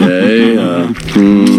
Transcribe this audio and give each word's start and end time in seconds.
Uh, 0.00 0.92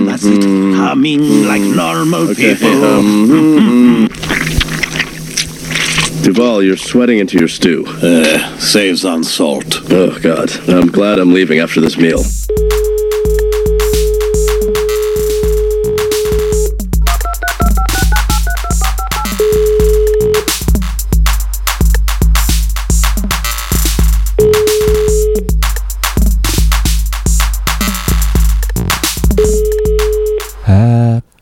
That's 0.05 0.23
it. 0.25 0.43
Humming 0.75 1.45
like 1.45 1.61
normal 1.61 2.29
okay. 2.29 2.55
people. 2.55 2.83
Um, 2.85 4.07
Duval, 6.23 6.61
you're 6.63 6.77
sweating 6.77 7.19
into 7.19 7.37
your 7.37 7.47
stew. 7.47 7.85
Uh, 7.87 8.57
saves 8.59 9.05
on 9.05 9.23
salt. 9.23 9.81
Oh, 9.91 10.19
God. 10.19 10.51
I'm 10.69 10.87
glad 10.87 11.17
I'm 11.17 11.33
leaving 11.33 11.59
after 11.59 11.81
this 11.81 11.97
meal. 11.97 12.23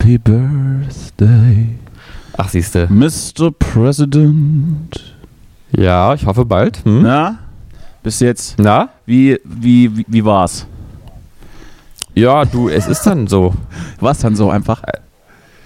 Happy 0.08 0.16
Birthday, 0.16 1.66
Ach, 2.38 2.48
siehste. 2.48 2.88
Mr. 2.90 3.50
President. 3.50 5.14
Ja, 5.76 6.14
ich 6.14 6.24
hoffe 6.24 6.46
bald. 6.46 6.82
Hm? 6.86 7.02
Na? 7.02 7.38
Bis 8.02 8.20
jetzt. 8.20 8.58
Na? 8.58 8.88
Wie, 9.04 9.38
wie, 9.44 9.94
wie, 9.98 10.06
wie 10.08 10.24
war's? 10.24 10.66
Ja, 12.14 12.46
du, 12.46 12.70
es 12.70 12.86
ist 12.86 13.02
dann 13.02 13.26
so. 13.26 13.52
War's 14.00 14.20
dann 14.20 14.34
so 14.34 14.48
einfach? 14.48 14.80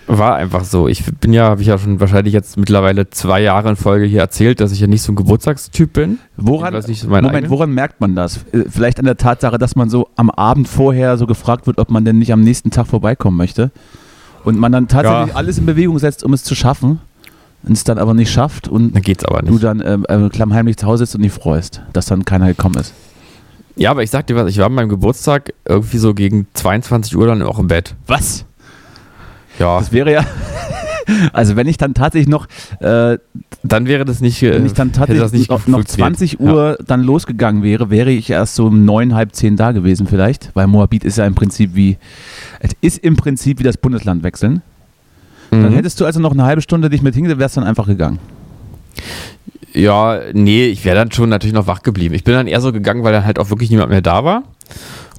War 0.09 0.35
einfach 0.35 0.65
so. 0.65 0.89
Ich 0.89 1.05
bin 1.21 1.33
ja, 1.33 1.45
habe 1.45 1.61
ich 1.61 1.69
ja 1.69 1.79
schon 1.79 2.01
wahrscheinlich 2.01 2.35
jetzt 2.35 2.57
mittlerweile 2.57 3.09
zwei 3.11 3.41
Jahre 3.41 3.69
in 3.69 3.77
Folge 3.77 4.07
hier 4.07 4.23
erzählt, 4.23 4.59
dass 4.59 4.73
ich 4.73 4.81
ja 4.81 4.89
nicht 4.89 5.03
so 5.03 5.13
ein 5.13 5.17
Geburtstagstyp 5.17 5.93
bin. 5.93 6.19
Woran, 6.37 6.75
nicht, 6.89 7.05
Moment, 7.05 7.29
eigener. 7.29 7.49
woran 7.49 7.71
merkt 7.71 8.01
man 8.01 8.17
das? 8.17 8.39
Äh, 8.53 8.65
Vielleicht 8.69 8.99
an 8.99 9.05
der 9.05 9.19
Tatsache, 9.19 9.59
dass 9.59 9.77
man 9.77 9.89
so 9.89 10.09
am 10.17 10.31
Abend 10.31 10.67
vorher 10.67 11.17
so 11.17 11.29
gefragt 11.29 11.69
wird, 11.69 11.79
ob 11.79 11.93
man 11.93 12.05
denn 12.05 12.19
nicht 12.19 12.33
am 12.33 12.41
nächsten 12.41 12.73
Tag 12.73 12.89
vorbeikommen 12.89 13.37
möchte. 13.37 13.71
Und 14.45 14.59
man 14.59 14.73
dann 14.73 14.89
tatsächlich 14.89 15.29
Ja. 15.29 15.35
alles 15.37 15.59
in 15.59 15.67
Bewegung 15.67 15.99
setzt, 15.99 16.25
um 16.25 16.33
es 16.33 16.43
zu 16.45 16.55
schaffen. 16.55 17.01
Und 17.65 17.73
es 17.75 17.85
dann 17.85 17.99
aber 17.99 18.13
nicht 18.13 18.33
schafft 18.33 18.67
und 18.67 18.93
Dann 18.93 19.03
geht's 19.03 19.25
aber 19.25 19.41
du 19.43 19.53
nicht. 19.53 19.63
dann 19.63 19.81
ähm, 19.87 20.05
äh, 20.09 20.29
klammheimlich 20.31 20.77
zu 20.79 20.87
Hause 20.87 21.05
sitzt 21.07 21.15
und 21.15 21.23
dich 21.23 21.31
freust, 21.31 21.81
dass 21.93 22.07
dann 22.07 22.25
keiner 22.25 22.49
gekommen 22.49 22.75
ist. 22.77 22.93
Ja, 23.77 23.93
aber 23.93 24.03
ich 24.03 24.11
sag 24.11 24.27
dir 24.27 24.35
was, 24.35 24.49
ich 24.51 24.59
war 24.59 24.67
an 24.67 24.75
meinem 24.75 24.89
Geburtstag 24.89 25.53
irgendwie 25.65 25.99
so 25.99 26.13
gegen 26.13 26.49
22 26.55 27.17
Uhr 27.17 27.27
dann 27.29 27.41
auch 27.43 27.61
im 27.61 27.69
Bett. 27.69 27.95
Was? 28.09 28.45
Ja, 29.61 29.79
Das 29.79 29.93
wäre 29.93 30.13
ja. 30.13 30.25
Also 31.33 31.57
wenn 31.57 31.67
ich 31.69 31.77
dann 31.79 31.95
tatsächlich 31.95 32.29
noch, 32.29 32.47
äh, 32.81 33.19
dann 33.65 33.87
wäre 33.87 34.05
das 34.05 34.21
nicht, 34.21 34.43
äh, 34.43 34.55
wenn 34.55 34.67
ich 34.67 34.73
dann 34.73 34.93
tatsächlich 34.93 35.49
noch, 35.49 35.67
noch 35.67 35.75
funktioniert. 35.77 36.17
20 36.19 36.41
Uhr 36.41 36.79
dann 36.87 37.03
losgegangen 37.03 37.63
wäre, 37.63 37.91
wäre 37.91 38.11
ich 38.11 38.31
erst 38.31 38.57
so 38.57 38.67
um 38.67 38.85
neun, 38.85 39.15
halb 39.15 39.35
zehn 39.35 39.57
da 39.57 39.73
gewesen 39.73 40.07
vielleicht, 40.07 40.51
weil 40.55 40.67
Moabit 40.67 41.05
ist 41.05 41.19
ja 41.19 41.27
im 41.27 41.35
Prinzip 41.35 41.75
wie, 41.75 41.97
es 42.61 42.71
ist 42.81 42.99
im 42.99 43.17
Prinzip 43.17 43.59
wie 43.61 43.63
das 43.65 43.77
Bundesland 43.77 44.23
wechseln. 44.23 44.63
Ja. 45.53 45.61
Dann 45.63 45.71
Mhm. 45.73 45.77
hättest 45.77 46.01
du 46.01 46.07
also 46.07 46.19
noch 46.19 46.33
eine 46.33 46.45
halbe 46.45 46.63
Stunde 46.63 46.89
dich 46.91 47.03
mit 47.03 47.15
hingesetzt, 47.15 47.39
wärst 47.39 47.57
dann 47.57 47.65
einfach 47.65 47.87
gegangen. 47.87 48.19
Ja, 49.75 50.21
nee, 50.33 50.67
ich 50.67 50.85
wäre 50.85 50.97
dann 50.97 51.13
schon 51.13 51.29
natürlich 51.31 51.55
noch 51.55 51.67
wach 51.67 51.83
geblieben. 51.83 52.15
Ich 52.15 52.25
bin 52.25 52.35
dann 52.35 52.47
eher 52.47 52.61
so 52.61 52.73
gegangen, 52.73 53.05
weil 53.05 53.13
dann 53.13 53.25
halt 53.25 53.39
auch 53.39 53.49
wirklich 53.51 53.71
niemand 53.71 53.91
mehr 53.91 54.03
da 54.03 54.25
war. 54.25 54.43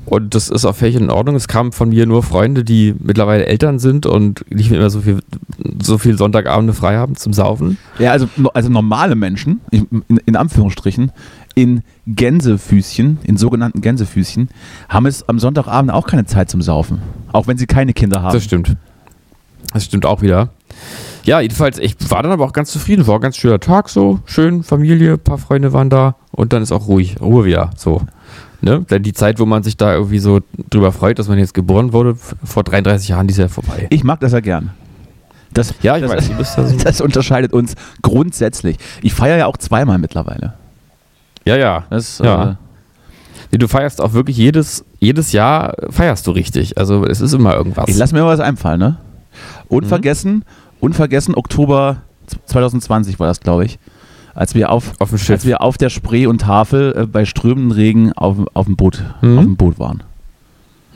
Und 0.05 0.35
das 0.35 0.49
ist 0.49 0.65
auch 0.65 0.75
völlig 0.75 0.95
in 0.95 1.09
Ordnung. 1.09 1.35
Es 1.35 1.47
kamen 1.47 1.71
von 1.71 1.89
mir 1.89 2.05
nur 2.05 2.23
Freunde, 2.23 2.63
die 2.63 2.93
mittlerweile 2.99 3.45
Eltern 3.45 3.79
sind 3.79 4.05
und 4.05 4.43
nicht 4.51 4.69
mehr 4.69 4.89
so 4.89 5.01
viel, 5.01 5.19
so 5.81 5.97
viel 5.97 6.17
Sonntagabende 6.17 6.73
frei 6.73 6.97
haben 6.97 7.15
zum 7.15 7.33
Saufen. 7.33 7.77
Ja, 7.99 8.11
also, 8.11 8.27
also 8.53 8.69
normale 8.69 9.15
Menschen, 9.15 9.61
in, 9.71 10.03
in 10.25 10.35
Anführungsstrichen, 10.35 11.11
in 11.55 11.83
Gänsefüßchen, 12.07 13.19
in 13.23 13.37
sogenannten 13.37 13.81
Gänsefüßchen, 13.81 14.49
haben 14.89 15.05
es 15.05 15.27
am 15.29 15.39
Sonntagabend 15.39 15.91
auch 15.91 16.07
keine 16.07 16.25
Zeit 16.25 16.49
zum 16.49 16.61
Saufen. 16.61 17.01
Auch 17.31 17.47
wenn 17.47 17.57
sie 17.57 17.67
keine 17.67 17.93
Kinder 17.93 18.21
haben. 18.21 18.33
Das 18.33 18.43
stimmt. 18.43 18.75
Das 19.73 19.85
stimmt 19.85 20.05
auch 20.05 20.21
wieder. 20.21 20.49
Ja, 21.23 21.39
jedenfalls, 21.39 21.79
ich 21.79 21.95
war 22.09 22.21
dann 22.21 22.31
aber 22.33 22.43
auch 22.43 22.53
ganz 22.53 22.71
zufrieden. 22.71 23.07
War 23.07 23.15
ein 23.15 23.21
ganz 23.21 23.37
schöner 23.37 23.59
Tag 23.59 23.87
so. 23.87 24.19
Schön, 24.25 24.63
Familie, 24.63 25.17
paar 25.17 25.37
Freunde 25.37 25.71
waren 25.71 25.89
da. 25.89 26.15
Und 26.31 26.51
dann 26.51 26.61
ist 26.61 26.71
auch 26.71 26.87
ruhig, 26.87 27.15
Ruhe 27.21 27.45
wieder. 27.45 27.69
So. 27.77 28.01
Ne? 28.63 28.81
Denn 28.89 29.03
die 29.03 29.11
Zeit, 29.13 29.39
wo 29.39 29.45
man 29.45 29.61
sich 29.61 29.75
da 29.75 29.93
irgendwie 29.93 30.19
so 30.19 30.39
drüber 30.69 30.91
freut, 30.93 31.19
dass 31.19 31.27
man 31.27 31.37
jetzt 31.37 31.53
geboren 31.53 31.91
wurde, 31.91 32.15
vor 32.43 32.63
33 32.63 33.09
Jahren, 33.09 33.27
die 33.27 33.33
ist 33.33 33.37
ja 33.37 33.49
vorbei. 33.49 33.87
Ich 33.89 34.03
mag 34.05 34.21
das 34.21 34.31
ja 34.31 34.39
gern. 34.39 34.71
Das, 35.53 35.73
Ja, 35.81 35.97
ich 35.97 36.01
das, 36.03 36.11
weiß, 36.11 36.27
du 36.29 36.35
bist 36.35 36.57
da 36.57 36.65
so- 36.65 36.77
das 36.83 37.01
unterscheidet 37.01 37.51
uns 37.51 37.75
grundsätzlich. 38.01 38.77
Ich 39.01 39.13
feiere 39.13 39.37
ja 39.37 39.45
auch 39.47 39.57
zweimal 39.57 39.97
mittlerweile. 39.97 40.53
Ja, 41.45 41.57
ja. 41.57 41.83
Das, 41.89 42.19
Ja. 42.19 42.51
Äh, 42.51 42.55
Nee, 43.51 43.59
du 43.59 43.67
feierst 43.67 44.01
auch 44.01 44.13
wirklich 44.13 44.35
jedes, 44.37 44.83
jedes 44.99 45.31
Jahr 45.31 45.75
feierst 45.91 46.25
du 46.25 46.31
richtig. 46.31 46.79
Also 46.79 47.05
es 47.05 47.21
ist 47.21 47.33
immer 47.33 47.53
irgendwas. 47.55 47.87
ich 47.87 47.95
lasse 47.97 48.15
mir 48.15 48.25
was 48.25 48.39
einfallen, 48.39 48.79
ne? 48.79 48.97
Unvergessen, 49.67 50.43
unvergessen, 50.79 51.35
Oktober 51.35 51.97
2020 52.47 53.19
war 53.19 53.27
das, 53.27 53.41
glaube 53.41 53.65
ich. 53.65 53.77
Als 54.35 54.55
wir 54.55 54.71
auf, 54.71 54.93
Auf 54.99 55.11
als 55.29 55.45
wir 55.45 55.61
auf 55.61 55.77
der 55.77 55.89
Spree 55.89 56.25
und 56.25 56.41
Tafel 56.41 56.93
äh, 56.97 57.05
bei 57.05 57.23
strömenden 57.25 57.71
Regen 57.71 58.13
auf, 58.13 58.37
auf, 58.53 58.65
dem 58.65 58.75
Boot, 58.75 59.03
Mhm. 59.21 59.37
auf 59.37 59.43
dem 59.45 59.55
Boot 59.57 59.79
waren. 59.79 60.01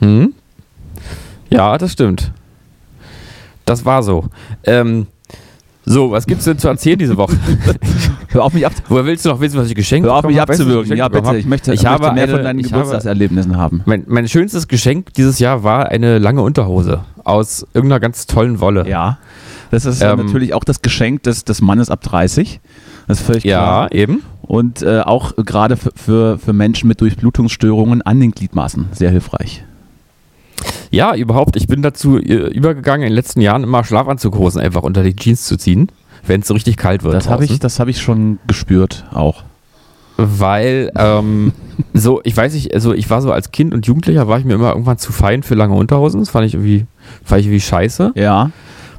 Hm? 0.00 0.32
Ja, 1.50 1.78
das 1.78 1.92
stimmt. 1.92 2.32
Das 3.64 3.84
war 3.84 4.02
so. 4.02 4.24
Ähm, 4.64 5.06
so, 5.84 6.10
was 6.10 6.26
gibt's 6.26 6.44
denn 6.44 6.58
zu 6.58 6.68
erzählen 6.68 6.98
diese 6.98 7.16
Woche? 7.16 7.36
Hör 8.28 8.44
auf 8.44 8.52
mich 8.52 8.66
ab, 8.66 8.72
Woher 8.88 9.06
willst 9.06 9.24
du 9.24 9.30
noch 9.30 9.40
wissen, 9.40 9.58
was 9.58 9.68
ich 9.68 9.74
geschenkt 9.74 10.06
hör 10.06 10.16
auf 10.16 10.24
mich 10.24 10.38
habe? 10.38 10.52
Abzuwürgen. 10.52 10.94
Ja, 10.96 11.08
bitte. 11.08 11.36
Ich 11.38 11.46
möchte, 11.46 11.72
Ich 11.72 11.86
habe 11.86 12.12
mehr 12.12 12.24
eine- 12.24 12.32
von 12.32 12.42
deinen 12.42 12.58
ich 12.58 12.66
habe- 12.66 12.82
Geburtstagserlebnissen 12.82 13.56
haben. 13.56 13.82
Mein, 13.86 14.04
mein 14.06 14.28
schönstes 14.28 14.68
Geschenk 14.68 15.14
dieses 15.14 15.38
Jahr 15.38 15.62
war 15.64 15.88
eine 15.88 16.18
lange 16.18 16.42
Unterhose 16.42 17.04
aus 17.24 17.66
irgendeiner 17.72 18.00
ganz 18.00 18.26
tollen 18.26 18.60
Wolle. 18.60 18.86
Ja. 18.88 19.18
Das 19.70 19.86
ist 19.86 20.02
äh, 20.02 20.10
Ähm, 20.10 20.26
natürlich 20.26 20.52
auch 20.52 20.64
das 20.64 20.82
Geschenk 20.82 21.22
des, 21.22 21.44
des 21.44 21.62
Mannes 21.62 21.88
ab 21.88 22.02
30. 22.02 22.60
Das 23.08 23.20
ist 23.20 23.26
völlig 23.26 23.42
klar. 23.42 23.88
Ja, 23.92 23.98
eben. 23.98 24.22
Und 24.42 24.82
äh, 24.82 25.00
auch 25.00 25.34
gerade 25.36 25.76
für, 25.76 26.38
für, 26.38 26.52
Menschen 26.52 26.88
mit 26.88 27.00
Durchblutungsstörungen 27.00 28.02
an 28.02 28.20
den 28.20 28.30
Gliedmaßen 28.30 28.88
sehr 28.92 29.10
hilfreich. 29.10 29.64
Ja, 30.90 31.14
überhaupt. 31.14 31.56
Ich 31.56 31.66
bin 31.66 31.82
dazu 31.82 32.18
äh, 32.18 32.48
übergegangen, 32.48 33.02
in 33.06 33.10
den 33.10 33.14
letzten 33.14 33.40
Jahren 33.40 33.62
immer 33.62 33.84
Schlafanzughosen 33.84 34.60
einfach 34.60 34.82
unter 34.82 35.02
die 35.02 35.14
Jeans 35.16 35.44
zu 35.44 35.56
ziehen, 35.56 35.90
wenn 36.26 36.40
es 36.40 36.48
so 36.48 36.54
richtig 36.54 36.76
kalt 36.76 37.02
wird. 37.02 37.14
Das 37.14 37.28
habe 37.28 37.44
ich, 37.44 37.58
das 37.58 37.80
hab 37.80 37.88
ich 37.88 38.00
schon 38.00 38.38
gespürt 38.46 39.04
auch. 39.12 39.42
Weil, 40.16 40.90
ähm, 40.96 41.52
so, 41.94 42.20
ich 42.24 42.36
weiß 42.36 42.54
nicht, 42.54 42.74
also 42.74 42.92
ich 42.92 43.08
war 43.08 43.22
so 43.22 43.32
als 43.32 43.52
Kind 43.52 43.72
und 43.72 43.86
Jugendlicher, 43.86 44.28
war 44.28 44.38
ich 44.38 44.44
mir 44.44 44.54
immer 44.54 44.70
irgendwann 44.70 44.98
zu 44.98 45.12
fein 45.12 45.42
für 45.42 45.54
lange 45.54 45.74
Unterhosen. 45.74 46.20
Das 46.20 46.30
fand 46.30 46.46
ich 46.46 46.54
irgendwie, 46.54 46.86
fand 47.22 47.40
ich 47.40 47.46
irgendwie 47.46 47.60
scheiße. 47.60 48.12
Ja. 48.16 48.50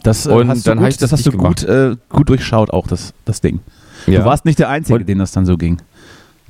Das, 0.04 0.26
äh, 0.26 0.32
Und 0.32 0.48
hast 0.48 0.66
du 0.66 0.72
dann 0.72 0.80
hab 0.80 0.86
gut, 0.86 0.94
das 0.94 1.10
das 1.10 1.12
hast 1.12 1.26
du 1.26 1.32
gut, 1.32 1.64
äh, 1.64 1.96
gut 2.10 2.30
durchschaut, 2.30 2.70
auch 2.72 2.88
das, 2.88 3.14
das 3.26 3.42
Ding. 3.42 3.60
Ja. 4.08 4.20
Du 4.20 4.26
warst 4.26 4.46
nicht 4.46 4.60
der 4.60 4.70
Einzige, 4.70 5.00
Und- 5.00 5.08
dem 5.10 5.20
das 5.20 5.32
dann 5.32 5.46
so 5.46 5.58
ging. 5.58 5.78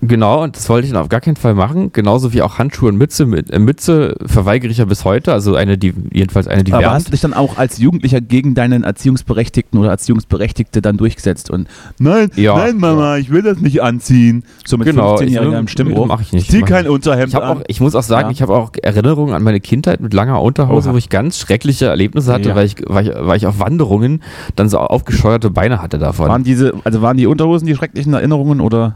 Genau, 0.01 0.43
und 0.43 0.55
das 0.55 0.69
wollte 0.69 0.85
ich 0.87 0.93
dann 0.93 1.01
auf 1.01 1.09
gar 1.09 1.19
keinen 1.19 1.35
Fall 1.35 1.53
machen. 1.55 1.91
Genauso 1.91 2.31
wie 2.31 2.41
auch 2.41 2.57
Handschuhe 2.57 2.87
und 2.89 2.97
Mütze. 2.97 3.23
Äh, 3.23 3.59
Mütze 3.59 4.15
verweigere 4.25 4.71
ich 4.71 4.77
ja 4.77 4.85
bis 4.85 5.03
heute. 5.03 5.33
Also 5.33 5.55
eine, 5.55 5.77
die, 5.77 5.93
jedenfalls 6.13 6.47
eine, 6.47 6.63
die 6.63 6.71
Aber 6.73 6.91
hast 6.91 7.07
du 7.07 7.11
dich 7.11 7.19
dann 7.19 7.33
auch 7.33 7.57
als 7.57 7.79
Jugendlicher 7.79 8.21
gegen 8.21 8.55
deinen 8.55 8.83
Erziehungsberechtigten 8.83 9.77
oder 9.77 9.89
Erziehungsberechtigte 9.89 10.81
dann 10.81 10.95
durchgesetzt 10.95 11.49
und 11.49 11.67
nein, 11.99 12.31
Ja. 12.35 12.55
nein 12.57 12.77
Mama, 12.77 13.17
ich 13.17 13.29
will 13.29 13.41
das 13.41 13.59
nicht 13.59 13.81
anziehen. 13.83 14.43
So 14.65 14.77
mit 14.77 14.87
Genau, 14.87 15.15
15-Jährigen 15.17 15.53
ich- 15.53 15.59
im 15.59 15.67
Stimmbruch. 15.67 16.07
mach 16.07 16.21
ich 16.21 16.31
nicht. 16.31 16.49
Zieh 16.49 16.61
kein 16.61 16.87
Unterhemd 16.87 17.29
Ich, 17.29 17.35
an. 17.35 17.57
auch, 17.57 17.61
ich 17.67 17.81
muss 17.81 17.93
auch 17.95 18.03
sagen, 18.03 18.29
Ja. 18.29 18.31
ich 18.31 18.41
habe 18.41 18.53
auch 18.55 18.71
Erinnerungen 18.81 19.33
an 19.33 19.43
meine 19.43 19.59
Kindheit 19.59 19.99
mit 19.99 20.13
langer 20.13 20.41
Unterhose, 20.41 20.87
Oha. 20.89 20.93
wo 20.93 20.97
ich 20.97 21.09
ganz 21.09 21.37
schreckliche 21.39 21.87
Erlebnisse 21.87 22.31
hatte, 22.31 22.49
Ja. 22.49 22.55
weil, 22.55 22.65
ich, 22.65 22.77
weil, 22.87 23.07
ich, 23.07 23.13
weil 23.19 23.35
ich 23.35 23.47
auf 23.47 23.59
Wanderungen 23.59 24.21
dann 24.55 24.69
so 24.69 24.77
aufgescheuerte 24.79 25.49
Beine 25.49 25.81
hatte 25.81 25.97
davon. 25.99 26.29
Waren 26.29 26.43
diese, 26.43 26.73
also 26.85 27.01
waren 27.01 27.17
die 27.17 27.27
Unterhosen 27.27 27.67
die 27.67 27.75
schrecklichen 27.75 28.13
Erinnerungen 28.13 28.61
oder 28.61 28.95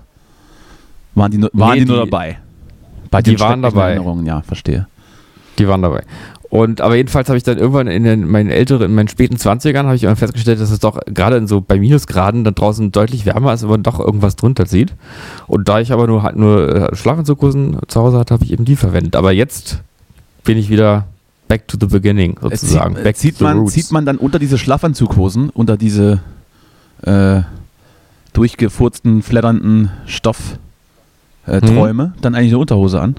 waren 1.15 1.31
die, 1.31 1.38
nur- 1.38 1.50
waren 1.54 1.74
Nee, 1.77 1.86
die 1.86 1.92
nur 1.92 2.06
dabei? 2.06 2.38
Bei 3.12 3.21
die 3.21 3.31
den 3.31 3.39
waren 3.39 3.62
dabei. 3.62 3.89
Erinnerungen, 3.92 4.25
ja, 4.25 4.42
verstehe. 4.42 4.88
Die 5.60 5.68
waren 5.68 5.81
dabei. 5.81 6.04
Und 6.50 6.81
aber 6.81 6.95
jedenfalls 6.95 7.30
habe 7.30 7.38
ich 7.38 7.44
dann 7.44 7.57
irgendwann 7.57 7.88
in 7.88 8.04
den, 8.04 8.27
meinen 8.30 8.50
älteren, 8.51 8.83
in 8.89 8.95
meinen 8.95 9.07
späten 9.07 9.38
20ern 9.38 9.86
habe 9.86 9.95
ich 9.95 10.04
irgendwann 10.04 10.18
festgestellt, 10.27 10.60
dass 10.60 10.69
es 10.69 10.80
doch 10.80 11.00
gerade 11.07 11.38
in 11.38 11.48
so 11.48 11.62
bei 11.62 11.80
Minusgraden 11.80 12.44
da 12.44 12.51
draußen 12.51 12.92
deutlich 12.92 13.25
wärmer 13.25 13.54
ist, 13.54 13.63
wenn 13.63 13.69
man 13.69 13.83
doch 13.83 14.00
irgendwas 14.00 14.36
drunter 14.36 14.65
zieht. 14.68 14.94
Und 15.48 15.68
da 15.68 15.80
ich 15.80 15.92
aber 15.92 16.06
nur 16.06 16.21
halt 16.21 16.36
nur 16.36 16.92
äh, 16.92 16.95
Schlafanzughosen 16.95 17.77
zu 17.88 18.00
Hause 18.01 18.19
hatte, 18.19 18.33
habe 18.36 18.44
ich 18.45 18.51
eben 18.51 18.65
die 18.65 18.75
verwendet. 18.75 19.15
Aber 19.15 19.31
jetzt 19.31 19.81
bin 20.44 20.57
ich 20.60 20.69
wieder 20.69 21.06
back 21.48 21.68
to 21.68 21.75
the 21.80 21.88
beginning, 21.88 22.38
Äh, 22.38 22.42
sozusagen. 22.42 22.95
Zieht, 22.95 23.04
back 23.04 23.15
zieht, 23.18 23.33
to 23.33 23.38
the 23.39 23.44
man, 23.45 23.57
roots. 23.60 23.74
zieht 23.74 23.92
man 23.92 24.06
dann 24.06 24.18
unter 24.18 24.38
diese 24.38 24.60
Schlafanzughosen, 24.60 25.50
unter 25.50 25.75
diese 25.75 26.19
äh, 27.01 27.42
durchgefurzten, 28.33 29.21
flatternden 29.24 29.92
Stoffträume, 30.06 30.60
äh, 31.48 31.56
Mhm. 31.57 31.75
Träume, 31.75 32.13
dann 32.22 32.36
eigentlich 32.36 32.51
eine 32.51 32.60
Unterhose 32.60 33.01
an? 33.01 33.16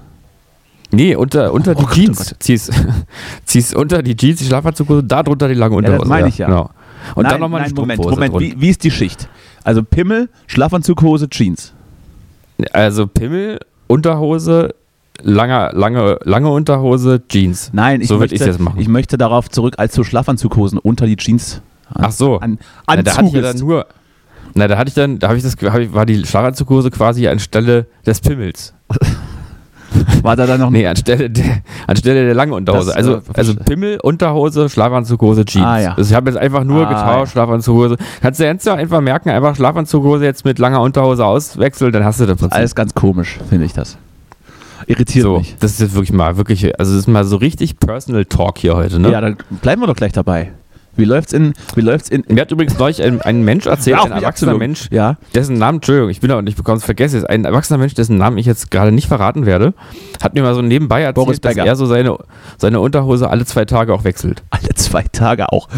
Nee, 0.91 1.17
unter, 1.17 1.53
unter 1.53 1.73
Oh 1.73 1.75
die 1.75 1.83
Gott, 1.85 1.93
oh 1.93 1.95
Jeans. 1.95 2.19
Gott. 2.31 2.37
ziehst, 2.43 2.73
ziehst 3.45 3.75
unter 3.75 4.03
die 4.03 4.15
Jeans, 4.17 4.39
die 4.39 4.45
Schlafanzughose, 4.47 5.03
da 5.03 5.23
drunter 5.23 5.49
die 5.49 5.55
lange 5.55 5.77
das 5.83 5.91
Unterhose. 5.91 6.09
meine 6.09 6.29
ich 6.29 6.39
ja. 6.39 6.47
Genau. 6.47 6.71
Und 7.15 7.25
nein, 7.25 7.33
dann 7.33 7.41
nochmal 7.41 7.63
eine 7.63 7.75
Moment, 7.75 8.01
Moment, 8.03 8.33
drunter. 8.33 8.41
wie, 8.47 8.61
wie 8.61 8.69
ist 8.71 8.83
die 8.85 8.91
Schicht? 8.91 9.29
Also 9.65 9.83
Pimmel, 9.83 10.29
Schlafanzughose, 10.47 11.29
Jeans. 11.29 11.73
Also 12.73 13.07
Pimmel, 13.07 13.59
Unterhose, 13.89 14.75
lange, 15.23 15.71
lange, 15.75 16.19
lange 16.25 16.51
Unterhose, 16.51 17.23
Jeans. 17.29 17.71
Nein, 17.73 18.01
ich, 18.01 18.09
so 18.09 18.19
möchte, 18.19 18.37
ich 18.37 18.41
jetzt 18.41 18.61
machen. 18.61 18.79
ich 18.81 18.89
möchte 18.89 19.19
darauf 19.19 19.51
zurück, 19.51 19.75
als 19.79 19.95
du 19.95 20.05
Schlafanzughosen 20.05 20.79
unter 20.79 21.07
die 21.07 21.17
Jeans 21.17 21.61
an, 21.93 22.05
Ach 22.07 22.13
so. 22.13 22.39
an, 22.39 22.59
Na, 22.87 23.03
da 23.03 23.17
hatte 23.17 23.27
ich 23.27 23.33
ja 23.33 23.41
dann 23.43 23.59
nur. 23.59 23.87
Na, 24.55 24.69
da 24.69 24.79
hatte 24.79 24.89
ich 24.89 24.95
dann, 24.95 25.19
da 25.19 25.29
habe 25.29 25.37
ich 25.37 25.43
das, 25.43 25.57
hab 25.63 25.79
ich, 25.81 25.93
war 25.93 26.07
die 26.07 26.25
Schlafanzughose 26.25 26.91
quasi 26.91 27.27
anstelle 27.29 27.87
des 28.07 28.21
Pimmels. 28.21 28.73
War 30.23 30.35
da 30.35 30.47
dann 30.47 30.61
noch 30.61 30.71
Nee, 30.71 30.87
anstelle 30.89 31.31
der, 31.31 31.63
anstelle 31.87 32.25
der 32.25 32.35
langen 32.35 32.53
Unterhose. 32.53 32.87
Das, 32.87 32.97
also, 32.97 33.17
äh, 33.17 33.21
also 33.35 33.55
Pimmel, 33.55 34.01
Unterhose, 34.03 34.69
Schlafanzughose, 34.69 35.45
Jeans. 35.45 35.65
Ah, 35.65 35.81
ja. 35.81 35.95
Also 35.95 36.11
ich 36.11 36.15
habe 36.17 36.31
jetzt 36.31 36.39
einfach 36.39 36.65
nur 36.65 36.87
Ah, 36.87 36.89
getauscht, 36.89 37.33
Schlafanzughose. 37.33 37.97
Kannst 38.21 38.41
du 38.41 38.45
jetzt 38.45 38.67
ja 38.67 38.75
einfach 38.75 39.01
merken, 39.01 39.31
einfach 39.31 39.55
Schlafanzughose 39.55 40.25
jetzt 40.25 40.45
mit 40.45 40.59
langer 40.59 40.81
Unterhose 40.81 41.25
auswechseln, 41.25 41.93
dann 41.93 42.05
hast 42.05 42.21
du 42.21 42.27
das 42.27 42.39
Prinzip. 42.39 42.57
alles 42.57 42.75
ganz 42.75 42.95
komisch, 42.95 43.39
finde 43.49 43.67
ich 43.67 43.73
das. 43.73 43.97
Irritiert 44.87 45.23
so, 45.23 45.39
mich. 45.39 45.55
das 45.61 45.73
ist 45.73 45.81
jetzt 45.81 45.95
wirklich 45.95 46.13
mal, 46.13 46.37
wirklich, 46.37 46.79
also 46.79 46.93
das 46.93 47.01
ist 47.03 47.07
mal 47.07 47.25
so 47.25 47.37
richtig 47.37 47.79
Personal 47.79 48.25
Talk 48.25 48.59
hier 48.59 48.75
heute, 48.75 48.99
ne? 48.99 49.11
Ja, 49.11 49.21
dann 49.21 49.37
bleiben 49.63 49.81
wir 49.81 49.87
doch 49.87 49.97
gleich 49.97 50.13
dabei. 50.13 50.51
Wie 50.97 51.05
läuft's 51.05 51.33
in, 51.33 51.55
wie 51.75 51.81
läuft's 51.81 52.09
in, 52.09 52.25
Mir 52.29 52.43
hat 52.43 52.51
übrigens 52.53 52.79
neulich 52.79 53.03
ein, 53.03 53.21
ein 53.21 53.43
Mensch 53.43 53.67
erzählt, 53.67 53.99
ein 54.01 54.13
erwachsener. 54.13 54.57
Mensch, 54.57 54.89
Ja. 54.91 55.17
dessen 55.35 55.59
Namen, 55.59 55.77
Entschuldigung, 55.77 56.11
ich 56.11 56.21
bin 56.21 56.31
aber 56.31 56.43
nicht 56.43 56.57
bekommen, 56.57 56.81
vergesse 56.81 57.19
es, 57.19 57.25
ein 57.25 57.45
erwachsener 57.45 57.79
Mensch, 57.79 57.95
dessen 57.95 58.17
Namen 58.17 58.39
ich 58.39 58.47
jetzt 58.47 58.71
gerade 58.71 58.93
nicht 58.93 59.09
verraten 59.09 59.47
werde, 59.47 59.75
hat 60.23 60.35
mir 60.35 60.43
mal 60.43 60.55
so 60.55 60.63
nebenbei 60.63 61.03
erzählt, 61.03 61.45
dass 61.45 61.57
er 61.57 61.77
so 61.77 61.87
seine, 61.87 62.17
seine 62.59 62.81
Unterhose 62.81 63.29
alle 63.31 63.45
zwei 63.45 63.65
Tage 63.65 63.93
auch 63.93 64.05
wechselt. 64.05 64.43
Alle 64.51 64.69
zwei 64.77 65.05
Tage 65.13 65.51
auch. 65.53 65.69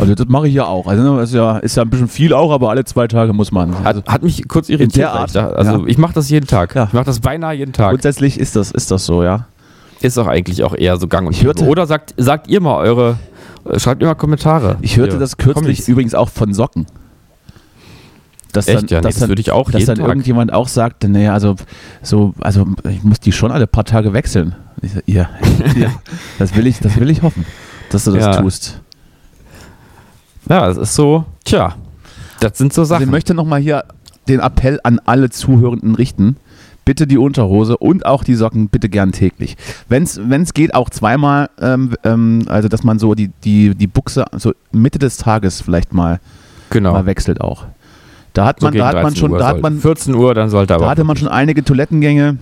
Also 0.00 0.14
das 0.14 0.26
mache 0.28 0.48
ich 0.48 0.54
ja 0.54 0.64
auch. 0.66 0.86
Also 0.86 1.18
ist 1.20 1.32
ja, 1.34 1.58
ist 1.58 1.76
ja 1.76 1.82
ein 1.84 1.90
bisschen 1.90 2.08
viel 2.08 2.32
auch, 2.32 2.50
aber 2.52 2.70
alle 2.70 2.84
zwei 2.84 3.06
Tage 3.06 3.32
muss 3.32 3.52
man. 3.52 3.74
Also 3.84 4.00
Hat, 4.02 4.08
hat 4.08 4.22
mich 4.22 4.46
kurz 4.48 4.68
irritiert. 4.68 4.96
der 4.96 5.12
Art, 5.12 5.28
Ich 5.28 5.34
dachte, 5.34 5.56
also 5.56 5.70
ja. 5.80 5.84
ich 5.86 5.98
mache 5.98 6.12
das 6.14 6.28
jeden 6.28 6.46
Tag. 6.46 6.74
Ja. 6.74 6.84
Ich 6.84 6.92
mache 6.92 7.04
das 7.04 7.20
beinahe 7.20 7.54
jeden 7.54 7.72
Tag. 7.72 7.90
grundsätzlich 7.90 8.38
ist 8.40 8.56
das, 8.56 8.70
ist 8.72 8.90
das 8.90 9.06
so, 9.06 9.22
ja. 9.22 9.46
Ist 10.02 10.18
auch 10.18 10.26
eigentlich 10.26 10.62
auch 10.62 10.74
eher 10.76 10.98
so 10.98 11.08
gang 11.08 11.26
und 11.26 11.32
Ich 11.34 11.42
hörte- 11.44 11.60
gäbe. 11.60 11.70
Oder 11.70 11.86
sagt, 11.86 12.12
sagt 12.18 12.48
ihr 12.48 12.60
mal 12.60 12.76
eure, 12.76 13.16
schreibt 13.78 14.02
ihr 14.02 14.08
mal 14.08 14.14
Kommentare. 14.14 14.76
Ich 14.82 14.96
hörte 14.96 15.12
Hier, 15.12 15.20
das 15.20 15.36
kürzlich 15.36 15.78
Kommis. 15.78 15.88
übrigens 15.88 16.14
auch 16.14 16.28
von 16.28 16.52
Socken. 16.54 16.86
Dass 18.52 18.68
Echt, 18.68 18.90
ja, 18.90 18.98
nee, 19.00 19.02
das 19.02 19.18
dann, 19.18 19.28
würde 19.28 19.40
ich 19.40 19.50
auch 19.50 19.70
dass 19.70 19.84
dann 19.84 19.96
Tag. 19.98 20.08
irgendjemand 20.08 20.52
auch 20.52 20.68
sagt, 20.68 21.04
naja, 21.04 21.34
also 21.34 21.56
so, 22.02 22.32
also 22.40 22.66
ich 22.90 23.02
muss 23.02 23.20
die 23.20 23.32
schon 23.32 23.50
alle 23.52 23.66
paar 23.66 23.84
Tage 23.84 24.12
wechseln. 24.14 24.54
Ich 24.82 24.92
sag, 24.92 25.02
ja, 25.06 25.28
ja, 25.76 25.92
das 26.38 26.54
will 26.56 26.66
ich, 26.66 26.78
das 26.78 26.96
will 26.98 27.10
ich 27.10 27.22
hoffen, 27.22 27.44
dass 27.90 28.04
du 28.04 28.12
das 28.12 28.24
Ja. 28.24 28.40
tust. 28.40 28.80
Ja, 30.48 30.68
es 30.70 30.76
ist 30.78 30.94
so, 30.94 31.24
tja, 31.44 31.74
das 32.40 32.56
sind 32.56 32.72
so 32.72 32.82
Also 32.82 32.94
ich 32.94 33.00
Sachen. 33.00 33.10
möchte 33.10 33.34
nochmal 33.34 33.60
hier 33.60 33.84
den 34.28 34.40
Appell 34.40 34.80
an 34.84 35.00
alle 35.04 35.28
Zuhörenden 35.30 35.94
richten. 35.94 36.36
Bitte 36.86 37.06
die 37.06 37.18
Unterhose 37.18 37.76
und 37.76 38.06
auch 38.06 38.24
die 38.24 38.34
Socken 38.34 38.68
bitte 38.68 38.88
gern 38.88 39.12
täglich. 39.12 39.56
Wenn 39.88 40.04
es 40.04 40.54
geht, 40.54 40.74
auch 40.74 40.88
zweimal, 40.88 41.50
ähm, 41.60 41.94
ähm, 42.04 42.44
also 42.46 42.68
dass 42.68 42.84
man 42.84 42.98
so 42.98 43.14
die, 43.14 43.30
die, 43.44 43.74
die 43.74 43.88
Buchse 43.88 44.24
so 44.36 44.54
Mitte 44.72 44.98
des 44.98 45.18
Tages 45.18 45.60
vielleicht 45.60 45.92
mal, 45.92 46.20
genau. 46.70 46.92
mal 46.92 47.04
wechselt 47.04 47.40
auch. 47.40 47.64
Da 48.32 48.46
hat 48.46 48.60
So 48.60 48.66
man, 48.66 48.72
gegen 48.72 48.84
da 48.84 48.88
hat 48.88 48.94
man 48.94 49.04
13 49.04 49.16
schon, 49.16 49.32
Uhr 49.32 49.38
da 49.38 49.48
hat 49.48 49.60
man, 49.60 49.80
14 49.80 50.14
Uhr, 50.14 50.32
dann 50.34 50.48
sollte 50.48 50.68
da 50.68 50.74
aber. 50.76 50.88
hatte 50.88 51.04
man 51.04 51.16
schon 51.16 51.28
einige 51.28 51.64
Toilettengänge. 51.64 52.38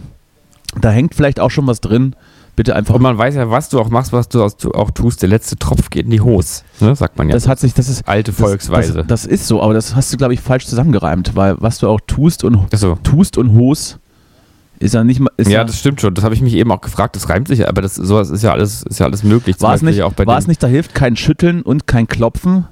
Da 0.80 0.90
hängt 0.90 1.14
vielleicht 1.14 1.40
auch 1.40 1.50
schon 1.50 1.66
was 1.66 1.80
drin. 1.80 2.14
Bitte 2.56 2.76
einfach. 2.76 2.94
und 2.94 3.02
man 3.02 3.18
weiß 3.18 3.34
ja, 3.34 3.50
was 3.50 3.68
du 3.68 3.80
auch 3.80 3.88
machst, 3.88 4.12
was 4.12 4.28
du 4.28 4.42
auch 4.42 4.90
tust. 4.92 5.22
Der 5.22 5.28
letzte 5.28 5.56
Tropf 5.56 5.90
geht 5.90 6.04
in 6.04 6.10
die 6.10 6.20
Hose. 6.20 6.62
Ne, 6.80 6.94
sagt 6.94 7.18
man 7.18 7.28
ja. 7.28 7.34
das 7.34 7.48
hat 7.48 7.58
sich, 7.58 7.74
das 7.74 7.88
ist 7.88 8.06
Alte 8.06 8.30
das, 8.30 8.40
Volksweise. 8.40 8.92
Das, 8.92 9.06
das 9.06 9.26
ist 9.26 9.48
so, 9.48 9.60
aber 9.60 9.74
das 9.74 9.96
hast 9.96 10.12
du 10.12 10.16
glaube 10.16 10.34
ich 10.34 10.40
falsch 10.40 10.66
zusammengereimt, 10.66 11.34
weil 11.34 11.56
was 11.58 11.78
du 11.78 11.88
auch 11.88 12.00
tust 12.06 12.44
und 12.44 12.72
Achso. 12.72 12.96
tust 13.02 13.38
und 13.38 13.54
hos 13.54 13.98
ist 14.84 14.94
ja 14.94 15.02
nicht 15.04 15.20
mal. 15.20 15.30
Ist 15.36 15.50
Ja, 15.50 15.64
das 15.64 15.78
stimmt 15.78 16.00
schon. 16.00 16.14
Das 16.14 16.24
habe 16.24 16.34
ich 16.34 16.40
mich 16.42 16.54
eben 16.54 16.70
auch 16.72 16.80
gefragt. 16.80 17.16
Das 17.16 17.28
reimt 17.28 17.48
sich 17.48 17.60
ja, 17.60 17.68
aber 17.68 17.82
das 17.82 17.94
sowas 17.94 18.30
ist 18.30 18.42
ja 18.42 18.52
alles, 18.52 18.82
ist 18.82 19.00
ja 19.00 19.06
alles 19.06 19.22
möglich. 19.24 19.56
War 19.60 19.74
es 19.74 19.82
nicht, 19.82 19.96
ja 19.96 20.04
auch 20.06 20.12
bei 20.12 20.26
war 20.26 20.36
den- 20.36 20.40
es 20.40 20.46
nicht, 20.46 20.62
da 20.62 20.66
hilft 20.66 20.94
kein 20.94 21.16
Schütteln 21.16 21.62
und 21.62 21.86
kein 21.86 22.06
Klopfen. 22.06 22.66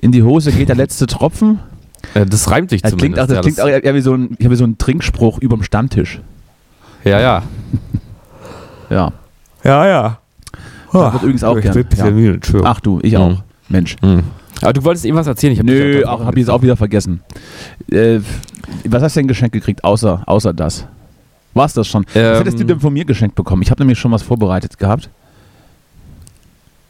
In 0.00 0.12
die 0.12 0.22
Hose 0.22 0.52
geht 0.52 0.68
der 0.68 0.76
letzte 0.76 1.06
Tropfen. 1.06 1.58
Äh, 2.14 2.24
das 2.26 2.50
reimt 2.50 2.70
sich 2.70 2.82
Das 2.82 2.96
klingt, 2.96 3.16
zumindest. 3.16 3.22
auch, 3.24 3.26
das 3.28 3.36
ja, 3.36 3.40
klingt 3.42 3.60
auch 3.60 3.84
eher 3.84 3.94
wie 3.94 4.00
so 4.00 4.14
ein, 4.14 4.36
wie 4.38 4.54
so 4.56 4.64
ein 4.64 4.78
Trinkspruch 4.78 5.38
überm 5.40 5.62
Stammtisch. 5.64 6.20
ja, 7.04 7.20
ja. 7.20 7.42
Ja. 8.90 9.12
Ja, 9.64 9.86
ja. 9.86 10.18
Das 10.92 11.12
wird 11.12 11.22
übrigens 11.22 11.44
auch 11.44 11.56
ich 11.56 11.62
gern. 11.64 11.74
bin 11.74 11.82
ein 11.84 11.88
bisschen 11.90 12.06
Ja. 12.06 12.12
müde, 12.12 12.34
Entschuldigung. 12.34 12.66
Ach 12.70 12.80
du, 12.80 13.00
ich 13.02 13.12
Mhm. 13.12 13.18
auch. 13.18 13.42
Mensch. 13.68 13.96
Hm. 14.02 14.22
Aber 14.62 14.72
du 14.72 14.82
wolltest 14.84 15.04
eben 15.04 15.16
was 15.16 15.26
erzählen. 15.26 15.52
Ich 15.52 15.58
hab 15.58 15.66
Nö, 15.66 15.96
unterbrochen. 15.98 16.22
auch, 16.22 16.26
hab 16.26 16.34
ich 16.34 16.40
jetzt 16.40 16.48
auch 16.48 16.62
wieder 16.62 16.76
vergessen. 16.76 17.20
Äh, 17.90 18.20
was 18.86 19.02
hast 19.02 19.14
du 19.16 19.20
denn 19.20 19.28
geschenkt 19.28 19.52
gekriegt, 19.52 19.84
außer, 19.84 20.22
außer 20.26 20.54
das? 20.54 20.86
War 21.58 21.66
es 21.66 21.74
das 21.74 21.86
schon? 21.86 22.04
was 22.06 22.16
Ähm, 22.16 22.36
hättest 22.38 22.58
du 22.60 22.64
denn 22.64 22.80
von 22.80 22.92
mir 22.92 23.04
geschenkt 23.04 23.34
bekommen? 23.34 23.60
Ich 23.62 23.70
habe 23.70 23.82
nämlich 23.82 23.98
schon 23.98 24.10
was 24.12 24.22
vorbereitet 24.22 24.78
gehabt. 24.78 25.10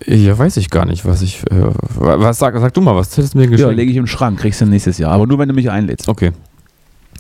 Ja, 0.07 0.39
weiß 0.39 0.57
ich 0.59 0.71
gar 0.71 0.85
nicht, 0.87 1.05
was 1.05 1.23
ich. 1.23 1.43
Äh, 1.51 1.55
was 1.97 2.39
sag, 2.39 2.57
sag 2.59 2.73
du 2.73 2.81
mal, 2.81 2.95
was 2.95 3.17
hättest 3.17 3.35
du 3.35 3.39
mir 3.39 3.45
Ja, 3.45 3.51
geschenkt? 3.51 3.77
lege 3.77 3.91
ich 3.91 3.97
im 3.97 4.07
Schrank, 4.07 4.39
kriegst 4.39 4.61
du 4.61 4.67
nächstes 4.67 4.97
Jahr. 4.99 5.11
Aber 5.13 5.27
nur, 5.27 5.39
wenn 5.39 5.49
du 5.49 5.55
mich 5.55 5.71
einlädst. 5.71 6.09
okay. 6.09 6.33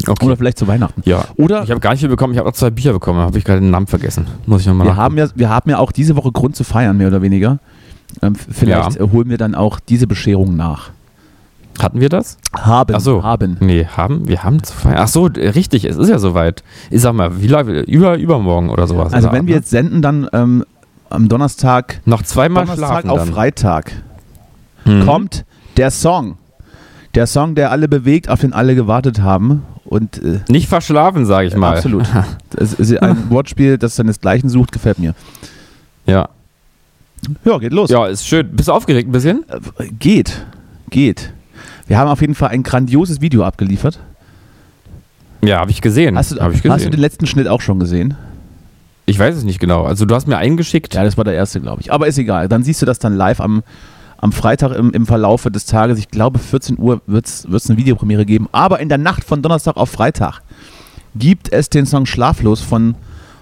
Okay. 0.06 0.26
Oder 0.26 0.36
vielleicht 0.36 0.58
zu 0.58 0.68
Weihnachten. 0.68 1.02
ja. 1.04 1.24
Oder 1.36 1.64
Ich 1.64 1.70
habe 1.72 1.80
gar 1.80 1.90
nicht 1.90 1.98
viel 2.00 2.08
bekommen, 2.08 2.32
ich 2.32 2.38
habe 2.38 2.48
auch 2.48 2.52
zwei 2.54 2.70
Bücher 2.70 2.92
bekommen, 2.92 3.18
habe 3.18 3.36
ich 3.36 3.44
gerade 3.44 3.60
den 3.60 3.70
Namen 3.72 3.88
vergessen. 3.88 4.28
Muss 4.46 4.60
ich 4.60 4.68
nochmal 4.68 4.86
wir 4.86 4.94
haben, 4.96 5.18
ja, 5.18 5.26
wir 5.34 5.48
haben 5.48 5.68
ja 5.70 5.78
auch 5.78 5.90
diese 5.90 6.14
Woche 6.14 6.30
Grund 6.30 6.54
zu 6.54 6.62
feiern, 6.62 6.96
mehr 6.96 7.08
oder 7.08 7.20
weniger. 7.20 7.58
Ähm, 8.22 8.36
vielleicht 8.36 8.94
Ja. 9.00 9.10
holen 9.10 9.28
wir 9.28 9.38
dann 9.38 9.56
auch 9.56 9.80
diese 9.80 10.06
Bescherung 10.06 10.54
nach. 10.54 10.90
Hatten 11.80 12.00
wir 12.00 12.08
das? 12.08 12.38
Haben. 12.54 12.94
Ach 12.94 13.00
so. 13.00 13.22
Haben. 13.22 13.56
Nee, 13.60 13.86
haben, 13.86 14.26
wir 14.26 14.42
haben 14.42 14.62
zu 14.62 14.72
feiern. 14.74 14.96
Ach 14.98 15.08
so, 15.08 15.24
richtig, 15.26 15.84
es 15.84 15.96
ist 15.96 16.08
ja 16.08 16.18
soweit. 16.18 16.62
Ich 16.90 17.00
sag 17.02 17.12
mal, 17.14 17.40
wie 17.40 17.46
lange, 17.46 17.80
über, 17.82 18.16
übermorgen 18.18 18.70
oder 18.70 18.86
sowas. 18.86 19.12
Also 19.12 19.30
wenn 19.32 19.46
wir 19.46 19.54
jetzt 19.56 19.70
senden, 19.70 20.02
dann 20.02 20.28
ähm, 20.32 20.64
am 21.10 21.28
Donnerstag, 21.28 22.00
Noch 22.04 22.22
zweimal 22.22 22.64
Donnerstag 22.64 22.88
schlafen 22.88 23.10
auf 23.10 23.18
dann. 23.20 23.32
Freitag 23.32 23.92
Mhm. 24.84 25.04
kommt 25.04 25.44
der 25.76 25.90
Song. 25.90 26.38
Der 27.14 27.26
Song, 27.26 27.54
der 27.54 27.70
alle 27.70 27.88
bewegt, 27.88 28.28
auf 28.28 28.40
den 28.40 28.52
alle 28.52 28.74
gewartet 28.74 29.20
haben. 29.20 29.64
Und 29.84 30.22
äh, 30.22 30.40
Nicht 30.48 30.68
verschlafen, 30.68 31.26
sage 31.26 31.48
ich 31.48 31.56
mal. 31.56 31.76
absolut. 31.76 32.04
Ein 33.00 33.30
Wortspiel, 33.30 33.76
das 33.78 33.96
seinesgleichen 33.96 34.48
sucht, 34.48 34.72
gefällt 34.72 34.98
mir. 34.98 35.14
Ja. 36.06 36.28
Ja, 37.44 37.58
geht 37.58 37.72
los. 37.72 37.90
ja, 37.90 38.06
ist 38.06 38.26
schön. 38.26 38.50
Bist 38.54 38.68
du 38.68 38.72
aufgeregt 38.72 39.08
ein 39.08 39.12
bisschen? 39.12 39.44
Äh, 39.48 39.88
Geht. 39.98 40.44
Geht. 40.90 41.32
Wir 41.88 41.98
haben 41.98 42.08
auf 42.08 42.20
jeden 42.20 42.34
Fall 42.34 42.50
ein 42.50 42.62
grandioses 42.62 43.20
Video 43.20 43.42
abgeliefert. 43.44 43.98
Ja, 45.42 45.58
habe 45.60 45.70
ich 45.70 45.80
gesehen. 45.80 46.16
Hast 46.16 46.32
du, 46.32 46.36
hab 46.36 46.52
ich 46.52 46.58
hast 46.58 46.64
du 46.64 46.70
gesehen. 46.70 46.90
den 46.92 47.00
letzten 47.00 47.26
Schnitt 47.26 47.48
auch 47.48 47.60
schon 47.60 47.80
gesehen? 47.80 48.16
ich 49.06 49.18
weiß 49.18 49.36
es 49.36 49.44
nicht 49.44 49.58
genau. 49.58 49.84
Also 49.84 50.04
du 50.04 50.14
hast 50.14 50.26
mir 50.26 50.36
eingeschickt. 50.36 50.94
Ja, 50.94 51.02
das 51.02 51.16
war 51.16 51.24
der 51.24 51.32
erste, 51.32 51.60
glaube 51.62 51.80
ich. 51.80 51.90
Aber 51.90 52.06
ist 52.06 52.18
egal. 52.18 52.46
Dann 52.48 52.62
siehst 52.62 52.82
du 52.82 52.86
das 52.86 52.98
dann 52.98 53.16
live 53.16 53.40
am, 53.40 53.62
am 54.18 54.32
Freitag 54.32 54.72
im, 54.72 54.90
im 54.90 55.06
Verlaufe 55.06 55.50
des 55.50 55.64
Tages. 55.64 55.98
Ich 55.98 56.10
glaube, 56.10 56.38
14 56.38 56.78
Uhr 56.78 57.00
wird 57.06 57.26
es 57.26 57.46
eine 57.70 57.78
Videopremiere 57.78 58.26
geben. 58.26 58.48
Aber 58.52 58.80
in 58.80 58.90
der 58.90 58.98
Nacht 58.98 59.24
von 59.24 59.40
Donnerstag 59.40 59.78
auf 59.78 59.88
Freitag 59.88 60.42
gibt 61.14 61.50
es 61.50 61.70
den 61.70 61.86
Song 61.86 62.04
Schlaflos 62.04 62.60
von, 62.60 62.96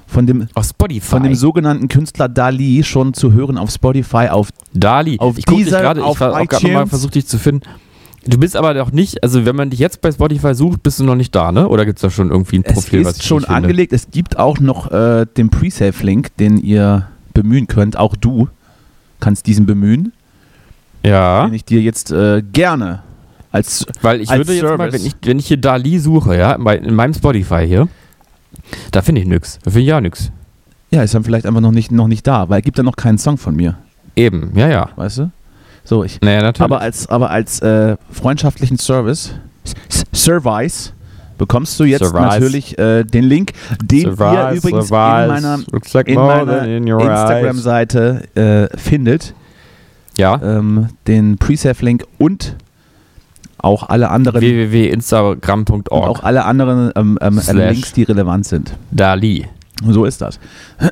von, 0.07 0.29
dem, 0.29 0.47
Auf 0.55 0.67
Spotify. 0.67 1.01
von 1.01 1.25
dem 1.25 1.35
sogenannten 1.35 1.89
Künstler 1.89 2.29
Dali 2.29 2.85
schon 2.85 3.13
zu 3.13 3.33
hören 3.33 3.59
auf 3.59 3.71
Spotify, 3.73 4.29
auf 4.29 4.51
Dali. 4.73 5.19
Auf 5.19 5.37
ich 5.37 5.47
guck 5.47 5.57
dich 5.57 5.65
Deezer, 5.65 5.81
gerade, 5.81 6.01
ich 6.01 6.07
auch 6.07 6.17
gerade 6.17 6.45
iTunes. 6.45 6.91
versucht, 6.91 7.17
dich 7.17 7.27
zu 7.27 7.41
finden. 7.41 7.67
Du 8.29 8.39
bist 8.39 8.57
aber 8.57 8.75
noch 8.75 8.93
nicht, 8.93 9.23
also 9.23 9.45
wenn 9.47 9.55
man 9.57 9.71
dich 9.71 9.79
jetzt 9.79 10.01
bei 10.01 10.11
Spotify 10.11 10.55
sucht, 10.55 10.83
bist 10.83 10.99
du 11.01 11.05
noch 11.05 11.15
nicht 11.15 11.35
da, 11.35 11.53
ne? 11.53 11.69
Oder 11.69 11.85
gibt 11.87 11.99
es 11.99 12.03
da 12.03 12.11
schon 12.11 12.31
irgendwie 12.31 12.59
ein 12.59 12.65
Es 12.65 12.75
Profil, 12.75 13.05
was 13.05 13.13
ist 13.13 13.21
ich 13.23 13.27
schon 13.27 13.39
nicht 13.39 13.47
finde? 13.47 13.57
angelegt. 13.63 13.93
Es 13.93 14.11
gibt 14.11 14.39
auch 14.39 14.59
noch 14.59 14.91
äh, 14.91 15.27
den 15.37 15.49
Pre-Save-Link, 15.51 16.37
den 16.37 16.57
ihr 16.59 17.07
bemühen 17.35 17.67
könnt. 17.69 17.97
Auch 17.97 18.17
du 18.17 18.49
kannst 19.21 19.47
diesen 19.47 19.65
bemühen, 19.67 20.13
Ja, 21.05 21.47
den 21.47 21.55
ich 21.55 21.65
dir 21.65 21.81
jetzt 21.81 22.11
äh, 22.11 22.43
gerne 22.53 23.03
als 23.53 23.87
weil 24.03 24.21
ich 24.21 24.29
als 24.29 24.39
würde 24.41 24.53
jetzt 24.55 24.63
mal, 24.65 24.77
Service. 24.91 24.93
wenn 24.95 25.07
ich, 25.07 25.15
wenn 25.25 25.39
ich 25.39 25.47
hier 25.47 25.57
Dali 25.57 25.99
suche, 25.99 26.37
ja, 26.37 26.53
in 26.53 26.95
meinem 26.95 27.15
Spotify 27.15 27.65
hier, 27.67 27.89
da 28.91 29.01
finde 29.03 29.21
ich 29.23 29.27
nix. 29.27 29.59
Da 29.63 29.71
finde 29.71 29.83
ich 29.83 29.89
ja 29.89 30.01
nix. 30.01 30.31
ja, 30.91 31.03
ist 31.03 31.15
dann 31.15 31.25
vielleicht 31.25 31.47
einfach 31.47 31.61
noch 31.61 31.73
nicht 31.73 31.91
noch 31.93 32.09
nicht 32.09 32.27
da, 32.27 32.49
weil 32.49 32.59
es 32.59 32.65
gibt 32.65 32.77
ja 32.77 32.83
noch 32.85 32.97
keinen 32.97 33.19
Song 33.19 33.39
von 33.39 33.55
mir, 33.57 33.77
Eben, 34.17 34.51
ja, 34.57 34.69
ja. 34.69 34.89
weißt 34.97 35.19
du? 35.19 35.31
So 35.87 36.05
ich. 36.05 36.21
Naja, 36.21 36.43
natürlich. 36.43 36.65
Aber 36.65 36.81
als 36.81 37.09
aber 37.09 37.31
als 37.31 37.61
äh, 37.61 37.97
freundschaftlichen 38.11 38.79
Service, 38.79 39.35
Service 40.13 40.93
bekommst 41.39 41.79
du 41.79 41.85
jetzt 41.85 42.05
Surprise. 42.05 42.41
natürlich 42.41 42.79
äh, 42.79 43.05
den 43.05 43.25
Link, 43.25 43.53
den 43.83 43.99
ihr 43.99 44.11
Surprise, 44.11 44.59
übrigens 44.59 44.89
surprise. 44.89 45.23
in 45.23 45.29
meiner, 45.29 45.59
like 45.93 46.09
in 46.09 46.15
meiner 46.17 46.65
in. 46.65 46.87
Instagram-Seite 46.87 48.23
äh, 48.35 48.77
findet. 48.77 49.35
Ja. 50.19 50.41
Ähm, 50.43 50.89
den 51.07 51.37
Pre-Save-Link 51.39 52.05
und 52.19 52.57
auch 53.59 53.89
alle 53.89 54.11
anderen, 54.11 54.41
www.instagram.org. 54.41 55.91
auch 55.91 56.23
alle 56.23 56.45
anderen 56.45 56.91
ähm, 56.97 57.19
ähm. 57.21 57.41
Links, 57.53 57.93
die 57.93 58.05
relevant 58.05 58.47
sind. 58.47 58.75
Dali. 58.91 59.47
So 59.85 60.05
ist 60.05 60.21
das. 60.21 60.39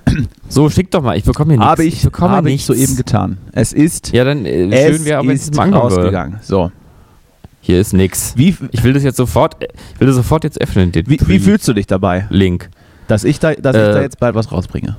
So, 0.48 0.68
schick 0.70 0.90
doch 0.90 1.02
mal. 1.02 1.16
Ich 1.16 1.24
bekomme 1.24 1.52
hier 1.52 1.58
nichts. 1.58 1.70
Habe 1.70 1.84
ich, 1.84 2.02
bekomme 2.02 2.36
habe 2.36 2.48
ich 2.50 2.54
nichts. 2.54 2.66
soeben 2.66 2.96
getan. 2.96 3.38
Es 3.52 3.72
ist, 3.72 4.12
Ja, 4.12 4.24
dann 4.24 4.44
äh, 4.46 4.66
es 4.66 4.96
schön 4.96 5.04
wäre, 5.04 5.18
aber 5.18 5.32
ist 5.32 5.46
jetzt 5.46 5.56
mal 5.56 5.72
rausgegangen. 5.72 6.38
So. 6.42 6.70
Hier 7.60 7.80
ist 7.80 7.92
nix. 7.94 8.34
Wie, 8.36 8.54
Ich 8.72 8.84
will 8.84 8.92
das 8.92 9.02
jetzt 9.02 9.16
sofort, 9.16 9.56
ich 9.94 10.00
will 10.00 10.06
das 10.06 10.16
sofort 10.16 10.44
jetzt 10.44 10.60
öffnen, 10.60 10.92
wie, 10.94 11.18
wie 11.26 11.38
fühlst 11.38 11.66
du 11.66 11.72
dich 11.72 11.86
dabei, 11.86 12.26
Link. 12.28 12.68
dass 13.08 13.24
ich 13.24 13.40
da, 13.40 13.54
dass 13.54 13.74
ich 13.74 13.82
Äh, 13.82 13.92
da 13.92 14.02
jetzt 14.02 14.20
bald 14.20 14.34
was 14.34 14.52
rausbringe? 14.52 14.96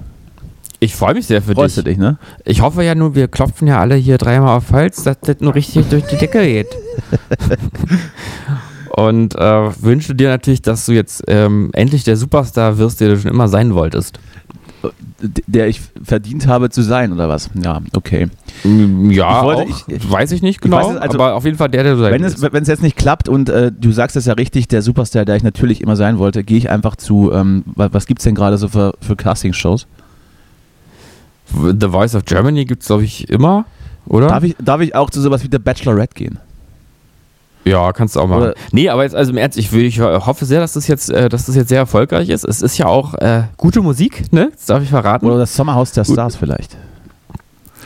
Ich 0.80 0.96
freue 0.96 1.14
mich 1.14 1.28
sehr 1.28 1.42
für 1.42 1.54
Freust 1.54 1.78
dich. 1.78 1.84
du 1.84 1.90
dich, 1.92 1.98
ne? 2.00 2.18
Ich 2.44 2.62
hoffe 2.62 2.84
ja 2.84 2.96
nur, 2.96 3.16
wir 3.16 3.28
klopfen 3.30 3.68
ja 3.68 3.80
alle 3.80 3.96
hier 3.96 4.18
dreimal 4.18 4.58
auf 4.58 4.72
Hals, 4.72 5.04
dass 5.04 5.20
das 5.22 5.38
nur 5.40 5.56
richtig 5.56 5.88
durch 5.90 6.04
die 6.06 6.18
Decke 6.18 6.44
geht. 6.44 6.68
Und 8.98 9.36
äh, 9.36 9.84
wünsche 9.84 10.16
dir 10.16 10.30
natürlich, 10.30 10.62
dass 10.62 10.86
du 10.86 10.94
jetzt 10.94 11.24
ähm, 11.28 11.70
endlich 11.74 12.04
der 12.06 12.16
Superstar 12.16 12.78
wirst, 12.78 13.02
der 13.02 13.10
du 13.10 13.20
schon 13.20 13.30
immer 13.32 13.50
sein 13.50 13.74
wolltest. 13.74 14.20
D- 15.22 15.42
Der 15.48 15.68
ich 15.68 15.82
verdient 16.04 16.48
habe 16.48 16.70
zu 16.70 16.82
sein, 16.82 17.12
oder 17.12 17.28
was? 17.28 17.50
Ja, 17.56 17.82
okay. 17.94 18.28
Mm, 18.64 19.10
Ja, 19.12 19.40
Ich 19.40 19.44
wollte- 19.46 19.62
auch, 19.74 19.88
ich- 19.90 20.12
weiß 20.12 20.32
ich 20.32 20.42
nicht 20.42 20.62
genau, 20.62 20.78
weiß 20.78 20.96
es, 20.96 20.98
also- 20.98 21.18
aber 21.20 21.34
auf 21.34 21.44
jeden 21.44 21.58
Fall 21.58 21.68
der, 21.70 21.84
der 21.84 21.96
du 21.96 22.00
sein 22.02 22.14
Wenn 22.14 22.24
es, 22.24 22.42
wenn 22.42 22.62
es 22.62 22.70
jetzt 22.70 22.84
nicht 22.84 22.96
klappt 22.96 23.28
und 23.28 23.50
äh, 23.50 23.70
du 23.78 23.92
sagst 23.92 24.16
es 24.16 24.26
ja 24.28 24.34
richtig, 24.34 24.68
der 24.70 24.82
Superstar, 24.82 25.26
der 25.26 25.36
ich 25.36 25.44
natürlich 25.44 25.82
immer 25.82 25.96
sein 25.98 26.18
wollte, 26.18 26.44
gehe 26.46 26.58
ich 26.58 26.70
einfach 26.70 26.96
zu, 26.96 27.32
ähm, 27.34 27.64
wa- 27.76 27.90
was 27.92 28.06
gibt 28.06 28.20
es 28.20 28.24
denn 28.24 28.36
gerade 28.36 28.58
so 28.58 28.68
für, 28.70 28.94
für 29.02 29.16
Castingshows? 29.18 29.88
The 31.54 31.88
Voice 31.90 32.16
of 32.16 32.24
Germany 32.26 32.66
gibt 32.66 32.82
es, 32.82 32.88
glaube 32.88 33.04
ich, 33.04 33.30
immer, 33.30 33.66
oder? 34.08 34.28
Darf 34.28 34.44
ich, 34.44 34.56
darf 34.60 34.82
ich 34.82 34.96
auch 34.96 35.10
zu 35.10 35.22
sowas 35.22 35.44
wie 35.44 35.50
der 35.50 35.60
Bachelorette 35.60 36.14
gehen? 36.16 36.40
Ja, 37.66 37.92
kannst 37.94 38.16
du 38.16 38.20
auch 38.20 38.28
machen. 38.28 38.42
Oder- 38.44 38.54
nee, 38.72 38.90
aber 38.90 39.04
jetzt, 39.04 39.16
also 39.16 39.32
im 39.32 39.38
Ernst, 39.38 39.58
ich, 39.58 39.72
will, 39.72 39.84
ich 39.86 40.00
hoffe 40.00 40.46
sehr, 40.46 40.60
dass 40.60 40.74
das 40.74 40.88
jetzt, 40.88 41.10
äh, 41.10 41.30
dass 41.30 41.46
das 41.48 41.56
jetzt 41.56 41.70
sehr 41.70 41.80
erfolgreich 41.80 42.30
ist. 42.30 42.44
Es 42.46 42.62
ist 42.62 42.78
ja 42.78 42.86
auch 42.86 43.16
äh, 43.16 43.44
gute 43.58 43.82
Musik, 43.82 44.32
ne? 44.32 44.52
Das 44.56 44.66
darf 44.68 44.84
ich 44.84 44.90
verraten. 44.90 45.26
Oder 45.26 45.40
das 45.40 45.56
Sommerhaus 45.56 45.92
der 45.92 46.04
Stars 46.06 46.36
vielleicht? 46.36 46.78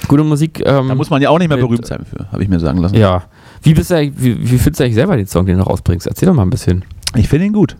gute 0.07 0.23
Musik. 0.23 0.59
Ähm, 0.65 0.87
Da 0.87 0.95
muss 0.95 1.09
man 1.09 1.21
ja 1.21 1.29
auch 1.29 1.37
nicht 1.39 1.49
mehr 1.49 1.57
berühmt 1.57 1.85
sein 1.85 2.03
für, 2.09 2.31
habe 2.31 2.41
ich 2.41 2.49
mir 2.49 2.59
sagen 2.59 2.79
lassen. 2.79 2.95
Ja. 2.95 3.23
Wie, 3.61 3.73
bist 3.73 3.91
du, 3.91 3.95
wie, 4.15 4.39
wie 4.51 4.57
findest 4.57 4.79
du 4.79 4.83
eigentlich 4.85 4.95
selber 4.95 5.15
den 5.17 5.27
Song, 5.27 5.45
den 5.45 5.57
du 5.57 5.63
rausbringst? 5.63 6.07
Erzähl 6.07 6.27
doch 6.27 6.33
mal 6.33 6.43
ein 6.43 6.49
bisschen. 6.49 6.83
Ich 7.15 7.27
finde 7.27 7.45
ihn 7.45 7.53
gut. 7.53 7.75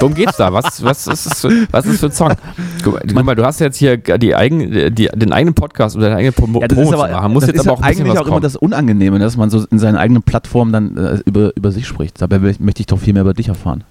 Worum 0.00 0.14
geht's 0.14 0.36
da? 0.36 0.52
Was, 0.52 0.82
was, 0.82 1.06
ist, 1.06 1.26
das 1.26 1.40
für, 1.40 1.66
was 1.70 1.86
ist 1.86 2.00
für 2.00 2.06
ein 2.06 2.12
Song? 2.12 2.32
Guck 2.82 2.94
mal, 2.94 3.02
guck 3.14 3.24
mal, 3.24 3.34
du 3.34 3.44
hast 3.44 3.60
jetzt 3.60 3.76
hier 3.78 3.96
die 3.96 4.34
eigen, 4.34 4.94
die, 4.94 5.08
den 5.14 5.32
eigenen 5.32 5.54
Podcast 5.54 5.96
oder 5.96 6.06
deine 6.06 6.16
eigene 6.18 6.32
Promo 6.32 6.60
Ja, 6.60 6.68
das 6.68 6.78
ist 6.78 6.92
aber, 6.92 7.08
machen. 7.08 7.32
Muss 7.32 7.46
jetzt 7.46 7.60
aber 7.60 7.72
auch 7.72 7.80
ein 7.80 7.84
eigentlich 7.84 8.10
auch 8.10 8.22
immer 8.22 8.30
kommen. 8.32 8.42
das 8.42 8.56
Unangenehme, 8.56 9.18
dass 9.18 9.36
man 9.36 9.50
so 9.50 9.64
in 9.70 9.78
seinen 9.78 9.96
eigenen 9.96 10.22
Plattformen 10.22 10.72
dann 10.72 10.96
äh, 10.96 11.18
über, 11.24 11.52
über 11.56 11.70
sich 11.72 11.86
spricht. 11.86 12.20
Dabei 12.20 12.38
möchte 12.38 12.80
ich 12.80 12.86
doch 12.86 12.98
viel 12.98 13.12
mehr 13.14 13.22
über 13.22 13.34
dich 13.34 13.48
erfahren. 13.48 13.84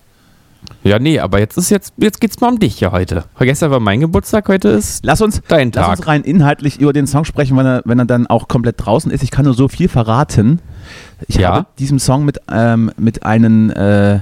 Ja, 0.83 0.99
nee, 0.99 1.19
aber 1.19 1.39
jetzt 1.39 1.57
ist 1.57 1.69
jetzt, 1.71 1.93
jetzt 1.97 2.21
geht's 2.21 2.39
mal 2.39 2.49
um 2.49 2.59
dich 2.59 2.79
ja 2.79 2.91
heute. 2.91 3.23
Gestern 3.39 3.71
war 3.71 3.79
mein 3.79 3.99
Geburtstag, 3.99 4.47
heute 4.47 4.69
ist 4.69 5.05
Lass 5.05 5.21
uns, 5.21 5.41
dein 5.47 5.71
lass 5.73 5.85
Tag. 5.87 5.97
uns 5.99 6.07
rein 6.07 6.23
inhaltlich 6.23 6.79
über 6.79 6.93
den 6.93 7.07
Song 7.07 7.25
sprechen, 7.25 7.57
wenn 7.57 7.65
er, 7.65 7.81
wenn 7.85 7.99
er 7.99 8.05
dann 8.05 8.27
auch 8.27 8.47
komplett 8.47 8.75
draußen 8.77 9.11
ist. 9.11 9.23
Ich 9.23 9.31
kann 9.31 9.45
nur 9.45 9.53
so 9.55 9.67
viel 9.67 9.87
verraten. 9.89 10.59
Ich 11.27 11.35
Ja. 11.35 11.53
habe 11.53 11.65
diesen 11.79 11.99
Song 11.99 12.23
mit, 12.25 12.39
ähm, 12.51 12.91
mit 12.97 13.23
einem, 13.23 13.71
äh, 13.71 14.19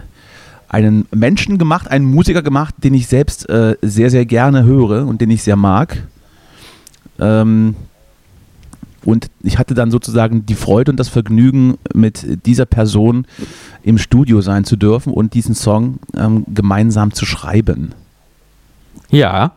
einen 0.71 1.05
Menschen 1.13 1.57
gemacht, 1.57 1.89
einen 1.91 2.05
Musiker 2.05 2.41
gemacht, 2.41 2.75
den 2.77 2.93
ich 2.93 3.07
selbst 3.07 3.49
äh, 3.49 3.75
sehr, 3.81 4.09
sehr 4.09 4.25
gerne 4.25 4.63
höre 4.63 5.05
und 5.05 5.19
den 5.19 5.29
ich 5.29 5.43
sehr 5.43 5.57
mag. 5.57 6.01
Ähm, 7.19 7.75
und 9.03 9.29
ich 9.43 9.57
hatte 9.57 9.73
dann 9.73 9.91
sozusagen 9.91 10.45
die 10.45 10.55
Freude 10.55 10.91
und 10.91 10.97
das 10.97 11.09
Vergnügen, 11.09 11.77
mit 11.93 12.45
dieser 12.45 12.65
Person 12.65 13.25
im 13.83 13.97
Studio 13.97 14.39
sein 14.41 14.63
zu 14.63 14.77
dürfen 14.77 15.11
und 15.11 15.33
diesen 15.33 15.55
Song 15.55 15.99
ähm, 16.15 16.45
gemeinsam 16.53 17.13
zu 17.13 17.25
schreiben. 17.25 17.93
Ja, 19.09 19.51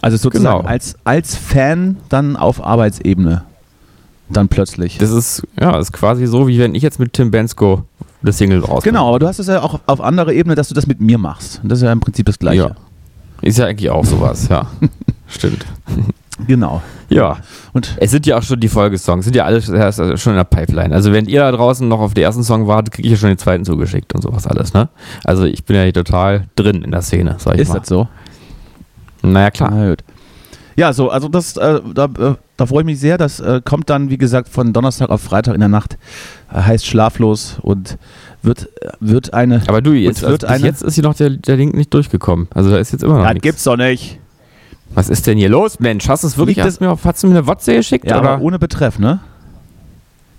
Also 0.00 0.16
sozusagen 0.16 0.60
Genau. 0.60 0.68
als, 0.68 0.96
als 1.04 1.36
Fan 1.36 1.96
dann 2.08 2.36
auf 2.36 2.64
Arbeitsebene. 2.64 3.42
Dann 4.30 4.48
plötzlich. 4.48 4.96
das 4.96 5.10
ist, 5.10 5.42
ja, 5.60 5.76
ist 5.78 5.92
quasi 5.92 6.26
so, 6.26 6.48
wie 6.48 6.58
wenn 6.58 6.74
ich 6.74 6.82
jetzt 6.82 6.98
mit 6.98 7.12
Tim 7.12 7.30
Bensko 7.30 7.84
das 8.24 8.38
Single 8.38 8.60
rausbringe. 8.60 8.92
genau, 8.94 9.08
aber 9.08 9.18
du 9.18 9.26
hast 9.26 9.38
es 9.38 9.46
ja 9.46 9.62
auch 9.62 9.80
auf 9.86 10.00
andere 10.00 10.32
Ebene, 10.34 10.54
dass 10.54 10.68
du 10.68 10.74
das 10.74 10.86
mit 10.86 11.00
mir 11.00 11.18
machst. 11.18 11.60
Das 11.62 11.78
ist 11.78 11.82
ja 11.84 11.92
im 11.92 12.00
Prinzip 12.00 12.26
das 12.26 12.38
Gleiche. 12.38 12.62
Ja. 12.62 12.70
Ist 13.42 13.58
ja 13.58 13.66
eigentlich 13.66 13.90
auch 13.90 14.04
sowas, 14.04 14.48
ja. 14.48 14.66
Stimmt. 15.28 15.64
Genau. 16.48 16.82
Ja. 17.10 17.36
Und 17.72 17.96
Es 18.00 18.10
sind 18.10 18.26
ja 18.26 18.38
auch 18.38 18.42
schon 18.42 18.58
die 18.58 18.68
Folgesongs, 18.68 19.24
sind 19.24 19.36
ja 19.36 19.44
alle 19.44 19.60
schon 19.62 19.74
erst- 19.76 19.98
schon 20.18 20.32
in 20.32 20.36
der 20.36 20.44
Pipeline. 20.44 20.94
Also 20.94 21.12
wenn 21.12 21.26
ihr 21.26 21.40
da 21.40 21.52
draußen 21.52 21.86
noch 21.86 22.00
auf 22.00 22.14
den 22.14 22.24
ersten 22.24 22.42
Song 22.42 22.66
wartet, 22.66 22.94
kriege 22.94 23.06
ich 23.06 23.12
ja 23.12 23.18
schon 23.18 23.28
den 23.28 23.38
zweiten 23.38 23.64
zugeschickt 23.64 24.14
und 24.14 24.22
sowas 24.22 24.46
alles, 24.46 24.72
ne? 24.74 24.88
Also 25.24 25.44
ich 25.44 25.64
bin 25.64 25.76
ja 25.76 25.82
hier 25.82 25.92
total 25.92 26.46
drin 26.56 26.82
in 26.82 26.90
der 26.90 27.02
Szene, 27.02 27.36
sag 27.38 27.54
ich 27.54 27.60
ist 27.62 27.68
mal. 27.68 27.78
das 27.80 27.88
so? 27.88 28.08
Naja, 29.22 29.50
klar. 29.50 29.70
Na 29.72 29.90
gut. 29.90 30.02
Ja, 30.76 30.92
so, 30.92 31.10
also 31.10 31.28
das, 31.28 31.56
äh, 31.56 31.80
da, 31.94 32.04
äh, 32.04 32.34
da 32.56 32.66
freue 32.66 32.80
ich 32.80 32.86
mich 32.86 32.98
sehr. 33.00 33.16
Das 33.18 33.40
äh, 33.40 33.60
kommt 33.64 33.90
dann, 33.90 34.10
wie 34.10 34.18
gesagt, 34.18 34.48
von 34.48 34.72
Donnerstag 34.72 35.10
auf 35.10 35.20
Freitag 35.22 35.54
in 35.54 35.60
der 35.60 35.68
Nacht. 35.68 35.96
Äh, 36.52 36.60
heißt 36.62 36.86
schlaflos 36.86 37.58
und 37.62 37.96
wird, 38.42 38.68
äh, 38.82 38.88
wird 39.00 39.34
eine. 39.34 39.62
Aber 39.68 39.82
du, 39.82 39.92
jetzt, 39.92 40.24
also 40.24 40.36
bis 40.38 40.44
eine- 40.48 40.64
jetzt 40.64 40.82
ist 40.82 40.94
hier 40.94 41.04
noch 41.04 41.14
der, 41.14 41.30
der 41.30 41.56
Link 41.56 41.74
nicht 41.74 41.94
durchgekommen. 41.94 42.48
Also 42.54 42.70
da 42.70 42.78
ist 42.78 42.92
jetzt 42.92 43.04
immer 43.04 43.18
noch 43.18 43.22
das 43.24 43.34
nichts. 43.34 43.42
gibt's 43.44 43.64
doch 43.64 43.76
nicht. 43.76 44.18
Was 44.94 45.08
ist 45.08 45.26
denn 45.26 45.38
hier 45.38 45.48
los, 45.48 45.80
Mensch? 45.80 46.08
Hast 46.08 46.22
du 46.24 46.28
es 46.28 46.36
wirklich 46.36 46.56
Liegt 46.56 46.66
erst 46.66 46.80
mir 46.80 46.90
auf, 46.90 47.04
hast 47.04 47.22
du 47.22 47.26
mir 47.28 47.38
eine 47.38 47.46
WhatsApp 47.46 47.76
geschickt? 47.78 48.06
Ja, 48.06 48.20
oder? 48.20 48.30
aber 48.30 48.42
ohne 48.42 48.58
Betreff, 48.58 48.98
ne? 48.98 49.20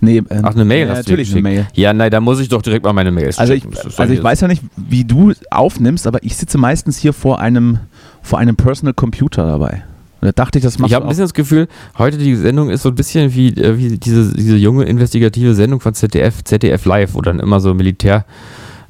Nee, 0.00 0.18
ähm, 0.18 0.42
Ach, 0.42 0.54
eine 0.54 0.64
Mail 0.64 0.86
ja, 0.86 0.94
hast 0.94 1.06
du 1.08 1.12
natürlich 1.12 1.32
eine. 1.32 1.42
Mail. 1.42 1.66
Ja, 1.74 1.92
nein, 1.94 2.10
da 2.10 2.20
muss 2.20 2.38
ich 2.40 2.48
doch 2.48 2.60
direkt 2.62 2.84
mal 2.84 2.92
meine 2.92 3.10
Mails 3.10 3.38
Also 3.38 3.54
ich, 3.54 3.64
also 3.98 4.12
ich 4.12 4.22
weiß 4.22 4.42
ja 4.42 4.48
nicht, 4.48 4.62
wie 4.76 5.04
du 5.04 5.32
aufnimmst, 5.50 6.06
aber 6.06 6.22
ich 6.22 6.36
sitze 6.36 6.58
meistens 6.58 6.98
hier 6.98 7.12
vor 7.14 7.38
einem, 7.40 7.78
vor 8.22 8.38
einem 8.38 8.56
Personal 8.56 8.92
Computer 8.94 9.46
dabei. 9.46 9.84
Und 10.26 10.36
da 10.36 10.44
dachte 10.44 10.58
ich, 10.58 10.64
das 10.64 10.78
machst 10.78 10.90
Ich 10.90 10.94
habe 10.94 11.04
ein 11.04 11.08
bisschen 11.08 11.24
das 11.24 11.34
Gefühl, 11.34 11.68
heute 11.98 12.18
die 12.18 12.34
Sendung 12.34 12.68
ist 12.70 12.82
so 12.82 12.88
ein 12.88 12.94
bisschen 12.96 13.32
wie, 13.34 13.48
äh, 13.50 13.78
wie 13.78 13.96
diese, 13.96 14.34
diese 14.34 14.56
junge 14.56 14.84
investigative 14.84 15.54
Sendung 15.54 15.78
von 15.80 15.94
ZDF, 15.94 16.42
ZDF 16.42 16.84
Live, 16.84 17.14
wo 17.14 17.20
dann 17.20 17.38
immer 17.38 17.60
so 17.60 17.72
Militär 17.74 18.24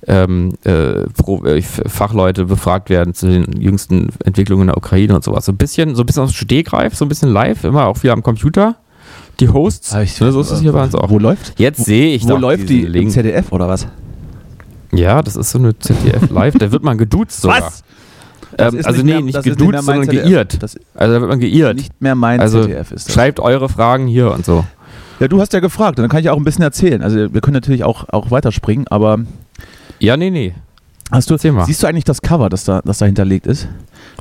ähm, 0.06 0.52
äh, 0.64 1.02
Pro, 1.16 1.44
äh, 1.44 1.60
Fachleute 1.60 2.46
befragt 2.46 2.88
werden 2.90 3.12
zu 3.12 3.26
den 3.28 3.60
jüngsten 3.60 4.08
Entwicklungen 4.24 4.62
in 4.62 4.66
der 4.68 4.76
Ukraine 4.78 5.14
und 5.14 5.24
sowas. 5.24 5.44
So 5.44 5.52
ein 5.52 5.56
bisschen, 5.58 5.94
so 5.94 6.02
ein 6.04 6.06
bisschen 6.06 6.22
aus 6.22 6.30
dem 6.30 6.36
Stehgreif, 6.36 6.94
so 6.96 7.04
ein 7.04 7.08
bisschen 7.08 7.30
live, 7.32 7.64
immer 7.64 7.84
auch 7.86 7.98
viel 7.98 8.10
am 8.10 8.22
Computer. 8.22 8.76
Die 9.40 9.48
Hosts. 9.50 9.94
Ich- 9.96 10.18
Ne, 10.20 10.32
so 10.32 10.40
ist 10.40 10.50
es 10.52 10.60
hier 10.60 10.72
bei 10.72 10.82
uns 10.84 10.94
auch. 10.94 11.10
Wo 11.10 11.18
läuft? 11.18 11.58
Jetzt 11.58 11.84
sehe 11.84 12.14
ich 12.14 12.24
Wo 12.24 12.28
doch 12.30 12.38
läuft 12.40 12.68
die? 12.70 12.82
Im 12.84 12.92
Link. 12.92 13.10
ZDF 13.10 13.52
oder 13.52 13.68
was? 13.68 13.86
Ja, 14.92 15.20
das 15.22 15.36
ist 15.36 15.50
so 15.50 15.58
eine 15.58 15.78
ZDF 15.78 16.30
Live, 16.30 16.54
da 16.58 16.70
wird 16.72 16.82
man 16.82 16.96
geduzt 16.96 17.40
sogar. 17.42 17.60
Was? 17.62 17.82
Ähm, 18.58 18.76
also 18.84 18.90
nicht 18.90 19.04
nee, 19.04 19.12
mehr- 19.14 19.22
nicht 19.22 19.42
geduzt, 19.42 19.70
mein 19.72 19.82
sondern 19.82 20.04
ZDF. 20.04 20.24
geirrt. 20.24 20.62
Das 20.62 20.76
Also 20.94 21.14
da 21.14 21.20
wird 21.20 21.30
man 21.30 21.40
geirrt. 21.40 21.76
nicht 21.76 22.00
mehr 22.00 22.14
mein 22.14 22.40
also 22.40 22.62
ZDF 22.62 22.92
ist 22.92 23.08
das. 23.08 23.14
schreibt 23.14 23.40
eure 23.40 23.68
Fragen 23.68 24.06
hier 24.06 24.30
und 24.32 24.44
so. 24.44 24.64
Ja, 25.20 25.28
du 25.28 25.40
hast 25.40 25.52
ja 25.52 25.60
gefragt, 25.60 25.98
und 25.98 26.02
dann 26.02 26.10
kann 26.10 26.20
ich 26.20 26.28
auch 26.30 26.36
ein 26.36 26.44
bisschen 26.44 26.62
erzählen. 26.62 27.02
Also 27.02 27.32
wir 27.32 27.40
können 27.40 27.54
natürlich 27.54 27.84
auch, 27.84 28.08
auch 28.10 28.30
weiterspringen, 28.30 28.86
aber 28.88 29.18
Ja, 29.98 30.16
nee, 30.16 30.30
nee. 30.30 30.54
hast 31.10 31.30
du, 31.30 31.34
Erzähl 31.34 31.52
mal. 31.52 31.64
siehst 31.64 31.82
du 31.82 31.86
eigentlich 31.86 32.04
das 32.04 32.20
Cover, 32.22 32.48
das 32.50 32.64
da, 32.64 32.82
das 32.84 32.98
da 32.98 33.06
hinterlegt 33.06 33.46
ist? 33.46 33.66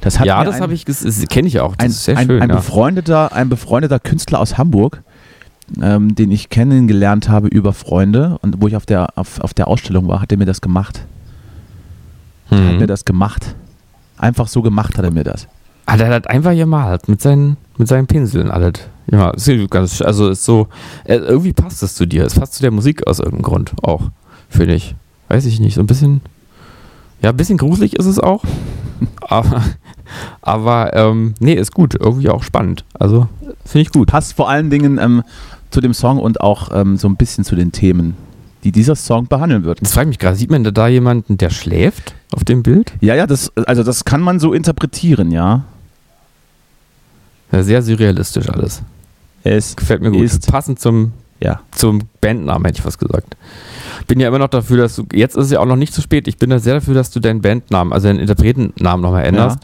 Das 0.02 0.20
hat 0.20 0.26
ja, 0.28 0.44
das 0.44 0.60
habe 0.62 0.74
ich, 0.74 0.86
das 0.86 1.04
kenne 1.30 1.48
ich 1.48 1.60
auch. 1.60 1.76
Das 1.76 1.86
ein, 1.86 1.92
ist 1.92 2.04
sehr 2.06 2.18
ein, 2.18 2.28
schön. 2.28 2.42
ein, 2.42 2.50
ja. 2.50 2.56
befreundeter, 2.56 3.34
ein 3.34 3.50
befreundeter 3.50 4.00
Künstler 4.00 4.40
aus 4.40 4.58
Hamburg, 4.58 5.02
ähm, 5.82 6.16
den 6.16 6.32
ich 6.32 6.50
kennengelernt 6.50 7.28
habe 7.30 7.48
über 7.48 7.74
Freunde 7.74 8.38
und 8.42 8.62
wo 8.62 8.68
ich 8.68 8.76
auf 8.76 8.86
der, 8.86 9.18
auf, 9.18 9.40
auf 9.42 9.54
der 9.54 9.68
Ausstellung 9.68 10.08
war, 10.08 10.22
hat 10.22 10.32
er 10.32 10.38
mir 10.38 10.46
das 10.46 10.62
gemacht. 10.62 11.02
Hat 12.52 12.60
mir 12.60 12.80
Mhm. 12.82 12.88
das 12.88 13.04
gemacht. 13.06 13.56
Einfach 14.26 14.48
so 14.48 14.64
gemacht 14.64 14.98
hat 14.98 15.06
er 15.06 15.12
mir 15.12 15.24
das. 15.24 15.48
Ah, 15.86 15.98
der 15.98 16.08
hat 16.08 16.28
einfach 16.28 16.56
gemalt 16.56 17.08
mit 17.08 17.22
seinen, 17.22 17.58
mit 17.78 17.88
seinen 17.88 18.08
Pinseln 18.08 18.50
alles. 18.50 18.74
Ja, 19.12 19.30
also 19.30 20.30
ist 20.30 20.44
so, 20.44 20.68
äh, 21.04 21.18
irgendwie 21.18 21.54
passt 21.54 21.84
es 21.84 21.94
zu 21.94 22.08
dir. 22.08 22.26
Es 22.26 22.34
passt 22.34 22.56
zu 22.56 22.64
der 22.64 22.72
Musik 22.72 23.06
aus 23.06 23.20
irgendeinem 23.20 23.44
Grund 23.44 23.74
auch, 23.84 24.10
finde 24.50 24.74
ich. 24.74 24.96
Weiß 25.28 25.46
ich 25.46 25.60
nicht, 25.60 25.76
so 25.76 25.82
ein 25.82 25.86
bisschen, 25.86 26.22
ja, 27.22 27.30
ein 27.30 27.38
bisschen 27.38 27.60
gruselig 27.60 27.98
ist 27.98 28.08
es 28.08 28.20
auch. 28.20 28.44
aber, 29.22 29.62
aber 30.42 30.96
ähm, 30.96 31.36
nee, 31.40 31.54
ist 31.54 31.72
gut, 31.72 31.94
irgendwie 31.94 32.30
auch 32.30 32.42
spannend. 32.42 32.84
Also, 32.96 33.28
finde 33.64 33.84
ich 33.84 33.92
gut. 33.92 34.08
Passt 34.08 34.34
vor 34.34 34.50
allen 34.50 34.72
Dingen 34.72 34.98
ähm, 34.98 35.22
zu 35.70 35.82
dem 35.82 35.94
Song 35.94 36.18
und 36.18 36.42
auch 36.42 36.70
ähm, 36.74 36.98
so 36.98 37.08
ein 37.08 37.16
bisschen 37.16 37.44
zu 37.44 37.56
den 37.56 37.72
Themen, 37.72 38.18
die 38.66 38.72
dieser 38.72 38.96
Song 38.96 39.28
behandeln 39.28 39.64
wird. 39.64 39.80
Jetzt 39.80 39.94
frage 39.94 40.06
ich 40.10 40.16
mich 40.16 40.20
gerade, 40.20 40.36
sieht 40.36 40.50
man 40.50 40.64
da, 40.64 40.72
da 40.72 40.88
jemanden, 40.88 41.38
der 41.38 41.52
schläft 41.52 42.16
auf 42.34 42.44
dem 42.44 42.64
Bild? 42.64 42.94
Ja, 43.00 43.14
ja, 43.14 43.28
das, 43.28 43.56
also 43.56 43.84
das 43.84 44.04
kann 44.06 44.22
man 44.22 44.40
so 44.40 44.54
interpretieren, 44.54 45.30
ja. 45.32 45.64
Ja, 47.52 47.62
sehr 47.64 47.84
surrealistisch 47.84 48.50
alles. 48.50 48.82
Es 49.44 49.76
Gefällt 49.76 50.02
mir 50.02 50.10
gut. 50.12 50.24
Ist- 50.24 50.52
Passend 50.52 50.80
zum 50.80 51.14
ja. 51.42 51.60
zum 51.72 52.02
Bandnamen 52.22 52.66
hätte 52.66 52.80
ich 52.80 52.86
was 52.86 52.98
gesagt. 52.98 53.36
Ich 54.00 54.08
bin 54.08 54.20
ja 54.20 54.30
immer 54.30 54.40
noch 54.40 54.48
dafür, 54.48 54.78
dass 54.78 54.96
du, 54.96 55.06
jetzt 55.14 55.36
ist 55.36 55.46
es 55.46 55.52
ja 55.52 55.60
auch 55.60 55.66
noch 55.66 55.76
nicht 55.76 55.94
zu 55.94 56.02
spät, 56.02 56.28
ich 56.28 56.38
bin 56.38 56.50
da 56.50 56.60
sehr 56.60 56.76
dafür, 56.76 56.94
dass 56.96 57.12
du 57.12 57.20
deinen 57.20 57.42
Bandnamen, 57.42 57.94
also 57.94 58.08
deinen 58.08 58.20
Interpretennamen 58.20 59.02
nochmal 59.02 59.26
änderst. 59.26 59.60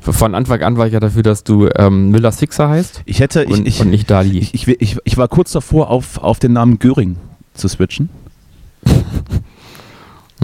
Von 0.00 0.34
Anfang 0.34 0.62
an 0.62 0.76
war 0.76 0.86
ich 0.86 0.92
ja 0.92 1.00
dafür, 1.00 1.22
dass 1.22 1.42
du 1.42 1.68
ähm, 1.76 2.10
Müller 2.10 2.30
Sixer 2.30 2.68
heißt 2.68 3.02
Ich 3.06 3.20
hätte, 3.20 3.42
ich, 3.44 3.50
und, 3.50 3.66
ich, 3.66 3.80
und 3.80 3.88
nicht 3.90 4.10
Dali. 4.10 4.38
ich, 4.38 4.54
ich, 4.54 4.68
ich, 4.68 4.98
ich 5.02 5.16
war 5.16 5.28
kurz 5.28 5.50
davor, 5.52 5.88
auf, 5.90 6.18
auf 6.18 6.38
den 6.38 6.52
Namen 6.52 6.78
Göring 6.78 7.16
zu 7.54 7.66
switchen. 7.68 8.10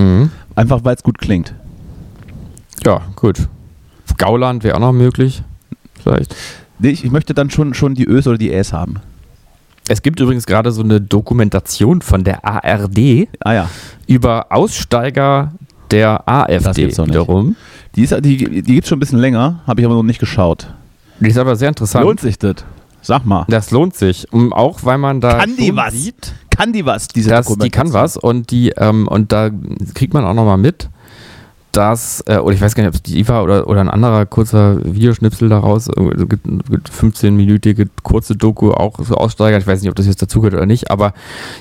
Mhm. 0.01 0.31
Einfach 0.55 0.85
weil 0.85 0.97
es 0.97 1.03
gut 1.03 1.19
klingt. 1.19 1.55
Ja, 2.85 3.03
gut. 3.17 3.49
Gauland 4.17 4.65
wäre 4.65 4.77
auch 4.77 4.81
noch 4.81 4.93
möglich. 4.93 5.43
Vielleicht. 6.03 6.35
Nee, 6.79 6.91
ich, 6.91 7.05
ich 7.05 7.11
möchte 7.11 7.35
dann 7.35 7.51
schon, 7.51 7.75
schon 7.75 7.95
die 7.95 8.07
Ös 8.07 8.27
oder 8.27 8.39
die 8.39 8.53
Äs 8.53 8.73
haben. 8.73 8.97
Es 9.89 10.03
gibt 10.03 10.21
übrigens 10.21 10.47
gerade 10.47 10.71
so 10.73 10.83
eine 10.83 11.01
Dokumentation 11.01 12.01
von 12.03 12.23
der 12.23 12.45
ARD 12.45 13.29
Ah 13.41 13.53
ja. 13.53 13.71
über 14.07 14.47
Aussteiger 14.51 15.53
der 15.91 16.29
AfD 16.29 16.87
wiederum. 16.87 17.57
Die, 17.97 18.03
ist, 18.03 18.15
die, 18.25 18.37
die 18.37 18.63
gibt 18.63 18.85
es 18.85 18.89
schon 18.89 18.99
ein 18.99 19.01
bisschen 19.01 19.19
länger, 19.19 19.61
habe 19.67 19.81
ich 19.81 19.87
aber 19.87 19.97
noch 19.97 20.05
nicht 20.05 20.21
geschaut. 20.21 20.73
Die 21.19 21.29
ist 21.29 21.39
aber 21.39 21.57
sehr 21.57 21.69
interessant. 21.69 22.05
Lohnt 22.05 22.21
sich 22.21 22.39
das? 22.39 22.57
Sag 23.03 23.25
mal. 23.27 23.47
Das 23.49 23.71
lohnt 23.71 23.97
sich. 23.97 24.33
Um, 24.33 24.53
auch 24.53 24.85
weil 24.85 24.99
man 24.99 25.21
da 25.21 25.39
Kann 25.39 25.57
die 25.57 25.75
was? 25.75 25.93
sieht, 25.95 26.35
Kann 26.61 26.73
die 26.75 26.85
was, 26.85 27.09
diese 27.09 27.31
dass 27.31 27.47
die 27.47 27.71
kann 27.71 27.93
was 27.95 28.19
und 28.19 28.51
die 28.51 28.71
ähm, 28.77 29.09
und 29.09 29.33
da 29.33 29.51
kriegt 29.95 30.13
man 30.13 30.27
auch 30.27 30.35
nochmal 30.35 30.59
mit, 30.59 30.91
dass, 31.73 32.23
äh, 32.27 32.37
oder 32.37 32.55
ich 32.55 32.61
weiß 32.61 32.75
gar 32.75 32.83
nicht, 32.83 32.89
ob 32.89 32.95
es 32.97 33.03
die 33.03 33.27
war 33.29 33.43
oder, 33.43 33.67
oder 33.67 33.81
ein 33.81 33.89
anderer 33.89 34.27
kurzer 34.27 34.85
Videoschnipsel 34.85 35.49
daraus, 35.49 35.89
äh, 35.89 36.03
es 36.15 36.29
gibt, 36.29 36.45
gibt 36.45 36.91
15-minütige 36.91 37.89
kurze 38.03 38.37
Doku, 38.37 38.73
auch 38.73 38.99
so 39.03 39.15
Aussteiger, 39.15 39.57
ich 39.57 39.67
weiß 39.67 39.81
nicht, 39.81 39.89
ob 39.89 39.97
das 39.97 40.07
jetzt 40.07 40.21
dazugehört 40.21 40.55
oder 40.55 40.67
nicht, 40.67 40.91
aber 40.91 41.15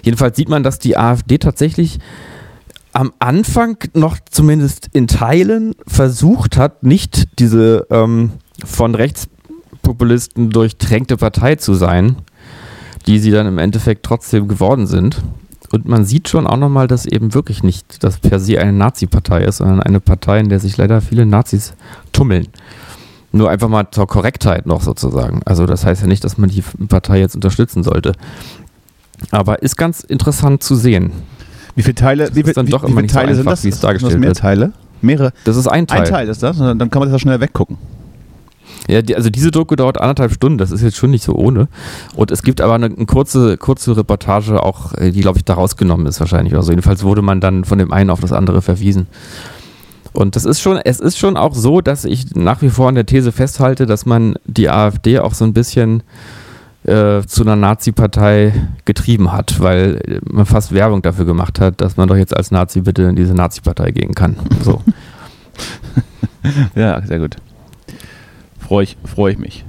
jedenfalls 0.03 0.36
sieht 0.36 0.50
man, 0.50 0.63
dass 0.63 0.79
die 0.79 0.98
AfD 0.98 1.38
tatsächlich 1.38 2.00
am 2.91 3.13
Anfang 3.20 3.77
noch 3.94 4.18
zumindest 4.29 4.89
in 4.94 5.08
Teilen 5.08 5.75
versucht 5.86 6.58
hat, 6.58 6.84
nicht 6.84 7.39
diese 7.39 7.86
ähm, 7.91 8.32
von 8.65 8.96
Rechtspopulisten 8.96 10.50
durchtränkte 10.50 11.18
Partei 11.18 11.56
zu 11.56 11.75
sein, 11.75 12.18
die 13.10 13.18
sie 13.18 13.32
dann 13.32 13.48
im 13.48 13.58
Endeffekt 13.58 14.06
trotzdem 14.06 14.48
geworden 14.48 14.86
sind. 14.86 15.24
Und 15.72 15.88
man 15.88 16.06
sieht 16.06 16.30
schon 16.30 16.46
auch 16.46 16.58
nochmal, 16.58 16.88
dass 16.88 17.08
eben 17.08 17.34
wirklich 17.34 17.63
nicht 17.63 18.04
das 18.04 18.20
per 18.20 18.39
se 18.39 18.60
eine 18.62 18.72
Nazi-Partei 18.72 19.46
ist, 19.46 19.58
sondern 19.58 19.82
eine 19.82 20.00
Partei, 20.00 20.39
in 20.39 20.50
der 20.50 20.60
sich 20.60 20.78
leider 20.78 21.01
viele 21.01 21.25
Nazis 21.25 21.74
tummeln. 22.12 22.48
Nur 23.32 23.50
einfach 23.50 23.68
mal 23.68 23.88
zur 23.89 24.06
Korrektheit 24.06 24.68
noch 24.68 24.82
sozusagen. 24.82 25.42
Also 25.46 25.66
das 25.66 25.88
heißt 25.88 26.01
ja 26.01 26.08
nicht, 26.08 26.24
dass 26.24 26.38
man 26.38 26.51
die 26.51 26.63
Partei 26.88 27.20
jetzt 27.20 27.34
unterstützen 27.34 27.82
sollte. 27.82 28.12
Aber 29.32 29.63
ist 29.63 29.75
ganz 29.75 30.01
interessant 30.01 30.62
zu 30.62 30.75
sehen. 30.75 31.12
Wie 31.75 31.82
viele 31.82 31.96
Teile, 31.96 32.28
Das 32.28 32.36
wie, 32.36 32.42
ist 32.42 32.58
dann 32.58 32.68
wie, 32.68 32.72
doch 32.72 32.84
wie 32.84 32.92
immer 32.92 32.98
viele 32.98 33.01
nicht 33.04 33.13
so 33.13 33.20
Teile 33.20 33.34
sind 33.34 33.42
einfach, 33.42 33.51
das? 33.54 33.63
wie 33.63 33.70
es 33.70 33.75
Sind 33.75 33.84
das 33.84 33.88
dargestellt 33.88 34.20
mehr 34.20 34.30
wird. 34.30 34.38
Teile? 34.38 34.72
Mehrere? 35.01 35.34
Das 35.46 35.58
ist 35.58 35.68
ein 35.68 35.88
Teil. 35.88 36.01
Ein 36.01 36.06
Teil 36.10 36.30
ist 36.30 36.44
das, 36.44 36.60
dann 36.60 36.78
kann 36.78 37.00
man 37.00 37.10
das 37.10 37.13
ja 37.13 37.20
schnell 37.20 37.39
weggucken. 37.39 37.78
Ja, 38.88 39.02
die, 39.02 39.16
also 39.16 39.30
diese 39.30 39.52
Doku 39.52 39.76
dauert 39.76 40.00
anderthalb 40.00 40.32
Stunden, 40.32 40.58
das 40.58 40.72
ist 40.72 40.82
jetzt 40.82 40.98
schon 40.98 41.12
nicht 41.12 41.24
so 41.24 41.34
ohne. 41.34 41.68
Und 42.16 42.32
es 42.32 42.44
gibt 42.44 42.62
aber 42.62 42.76
eine, 42.76 42.86
eine 42.88 43.06
kurze, 43.06 43.58
kurze 43.58 43.96
Reportage 43.96 44.64
auch, 44.64 44.94
äh, 44.94 45.12
die, 45.12 45.22
glaube 45.22 45.38
ich, 45.38 45.46
da 45.46 45.56
rausgenommen 45.56 46.06
ist 46.06 46.20
wahrscheinlich 46.20 46.56
oder. 46.56 46.64
Jedenfalls 46.70 47.04
wurde 47.04 47.22
man 47.22 47.42
dann 47.42 47.66
von 47.66 47.78
dem 47.78 47.92
einen 47.92 48.10
auf 48.10 48.20
das 48.20 48.32
andere 48.32 48.62
verwiesen. 48.62 49.08
Und 50.14 50.36
das 50.36 50.46
ist 50.46 50.60
schon, 50.60 50.78
es 50.78 51.00
ist 51.00 51.18
schon 51.18 51.38
auch 51.38 51.54
so, 51.54 51.82
dass 51.82 52.06
ich 52.06 52.36
nach 52.36 52.62
wie 52.62 52.70
vor 52.70 52.90
an 52.90 52.96
der 52.96 53.06
These 53.06 53.32
festhalte, 53.32 53.86
dass 53.86 54.06
man 54.06 54.36
die 54.46 54.70
AfD 54.70 55.20
auch 55.20 55.34
so 55.34 55.46
ein 55.46 55.54
bisschen 55.54 56.04
äh, 56.84 57.22
zu 57.28 57.44
einer 57.44 57.56
Nazi-Partei 57.56 58.54
getrieben 58.86 59.32
hat, 59.32 59.60
weil 59.60 60.02
äh, 60.06 60.20
man 60.32 60.46
fast 60.46 60.74
Werbung 60.74 61.02
dafür 61.02 61.26
gemacht 61.26 61.60
hat, 61.60 61.82
dass 61.82 61.98
man 61.98 62.08
doch 62.08 62.16
jetzt 62.16 62.36
als 62.36 62.52
Nazi 62.52 62.82
bitte 62.82 63.04
in 63.04 63.16
diese 63.16 63.34
Nazi-Partei 63.34 63.92
gehen 63.92 64.16
kann. 64.16 64.38
So. 64.64 64.82
Ja, 66.74 67.02
sehr 67.06 67.20
gut. 67.20 67.36
Freue 68.70 68.84
ich, 68.84 68.98
freu 69.04 69.32
ich 69.32 69.40
mich. 69.40 69.66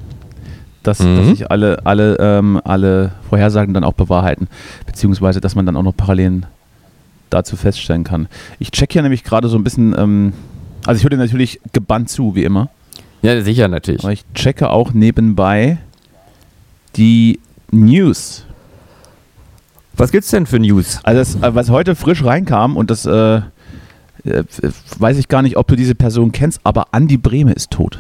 Dass, 0.83 0.99
Mhm. 1.01 1.17
dass 1.17 1.27
sich 1.29 1.51
alle, 1.51 1.87
alle, 1.87 2.17
ähm, 2.21 2.61
alle 2.65 3.13
Vorhersagen 3.31 3.73
dann 3.73 3.83
auch 3.83 3.95
bewahrheiten. 3.95 4.47
Beziehungsweise, 4.85 5.41
dass 5.41 5.55
man 5.55 5.65
dann 5.65 5.75
auch 5.77 5.83
noch 5.83 5.97
Parallelen 5.97 6.45
dazu 7.31 7.57
feststellen 7.57 8.05
kann. 8.05 8.29
Ich 8.59 8.71
check 8.73 8.93
hier 8.93 9.01
nämlich 9.01 9.25
gerade 9.25 9.49
so 9.49 9.57
ein 9.57 9.65
bisschen, 9.65 9.95
ähm, 9.99 10.35
also 10.85 10.99
ich 10.99 11.03
höre 11.05 11.11
dir 11.11 11.17
natürlich 11.17 11.61
gebannt 11.73 12.11
zu, 12.11 12.35
wie 12.35 12.45
immer. 12.45 12.69
Ja, 13.23 13.41
sicher 13.41 13.69
natürlich. 13.69 14.03
Aber 14.05 14.13
ich 14.13 14.25
checke 14.35 14.69
auch 14.69 14.93
nebenbei 14.93 15.79
die 16.97 17.41
News. 17.71 18.45
Was 19.95 20.13
gibt's 20.13 20.31
denn 20.31 20.45
für 20.45 20.59
News? 20.59 21.01
Also 21.05 21.19
das, 21.21 21.43
äh, 21.43 21.55
was 21.55 21.71
heute 21.71 21.95
frisch 21.95 22.23
reinkam 22.23 22.77
und 22.77 22.91
das 22.91 23.07
äh, 23.07 23.37
äh, 24.25 24.45
weiß 24.99 25.17
ich 25.17 25.29
gar 25.29 25.41
nicht, 25.41 25.57
ob 25.57 25.69
du 25.69 25.77
diese 25.77 25.95
Person 25.95 26.33
kennst, 26.33 26.61
aber 26.65 26.89
Andi 26.93 27.17
Brehme 27.17 27.53
ist 27.53 27.71
tot. 27.71 27.99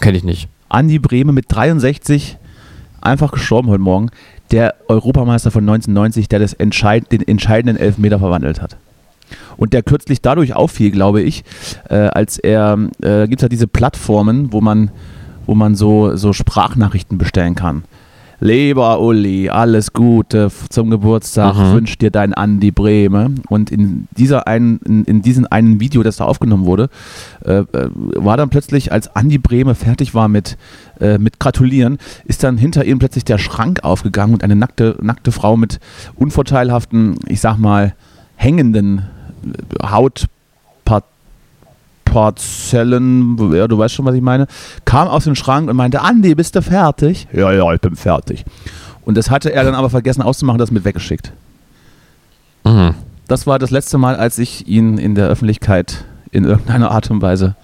Kenne 0.00 0.16
ich 0.16 0.24
nicht. 0.24 0.48
Andi 0.68 0.98
Brehme 0.98 1.32
mit 1.32 1.46
63 1.48 2.38
einfach 3.00 3.32
gestorben 3.32 3.68
heute 3.68 3.82
Morgen. 3.82 4.10
Der 4.50 4.74
Europameister 4.88 5.50
von 5.50 5.64
1990, 5.64 6.28
der 6.28 6.38
das 6.38 6.52
entscheid 6.54 7.10
den 7.10 7.26
entscheidenden 7.26 7.76
Elfmeter 7.76 8.18
verwandelt 8.18 8.60
hat. 8.62 8.76
Und 9.56 9.72
der 9.72 9.82
kürzlich 9.82 10.20
dadurch 10.20 10.54
auffiel, 10.54 10.90
glaube 10.90 11.22
ich, 11.22 11.44
äh, 11.88 11.94
als 11.94 12.38
er, 12.38 12.78
äh, 13.02 13.26
gibt 13.28 13.40
es 13.40 13.42
ja 13.42 13.48
diese 13.48 13.66
Plattformen, 13.66 14.52
wo 14.52 14.60
man, 14.60 14.90
wo 15.46 15.54
man 15.54 15.74
so, 15.74 16.16
so 16.16 16.32
Sprachnachrichten 16.32 17.18
bestellen 17.18 17.54
kann. 17.54 17.84
Lieber 18.42 19.00
Uli, 19.00 19.50
alles 19.50 19.92
Gute 19.92 20.50
zum 20.68 20.90
Geburtstag, 20.90 21.54
Mhm. 21.56 21.74
wünscht 21.74 22.02
dir 22.02 22.10
dein 22.10 22.34
Andi 22.34 22.72
Brehme. 22.72 23.30
Und 23.48 23.70
in, 23.70 24.08
dieser 24.16 24.48
einen, 24.48 24.80
in, 24.84 25.04
in 25.04 25.22
diesem 25.22 25.46
einen 25.48 25.78
Video, 25.78 26.02
das 26.02 26.16
da 26.16 26.24
aufgenommen 26.24 26.66
wurde, 26.66 26.88
äh, 27.44 27.58
äh, 27.58 27.64
war 28.16 28.36
dann 28.36 28.48
plötzlich, 28.50 28.90
als 28.90 29.14
Andi 29.14 29.38
Brehme 29.38 29.76
fertig 29.76 30.12
war 30.14 30.26
mit, 30.26 30.58
äh, 31.00 31.18
mit 31.18 31.38
Gratulieren, 31.38 31.98
ist 32.24 32.42
dann 32.42 32.58
hinter 32.58 32.84
ihm 32.84 32.98
plötzlich 32.98 33.24
der 33.24 33.38
Schrank 33.38 33.84
aufgegangen 33.84 34.34
und 34.34 34.42
eine 34.42 34.56
nackte, 34.56 34.96
nackte 35.00 35.30
Frau 35.30 35.56
mit 35.56 35.78
unvorteilhaften, 36.16 37.20
ich 37.28 37.40
sag 37.40 37.58
mal, 37.58 37.94
hängenden 38.34 39.02
äh, 39.44 39.84
Hautparzellen, 42.14 43.52
ja, 43.54 43.68
du 43.68 43.78
weißt 43.78 43.94
schon, 43.94 44.04
was 44.04 44.14
ich 44.14 44.22
meine, 44.22 44.46
kam 44.84 45.08
aus 45.08 45.24
dem 45.24 45.34
Schrank 45.34 45.68
und 45.68 45.76
meinte, 45.76 46.00
Andi, 46.02 46.34
bist 46.34 46.54
du 46.56 46.62
fertig? 46.62 47.26
Ja, 47.32 47.52
ja, 47.52 47.72
ich 47.72 47.80
bin 47.80 47.96
fertig. 47.96 48.44
Und 49.04 49.16
das 49.16 49.30
hatte 49.30 49.52
er 49.52 49.64
dann 49.64 49.74
aber 49.74 49.90
vergessen 49.90 50.22
auszumachen, 50.22 50.58
das 50.58 50.70
mit 50.70 50.84
weggeschickt. 50.84 51.32
Mhm. 52.64 52.94
Das 53.28 53.46
war 53.46 53.58
das 53.58 53.70
letzte 53.70 53.98
Mal, 53.98 54.16
als 54.16 54.38
ich 54.38 54.68
ihn 54.68 54.98
in 54.98 55.14
der 55.14 55.28
Öffentlichkeit 55.28 56.04
in 56.30 56.44
irgendeiner 56.44 56.90
Art 56.90 57.10
und 57.10 57.22
Weise 57.22 57.56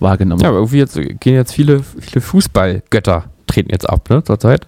wahrgenommen 0.00 0.40
Ja, 0.40 0.48
habe. 0.48 0.56
aber 0.58 0.62
irgendwie 0.66 0.78
jetzt, 0.78 0.94
gehen 1.20 1.34
jetzt 1.34 1.52
viele, 1.52 1.82
viele 1.82 2.20
Fußballgötter 2.20 3.24
treten 3.46 3.70
jetzt 3.70 3.88
ab, 3.88 4.10
ne, 4.10 4.22
zurzeit. 4.24 4.66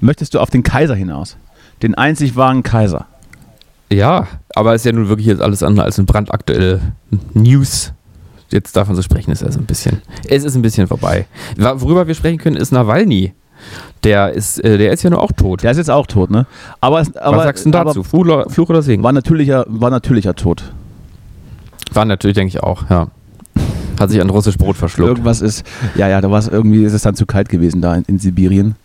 Möchtest 0.00 0.34
du 0.34 0.40
auf 0.40 0.50
den 0.50 0.62
Kaiser 0.62 0.94
hinaus? 0.94 1.36
Den 1.82 1.94
einzig 1.94 2.36
wahren 2.36 2.62
Kaiser. 2.62 3.06
Ja, 3.90 4.26
aber 4.54 4.74
ist 4.74 4.84
ja 4.84 4.92
nun 4.92 5.08
wirklich 5.08 5.26
jetzt 5.26 5.40
alles 5.40 5.62
andere 5.62 5.86
als 5.86 5.98
eine 5.98 6.06
brandaktuelle 6.06 6.80
News. 7.34 7.92
Jetzt 8.50 8.74
davon 8.76 8.94
zu 8.96 9.02
sprechen, 9.02 9.30
ist 9.30 9.42
ja 9.42 9.50
so 9.52 9.58
ein 9.60 9.66
bisschen. 9.66 10.00
Es 10.28 10.44
ist 10.44 10.54
ein 10.56 10.62
bisschen 10.62 10.86
vorbei. 10.86 11.26
Worüber 11.56 12.06
wir 12.06 12.14
sprechen 12.14 12.38
können, 12.38 12.56
ist 12.56 12.72
Nawalny. 12.72 13.32
Der 14.04 14.32
ist, 14.32 14.62
äh, 14.64 14.78
der 14.78 14.92
ist 14.92 15.02
ja 15.02 15.10
nur 15.10 15.20
auch 15.20 15.32
tot. 15.32 15.62
Der 15.64 15.72
ist 15.72 15.76
jetzt 15.78 15.90
auch 15.90 16.06
tot, 16.06 16.30
ne? 16.30 16.46
Aber, 16.80 17.02
aber 17.20 17.36
Was 17.38 17.44
sagst 17.44 17.66
du 17.66 17.70
dazu? 17.70 18.02
Fluch, 18.04 18.20
oder- 18.20 18.48
Fluch 18.48 18.68
oder 18.70 18.82
Segen? 18.82 19.00
Aber 19.02 19.08
war 19.08 19.12
natürlicher, 19.12 19.64
war 19.68 19.90
natürlicher 19.90 20.34
Tod. 20.34 20.72
War 21.92 22.04
natürlich, 22.04 22.36
denke 22.36 22.48
ich 22.48 22.62
auch, 22.62 22.88
ja. 22.88 23.08
Hat 23.98 24.10
sich 24.10 24.20
an 24.20 24.30
russisch 24.30 24.56
Brot 24.56 24.76
verschluckt. 24.76 25.08
Irgendwas 25.10 25.40
ist, 25.40 25.66
ja, 25.96 26.08
ja, 26.08 26.20
da 26.20 26.30
war 26.30 26.38
es 26.38 26.46
irgendwie, 26.46 26.84
ist 26.84 26.92
es 26.92 27.02
dann 27.02 27.16
zu 27.16 27.26
kalt 27.26 27.48
gewesen 27.48 27.80
da 27.82 27.96
in, 27.96 28.04
in 28.04 28.18
Sibirien, 28.20 28.76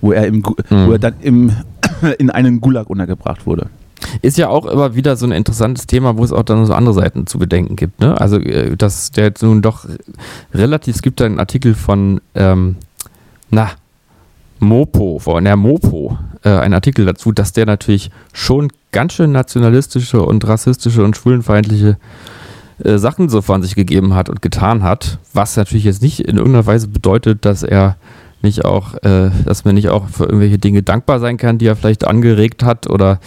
wo 0.00 0.10
er, 0.12 0.26
im, 0.26 0.38
Mhm. 0.38 0.86
wo 0.88 0.92
er 0.92 0.98
dann 0.98 1.14
im, 1.20 1.52
in 2.18 2.30
einen 2.30 2.60
Gulag 2.60 2.90
untergebracht 2.90 3.46
wurde. 3.46 3.68
Ist 4.22 4.38
ja 4.38 4.48
auch 4.48 4.66
immer 4.66 4.94
wieder 4.94 5.16
so 5.16 5.26
ein 5.26 5.32
interessantes 5.32 5.86
Thema, 5.86 6.16
wo 6.16 6.24
es 6.24 6.32
auch 6.32 6.42
dann 6.42 6.64
so 6.66 6.74
andere 6.74 6.94
Seiten 6.94 7.26
zu 7.26 7.38
bedenken 7.38 7.76
gibt. 7.76 8.00
Ne? 8.00 8.20
Also, 8.20 8.38
äh, 8.38 8.76
dass 8.76 9.10
der 9.10 9.24
jetzt 9.24 9.42
nun 9.42 9.62
doch 9.62 9.86
relativ, 10.52 10.96
es 10.96 11.02
gibt 11.02 11.20
einen 11.22 11.38
Artikel 11.38 11.74
von, 11.74 12.20
ähm, 12.34 12.76
na, 13.50 13.70
Mopo, 14.58 15.18
von 15.18 15.44
der 15.44 15.56
Mopo, 15.56 16.18
äh, 16.42 16.50
ein 16.50 16.72
Artikel 16.72 17.04
dazu, 17.04 17.32
dass 17.32 17.52
der 17.52 17.66
natürlich 17.66 18.10
schon 18.32 18.72
ganz 18.92 19.12
schön 19.12 19.32
nationalistische 19.32 20.22
und 20.22 20.46
rassistische 20.46 21.04
und 21.04 21.16
schwulenfeindliche 21.16 21.98
äh, 22.82 22.98
Sachen 22.98 23.28
so 23.28 23.42
von 23.42 23.62
sich 23.62 23.74
gegeben 23.74 24.14
hat 24.14 24.30
und 24.30 24.42
getan 24.42 24.82
hat, 24.82 25.18
was 25.32 25.56
natürlich 25.56 25.84
jetzt 25.84 26.02
nicht 26.02 26.20
in 26.20 26.36
irgendeiner 26.36 26.66
Weise 26.66 26.88
bedeutet, 26.88 27.44
dass 27.44 27.62
er 27.62 27.96
nicht 28.46 28.64
auch, 28.64 28.94
äh, 29.02 29.30
dass 29.44 29.64
man 29.64 29.74
nicht 29.74 29.88
auch 29.90 30.08
für 30.08 30.24
irgendwelche 30.24 30.58
Dinge 30.58 30.82
dankbar 30.82 31.20
sein 31.20 31.36
kann, 31.36 31.58
die 31.58 31.66
er 31.66 31.76
vielleicht 31.76 32.06
angeregt 32.06 32.62
hat 32.62 32.88
oder, 32.88 33.20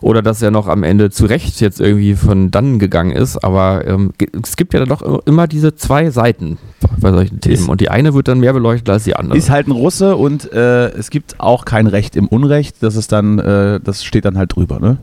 oder 0.00 0.22
dass 0.22 0.42
er 0.42 0.50
noch 0.50 0.68
am 0.68 0.82
Ende 0.84 1.10
zu 1.10 1.26
Recht 1.26 1.60
jetzt 1.60 1.80
irgendwie 1.80 2.14
von 2.14 2.50
dannen 2.50 2.78
gegangen 2.78 3.10
ist. 3.10 3.42
Aber 3.42 3.86
ähm, 3.86 4.12
es 4.42 4.56
gibt 4.56 4.74
ja 4.74 4.80
dann 4.80 4.88
doch 4.88 5.02
immer 5.26 5.46
diese 5.48 5.74
zwei 5.74 6.10
Seiten 6.10 6.58
bei 7.00 7.10
solchen 7.10 7.40
Themen 7.40 7.54
Ist- 7.54 7.68
und 7.68 7.80
die 7.80 7.88
eine 7.88 8.14
wird 8.14 8.28
dann 8.28 8.40
mehr 8.40 8.52
beleuchtet 8.52 8.88
als 8.90 9.04
die 9.04 9.16
andere. 9.16 9.36
Ist 9.36 9.50
halt 9.50 9.66
ein 9.66 9.72
Russe 9.72 10.16
und 10.16 10.52
äh, 10.52 10.88
es 10.90 11.10
gibt 11.10 11.40
auch 11.40 11.64
kein 11.64 11.86
Recht 11.86 12.14
im 12.14 12.28
Unrecht. 12.28 12.76
Das 12.82 12.94
ist 12.96 13.10
dann, 13.12 13.38
äh, 13.38 13.80
das 13.82 14.04
steht 14.04 14.24
dann 14.24 14.38
halt 14.38 14.54
drüber, 14.54 14.78
ne? 14.78 14.98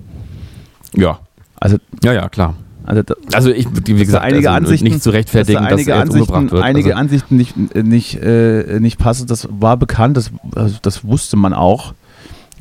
Ja. 0.96 1.20
Also, 1.60 1.78
Ja, 2.04 2.14
ja, 2.14 2.30
klar. 2.30 2.56
Also 2.86 3.02
da- 3.04 3.16
Also 3.34 3.50
ich, 3.52 3.68
wie 3.86 3.94
gesagt, 4.06 4.24
einige 4.24 4.50
also 4.50 4.58
Ansichten, 4.66 4.88
nicht 4.88 5.04
zu 5.04 5.10
rechtfertigen, 5.12 5.64
dass 5.64 5.70
dass, 5.70 5.70
da 5.70 5.76
einige 5.78 5.92
er 5.92 5.98
jetzt 5.98 6.10
Ansichten, 6.12 6.34
umgebracht 6.34 6.52
wird. 6.52 6.64
einige 6.64 6.90
also, 6.90 7.00
Ansichten 7.00 7.38
nicht, 7.38 7.76
nicht, 7.76 8.16
äh, 8.22 8.80
nicht 8.80 8.98
passen, 8.98 9.28
das 9.28 9.48
war 9.52 9.78
bekannt, 9.78 10.18
das, 10.18 10.32
also 10.56 10.78
das 10.82 11.06
wusste 11.06 11.38
man 11.38 11.54
auch. 11.54 11.94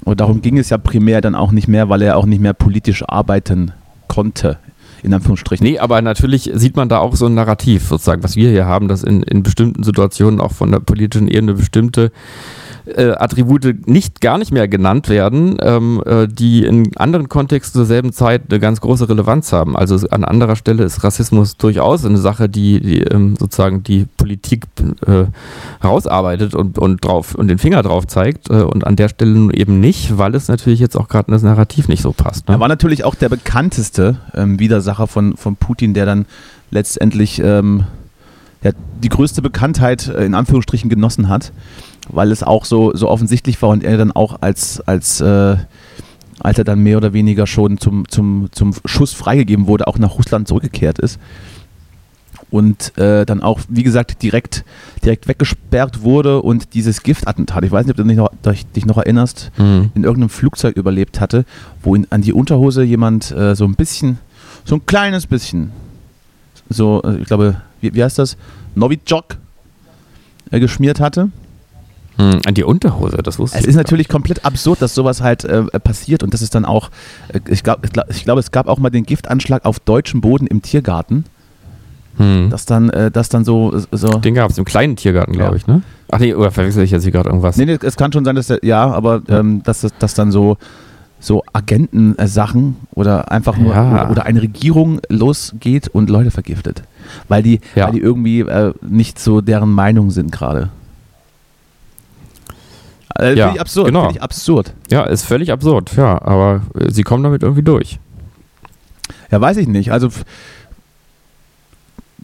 Und 0.04 0.20
darum 0.20 0.42
ging 0.42 0.58
es 0.58 0.70
ja 0.70 0.78
primär 0.78 1.20
dann 1.20 1.34
auch 1.34 1.52
nicht 1.52 1.68
mehr, 1.68 1.88
weil 1.88 2.02
er 2.02 2.16
auch 2.16 2.26
nicht 2.26 2.40
mehr 2.40 2.54
politisch 2.54 3.04
arbeiten 3.06 3.72
konnte, 4.08 4.58
in 5.04 5.14
Anführungsstrichen. 5.14 5.64
Nee, 5.64 5.78
aber 5.78 6.02
natürlich 6.02 6.50
sieht 6.54 6.74
man 6.76 6.88
da 6.88 6.98
auch 6.98 7.14
so 7.14 7.26
ein 7.26 7.34
Narrativ, 7.34 7.86
sozusagen, 7.86 8.22
was 8.24 8.34
wir 8.34 8.50
hier 8.50 8.66
haben, 8.66 8.88
dass 8.88 9.04
in, 9.04 9.22
in 9.22 9.42
bestimmten 9.44 9.84
Situationen 9.84 10.40
auch 10.40 10.52
von 10.52 10.72
der 10.72 10.80
politischen 10.80 11.28
Ebene 11.28 11.54
bestimmte 11.54 12.10
äh, 12.86 13.10
Attribute 13.10 13.86
nicht 13.86 14.20
gar 14.20 14.38
nicht 14.38 14.52
mehr 14.52 14.68
genannt 14.68 15.08
werden, 15.08 15.56
ähm, 15.60 16.02
äh, 16.04 16.26
die 16.26 16.64
in 16.64 16.96
anderen 16.96 17.28
Kontexten 17.28 17.78
zur 17.78 17.86
selben 17.86 18.12
Zeit 18.12 18.42
eine 18.50 18.60
ganz 18.60 18.80
große 18.80 19.08
Relevanz 19.08 19.52
haben. 19.52 19.76
Also 19.76 20.08
an 20.08 20.24
anderer 20.24 20.56
Stelle 20.56 20.84
ist 20.84 21.04
Rassismus 21.04 21.56
durchaus 21.56 22.04
eine 22.04 22.18
Sache, 22.18 22.48
die, 22.48 22.80
die 22.80 23.00
ähm, 23.02 23.36
sozusagen 23.38 23.82
die 23.82 24.06
Politik 24.16 24.66
äh, 25.06 25.24
rausarbeitet 25.84 26.54
und, 26.54 26.78
und 26.78 27.04
drauf 27.04 27.34
und 27.34 27.48
den 27.48 27.58
Finger 27.58 27.82
drauf 27.82 28.06
zeigt 28.06 28.50
äh, 28.50 28.62
und 28.62 28.86
an 28.86 28.96
der 28.96 29.08
Stelle 29.08 29.32
nun 29.32 29.50
eben 29.50 29.80
nicht, 29.80 30.18
weil 30.18 30.34
es 30.34 30.48
natürlich 30.48 30.80
jetzt 30.80 30.96
auch 30.96 31.08
gerade 31.08 31.30
das 31.30 31.42
Narrativ 31.42 31.88
nicht 31.88 32.02
so 32.02 32.12
passt. 32.12 32.48
Ne? 32.48 32.54
Er 32.54 32.60
war 32.60 32.68
natürlich 32.68 33.04
auch 33.04 33.14
der 33.14 33.28
bekannteste 33.28 34.16
ähm, 34.34 34.58
Widersacher 34.58 35.06
von, 35.06 35.36
von 35.36 35.56
Putin, 35.56 35.94
der 35.94 36.06
dann 36.06 36.26
letztendlich 36.70 37.40
ähm, 37.42 37.84
ja, 38.62 38.72
die 39.02 39.08
größte 39.08 39.42
Bekanntheit 39.42 40.08
äh, 40.08 40.24
in 40.24 40.34
Anführungsstrichen 40.34 40.88
genossen 40.88 41.28
hat, 41.28 41.52
weil 42.08 42.30
es 42.32 42.42
auch 42.42 42.64
so, 42.64 42.92
so 42.94 43.08
offensichtlich 43.08 43.60
war 43.62 43.70
und 43.70 43.84
er 43.84 43.96
dann 43.96 44.12
auch 44.12 44.38
als, 44.40 44.80
als, 44.86 45.20
äh, 45.20 45.56
als 46.40 46.58
er 46.58 46.64
dann 46.64 46.80
mehr 46.80 46.96
oder 46.96 47.12
weniger 47.12 47.46
schon 47.46 47.78
zum, 47.78 48.08
zum, 48.08 48.48
zum 48.52 48.74
Schuss 48.84 49.12
freigegeben 49.12 49.66
wurde, 49.66 49.86
auch 49.86 49.98
nach 49.98 50.16
Russland 50.16 50.48
zurückgekehrt 50.48 50.98
ist. 50.98 51.18
Und 52.50 52.98
äh, 52.98 53.24
dann 53.24 53.40
auch, 53.42 53.60
wie 53.68 53.82
gesagt, 53.82 54.22
direkt, 54.22 54.64
direkt 55.02 55.26
weggesperrt 55.26 56.02
wurde 56.02 56.42
und 56.42 56.74
dieses 56.74 57.02
Giftattentat, 57.02 57.64
ich 57.64 57.70
weiß 57.72 57.86
nicht, 57.86 57.92
ob 57.92 57.96
du 57.96 58.04
dich 58.04 58.16
noch, 58.18 58.30
dich 58.76 58.84
noch 58.84 58.98
erinnerst, 58.98 59.50
Mhm. 59.56 59.90
in 59.94 60.04
irgendeinem 60.04 60.28
Flugzeug 60.28 60.76
überlebt 60.76 61.18
hatte, 61.18 61.46
wo 61.82 61.94
ihn 61.96 62.06
an 62.10 62.20
die 62.20 62.34
Unterhose 62.34 62.82
jemand 62.82 63.30
äh, 63.30 63.54
so 63.56 63.64
ein 63.64 63.74
bisschen, 63.74 64.18
so 64.66 64.74
ein 64.74 64.84
kleines 64.84 65.26
bisschen, 65.26 65.70
so, 66.68 67.00
äh, 67.04 67.16
ich 67.18 67.26
glaube, 67.26 67.56
wie, 67.80 67.94
wie 67.94 68.04
heißt 68.04 68.18
das? 68.18 68.36
Novichok 68.74 69.38
äh, 70.50 70.60
geschmiert 70.60 71.00
hatte. 71.00 71.30
Hm, 72.32 72.40
An 72.46 72.54
die 72.54 72.64
Unterhose, 72.64 73.16
das 73.18 73.38
wusste 73.38 73.56
Es 73.58 73.64
ich 73.64 73.68
ist 73.70 73.74
gar 73.76 73.82
natürlich 73.82 74.08
komplett 74.08 74.44
absurd, 74.44 74.80
dass 74.82 74.94
sowas 74.94 75.20
halt 75.22 75.44
äh, 75.44 75.62
passiert 75.80 76.22
und 76.22 76.32
das 76.34 76.42
ist 76.42 76.54
dann 76.54 76.64
auch, 76.64 76.90
äh, 77.28 77.40
ich 77.48 77.62
glaube, 77.64 77.88
ich, 78.10 78.24
glaub, 78.24 78.38
es 78.38 78.50
gab 78.50 78.68
auch 78.68 78.78
mal 78.78 78.90
den 78.90 79.04
Giftanschlag 79.04 79.64
auf 79.64 79.80
deutschem 79.80 80.20
Boden 80.20 80.46
im 80.46 80.62
Tiergarten, 80.62 81.16
nicht. 81.16 81.26
Hm. 82.18 82.50
dass 82.50 82.66
dann, 82.66 82.90
äh, 82.90 83.10
dass 83.10 83.30
dann 83.30 83.44
so, 83.44 83.72
so 83.90 84.08
Den 84.18 84.34
gab 84.34 84.50
es 84.50 84.58
im 84.58 84.64
kleinen 84.66 84.96
Tiergarten, 84.96 85.32
glaube 85.32 85.52
Ja. 85.52 85.56
ich, 85.56 85.66
ne? 85.66 85.80
Ach 86.10 86.18
nee, 86.18 86.34
oder 86.34 86.50
verwechsel 86.50 86.84
ich 86.84 86.90
jetzt 86.90 87.04
hier 87.04 87.12
gerade 87.12 87.30
irgendwas? 87.30 87.56
Nee, 87.56 87.64
nee, 87.64 87.78
es 87.82 87.96
kann 87.96 88.12
schon 88.12 88.24
sein, 88.26 88.36
dass 88.36 88.48
der, 88.48 88.60
ja, 88.62 88.84
aber 88.92 89.22
ähm, 89.28 89.62
dass, 89.62 89.80
das- 89.80 89.94
dass 89.98 90.12
dann 90.12 90.30
so, 90.30 90.58
so 91.20 91.42
Agentensachen 91.54 92.76
oder 92.94 93.30
einfach 93.32 93.56
nur 93.56 93.74
Ja. 93.74 93.92
oder, 93.92 94.10
oder 94.10 94.26
eine 94.26 94.42
Regierung 94.42 95.00
losgeht 95.08 95.88
und 95.88 96.10
Leute 96.10 96.30
vergiftet. 96.30 96.82
Weil 97.28 97.42
die, 97.42 97.60
Ja. 97.74 97.86
weil 97.86 97.92
die 97.92 98.00
irgendwie 98.00 98.40
äh, 98.40 98.74
nicht 98.82 99.18
so 99.18 99.40
deren 99.40 99.70
Meinung 99.72 100.10
sind 100.10 100.32
gerade. 100.32 100.68
Äh, 103.18 103.34
Ja, 103.36 103.52
absurd. 103.54 103.86
genau. 103.88 104.02
Finde 104.02 104.16
ich 104.16 104.22
absurd. 104.22 104.74
Ja, 104.90 105.04
ist 105.04 105.24
völlig 105.24 105.52
absurd, 105.52 105.92
ja, 105.96 106.20
aber 106.22 106.62
äh, 106.78 106.90
sie 106.90 107.02
kommen 107.02 107.22
damit 107.24 107.42
irgendwie 107.42 107.62
durch. 107.62 107.98
Ja, 109.30 109.40
weiß 109.40 109.56
ich 109.56 109.68
nicht. 109.68 109.92
Also 109.92 110.08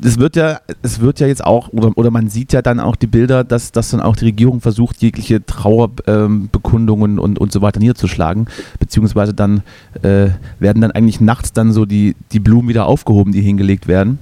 es 0.01 0.19
wird 0.19 0.37
ja, 0.37 0.61
es 0.83 1.01
wird 1.01 1.19
ja 1.19 1.27
jetzt 1.27 1.45
auch, 1.45 1.71
oder, 1.73 1.91
oder 1.97 2.11
man 2.11 2.29
sieht 2.29 2.53
ja 2.53 2.63
dann 2.63 2.79
auch 2.79 2.95
die 2.95 3.07
Bilder, 3.09 3.43
dass, 3.45 3.73
dass 3.73 3.91
dann 3.91 4.01
auch 4.01 4.15
die 4.15 4.27
Regierung 4.27 4.61
versucht, 4.61 4.99
jegliche 5.03 5.45
Trauerbekundungen 5.45 7.19
und, 7.19 7.39
und 7.39 7.51
so 7.53 7.63
weiter 7.63 7.81
niederzuschlagen. 7.81 8.47
Beziehungsweise 8.79 9.35
dann 9.35 9.63
äh, 10.03 10.29
werden 10.61 10.81
dann 10.83 10.93
eigentlich 10.93 11.21
nachts 11.21 11.53
dann 11.53 11.73
so 11.73 11.85
die, 11.85 12.15
die 12.33 12.39
Blumen 12.41 12.69
wieder 12.69 12.87
aufgehoben, 12.87 13.33
die 13.33 13.41
hingelegt 13.41 13.89
werden. 13.89 14.19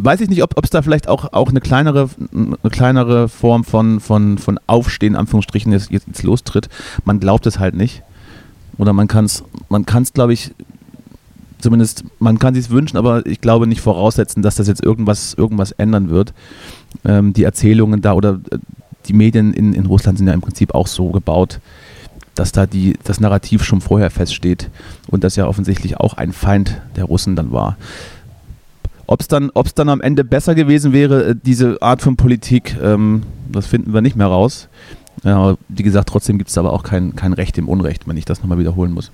Weiß 0.00 0.20
ich 0.20 0.28
nicht, 0.28 0.42
ob 0.42 0.62
es 0.62 0.70
da 0.70 0.82
vielleicht 0.82 1.08
auch, 1.08 1.32
auch 1.32 1.48
eine, 1.48 1.60
kleinere, 1.60 2.08
eine 2.32 2.70
kleinere 2.70 3.28
Form 3.28 3.64
von, 3.64 4.00
von, 4.00 4.38
von 4.38 4.60
Aufstehen, 4.66 5.16
Anführungsstrichen, 5.16 5.72
jetzt, 5.72 5.90
jetzt 5.90 6.22
lostritt. 6.22 6.68
Man 7.04 7.18
glaubt 7.18 7.46
es 7.46 7.58
halt 7.58 7.74
nicht. 7.74 8.02
Oder 8.76 8.92
man 8.92 9.08
kann 9.08 9.24
es, 9.24 9.42
man 9.68 9.86
kann's, 9.86 10.12
glaube 10.12 10.32
ich, 10.32 10.52
zumindest, 11.58 12.04
man 12.20 12.38
kann 12.38 12.54
sich 12.54 12.70
wünschen, 12.70 12.96
aber 12.96 13.26
ich 13.26 13.40
glaube 13.40 13.66
nicht 13.66 13.80
voraussetzen, 13.80 14.42
dass 14.42 14.54
das 14.54 14.68
jetzt 14.68 14.84
irgendwas, 14.84 15.34
irgendwas 15.34 15.72
ändern 15.72 16.10
wird. 16.10 16.32
Ähm, 17.04 17.32
die 17.32 17.42
Erzählungen 17.42 18.00
da 18.00 18.12
oder 18.12 18.40
äh, 18.50 18.58
die 19.06 19.12
Medien 19.12 19.52
in, 19.52 19.74
in 19.74 19.86
Russland 19.86 20.18
sind 20.18 20.28
ja 20.28 20.34
im 20.34 20.40
Prinzip 20.40 20.74
auch 20.74 20.86
so 20.86 21.10
gebaut, 21.10 21.60
dass 22.34 22.52
da 22.52 22.66
die, 22.66 22.96
das 23.02 23.20
Narrativ 23.20 23.64
schon 23.64 23.80
vorher 23.80 24.10
feststeht 24.10 24.70
und 25.08 25.24
das 25.24 25.34
ja 25.34 25.46
offensichtlich 25.46 25.96
auch 25.96 26.14
ein 26.14 26.32
Feind 26.32 26.80
der 26.94 27.04
Russen 27.04 27.34
dann 27.34 27.50
war. 27.50 27.76
Ob 29.10 29.20
es 29.22 29.26
dann, 29.28 29.50
ob's 29.54 29.74
dann 29.74 29.88
am 29.88 30.00
Ende 30.02 30.22
besser 30.22 30.54
gewesen 30.54 30.92
wäre, 30.92 31.30
äh, 31.30 31.34
diese 31.42 31.80
Art 31.82 32.02
von 32.02 32.16
Politik, 32.16 32.76
ähm, 32.82 33.22
das 33.50 33.66
finden 33.66 33.92
wir 33.94 34.02
nicht 34.02 34.16
mehr 34.16 34.26
raus. 34.28 34.68
Ja, 35.24 35.56
wie 35.68 35.82
gesagt, 35.82 36.08
trotzdem 36.10 36.38
gibt 36.38 36.50
es 36.50 36.58
aber 36.58 36.72
auch 36.72 36.82
kein, 36.84 37.16
kein 37.16 37.32
Recht 37.32 37.56
im 37.58 37.68
Unrecht, 37.68 38.06
wenn 38.06 38.16
ich 38.18 38.24
das 38.26 38.40
nochmal 38.40 38.58
wiederholen 38.58 38.92
muss. 38.92 39.10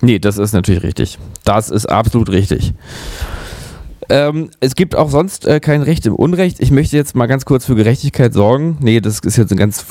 Nee, 0.00 0.18
das 0.18 0.38
ist 0.38 0.52
natürlich 0.54 0.82
richtig. 0.82 1.18
Das 1.44 1.70
ist 1.70 1.86
absolut 1.86 2.30
richtig. 2.30 2.72
Ähm, 4.08 4.50
es 4.60 4.74
gibt 4.76 4.94
auch 4.94 5.10
sonst 5.10 5.46
äh, 5.46 5.58
kein 5.58 5.82
Recht 5.82 6.06
im 6.06 6.14
Unrecht. 6.14 6.60
Ich 6.60 6.70
möchte 6.70 6.96
jetzt 6.96 7.16
mal 7.16 7.26
ganz 7.26 7.44
kurz 7.44 7.64
für 7.66 7.74
Gerechtigkeit 7.74 8.32
sorgen. 8.32 8.78
Nee, 8.80 9.00
das 9.00 9.18
ist 9.20 9.36
jetzt 9.36 9.50
eine 9.50 9.58
ganz 9.58 9.84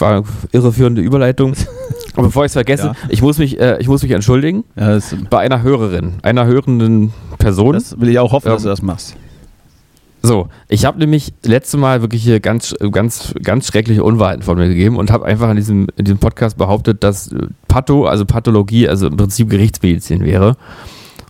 irreführende 0.53 1.01
Überleitung. 1.01 1.53
Aber 2.13 2.27
bevor 2.27 2.45
ich 2.45 2.49
es 2.49 2.53
vergesse, 2.53 2.87
Ja. 2.87 2.93
ich, 3.09 3.21
muss 3.21 3.37
mich, 3.39 3.59
äh, 3.59 3.77
ich 3.79 3.87
muss 3.89 4.03
mich 4.03 4.11
entschuldigen 4.11 4.63
Ja, 4.77 4.87
das, 4.95 5.13
bei 5.29 5.39
einer 5.39 5.61
Hörerin, 5.63 6.13
einer 6.21 6.45
hörenden 6.45 7.11
Person. 7.39 7.73
das 7.73 7.99
will 7.99 8.07
ich 8.09 8.19
auch 8.19 8.31
hoffen, 8.31 8.47
dass 8.47 8.61
Ähm, 8.61 8.63
du 8.63 8.69
das 8.69 8.81
machst. 8.81 9.15
So, 10.25 10.47
ich 10.69 10.85
habe 10.85 10.97
nämlich 10.97 11.33
letzte 11.43 11.77
Mal 11.77 12.01
wirklich 12.01 12.23
hier 12.23 12.39
ganz, 12.39 12.75
ganz, 12.91 13.35
ganz 13.43 13.67
schreckliche 13.67 14.03
Unwahrheiten 14.03 14.41
von 14.41 14.57
mir 14.57 14.67
gegeben 14.67 14.97
und 14.97 15.11
habe 15.11 15.23
einfach 15.23 15.51
in 15.51 15.55
diesem, 15.55 15.87
in 15.97 16.05
diesem 16.05 16.17
Podcast 16.17 16.57
behauptet, 16.57 17.03
dass 17.03 17.29
Patho, 17.67 18.05
also 18.05 18.25
Pathologie, 18.25 18.89
also 18.89 19.05
im 19.05 19.17
Prinzip 19.17 19.51
Gerichtsmedizin 19.51 20.25
wäre. 20.25 20.57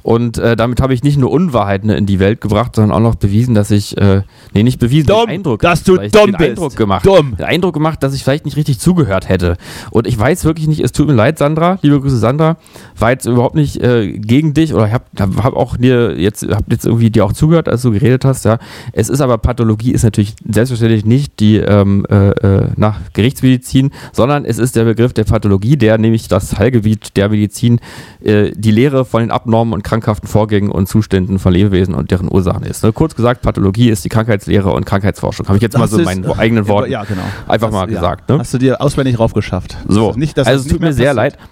Und 0.05 0.37
äh, 0.37 0.55
damit 0.55 0.81
habe 0.81 0.93
ich 0.93 1.01
nicht 1.01 1.17
nur 1.17 1.31
Unwahrheiten 1.31 1.89
in 1.89 2.05
die 2.05 2.19
Welt 2.19 2.39
gebracht, 2.39 2.75
sondern 2.75 2.95
auch 2.95 3.01
noch 3.01 3.15
bewiesen, 3.15 3.55
dass 3.55 3.71
ich, 3.71 3.97
äh, 3.97 4.21
nee, 4.53 4.61
nicht 4.61 4.79
bewiesen, 4.79 5.07
Dumm, 5.07 5.21
den 5.21 5.29
Eindruck, 5.29 5.61
dass 5.61 5.83
du 5.83 5.95
dumm 5.95 6.11
den 6.11 6.31
bist. 6.33 6.49
Eindruck 6.51 6.75
gemacht, 6.75 7.07
Dumm. 7.07 7.35
den 7.35 7.45
Eindruck 7.45 7.73
gemacht, 7.73 8.03
dass 8.03 8.13
ich 8.13 8.23
vielleicht 8.23 8.45
nicht 8.45 8.55
richtig 8.55 8.77
zugehört 8.77 9.29
hätte. 9.29 9.57
Und 9.89 10.05
ich 10.05 10.15
weiß 10.15 10.45
wirklich 10.45 10.67
nicht, 10.67 10.81
es 10.81 10.91
tut 10.91 11.07
mir 11.07 11.15
leid, 11.15 11.39
Sandra, 11.39 11.79
liebe 11.81 11.99
Grüße, 11.99 12.19
Sandra, 12.19 12.57
war 12.99 13.09
jetzt 13.09 13.25
überhaupt 13.25 13.55
nicht 13.55 13.81
äh, 13.81 14.11
gegen 14.19 14.53
dich 14.53 14.75
oder 14.75 14.85
ich 14.85 14.93
habe 14.93 15.05
hab 15.43 15.55
auch 15.55 15.75
dir 15.75 16.19
jetzt, 16.19 16.43
hab 16.51 16.71
jetzt 16.71 16.85
irgendwie 16.85 17.09
dir 17.09 17.25
auch 17.25 17.33
zugehört, 17.33 17.67
als 17.67 17.81
du 17.81 17.89
geredet 17.89 18.25
hast, 18.25 18.45
ja. 18.45 18.59
Es 18.91 19.09
ist 19.09 19.21
aber 19.21 19.39
Pathologie 19.39 19.91
ist 19.91 20.03
natürlich 20.03 20.35
selbstverständlich 20.47 21.05
nicht 21.05 21.39
die 21.39 21.57
ähm, 21.57 22.05
äh, 22.11 22.29
äh, 22.29 22.69
nach 22.75 22.99
Gerichtsmedizin, 23.13 23.89
sondern 24.13 24.45
es 24.45 24.59
ist 24.59 24.75
der 24.75 24.83
Begriff 24.83 25.13
der 25.13 25.23
Pathologie, 25.23 25.77
der 25.77 25.97
nämlich 25.97 26.27
das 26.27 26.49
Teilgebiet 26.49 27.17
der 27.17 27.29
Medizin 27.29 27.79
äh, 28.23 28.51
die 28.55 28.69
Lehre 28.69 29.03
von 29.03 29.21
den 29.21 29.31
abnormen 29.31 29.73
und 29.73 29.81
krankhaften 29.95 30.27
Vorgängen 30.27 30.69
und 30.71 30.87
Zuständen 30.89 31.39
von 31.39 31.53
Lebewesen 31.53 31.93
und 31.95 32.11
deren 32.11 32.31
Ursachen 32.31 32.63
ist. 32.63 32.83
Ne? 32.83 32.91
Kurz 32.91 33.15
gesagt, 33.15 33.41
Pathologie 33.41 33.89
ist 33.89 34.03
die 34.03 34.09
Krankheitslehre 34.09 34.71
und 34.73 34.85
Krankheitsforschung. 34.85 35.47
Habe 35.47 35.57
ich 35.57 35.61
jetzt 35.63 35.77
mal 35.77 35.87
so 35.87 35.97
in 35.97 36.03
Das 36.03 36.13
meinen 36.15 36.23
ist- 36.25 36.37
eigenen 36.37 36.67
Worten 36.67 36.91
Ja, 36.91 37.03
genau. 37.03 37.21
einfach 37.47 37.67
Das- 37.67 37.73
mal 37.73 37.89
ja. 37.89 37.95
gesagt. 37.95 38.27
Ne? 38.29 38.39
Hast 38.39 38.53
du 38.53 38.57
dir 38.57 38.81
auswendig 38.81 39.17
raufgeschafft. 39.19 39.77
So, 39.87 40.07
Das 40.07 40.15
ist 40.15 40.19
nicht, 40.19 40.37
also 40.39 40.51
das 40.51 40.61
es 40.61 40.67
tut 40.67 40.81
mir 40.81 40.93
sehr 40.93 41.13
passiert. 41.13 41.33
leid. 41.39 41.49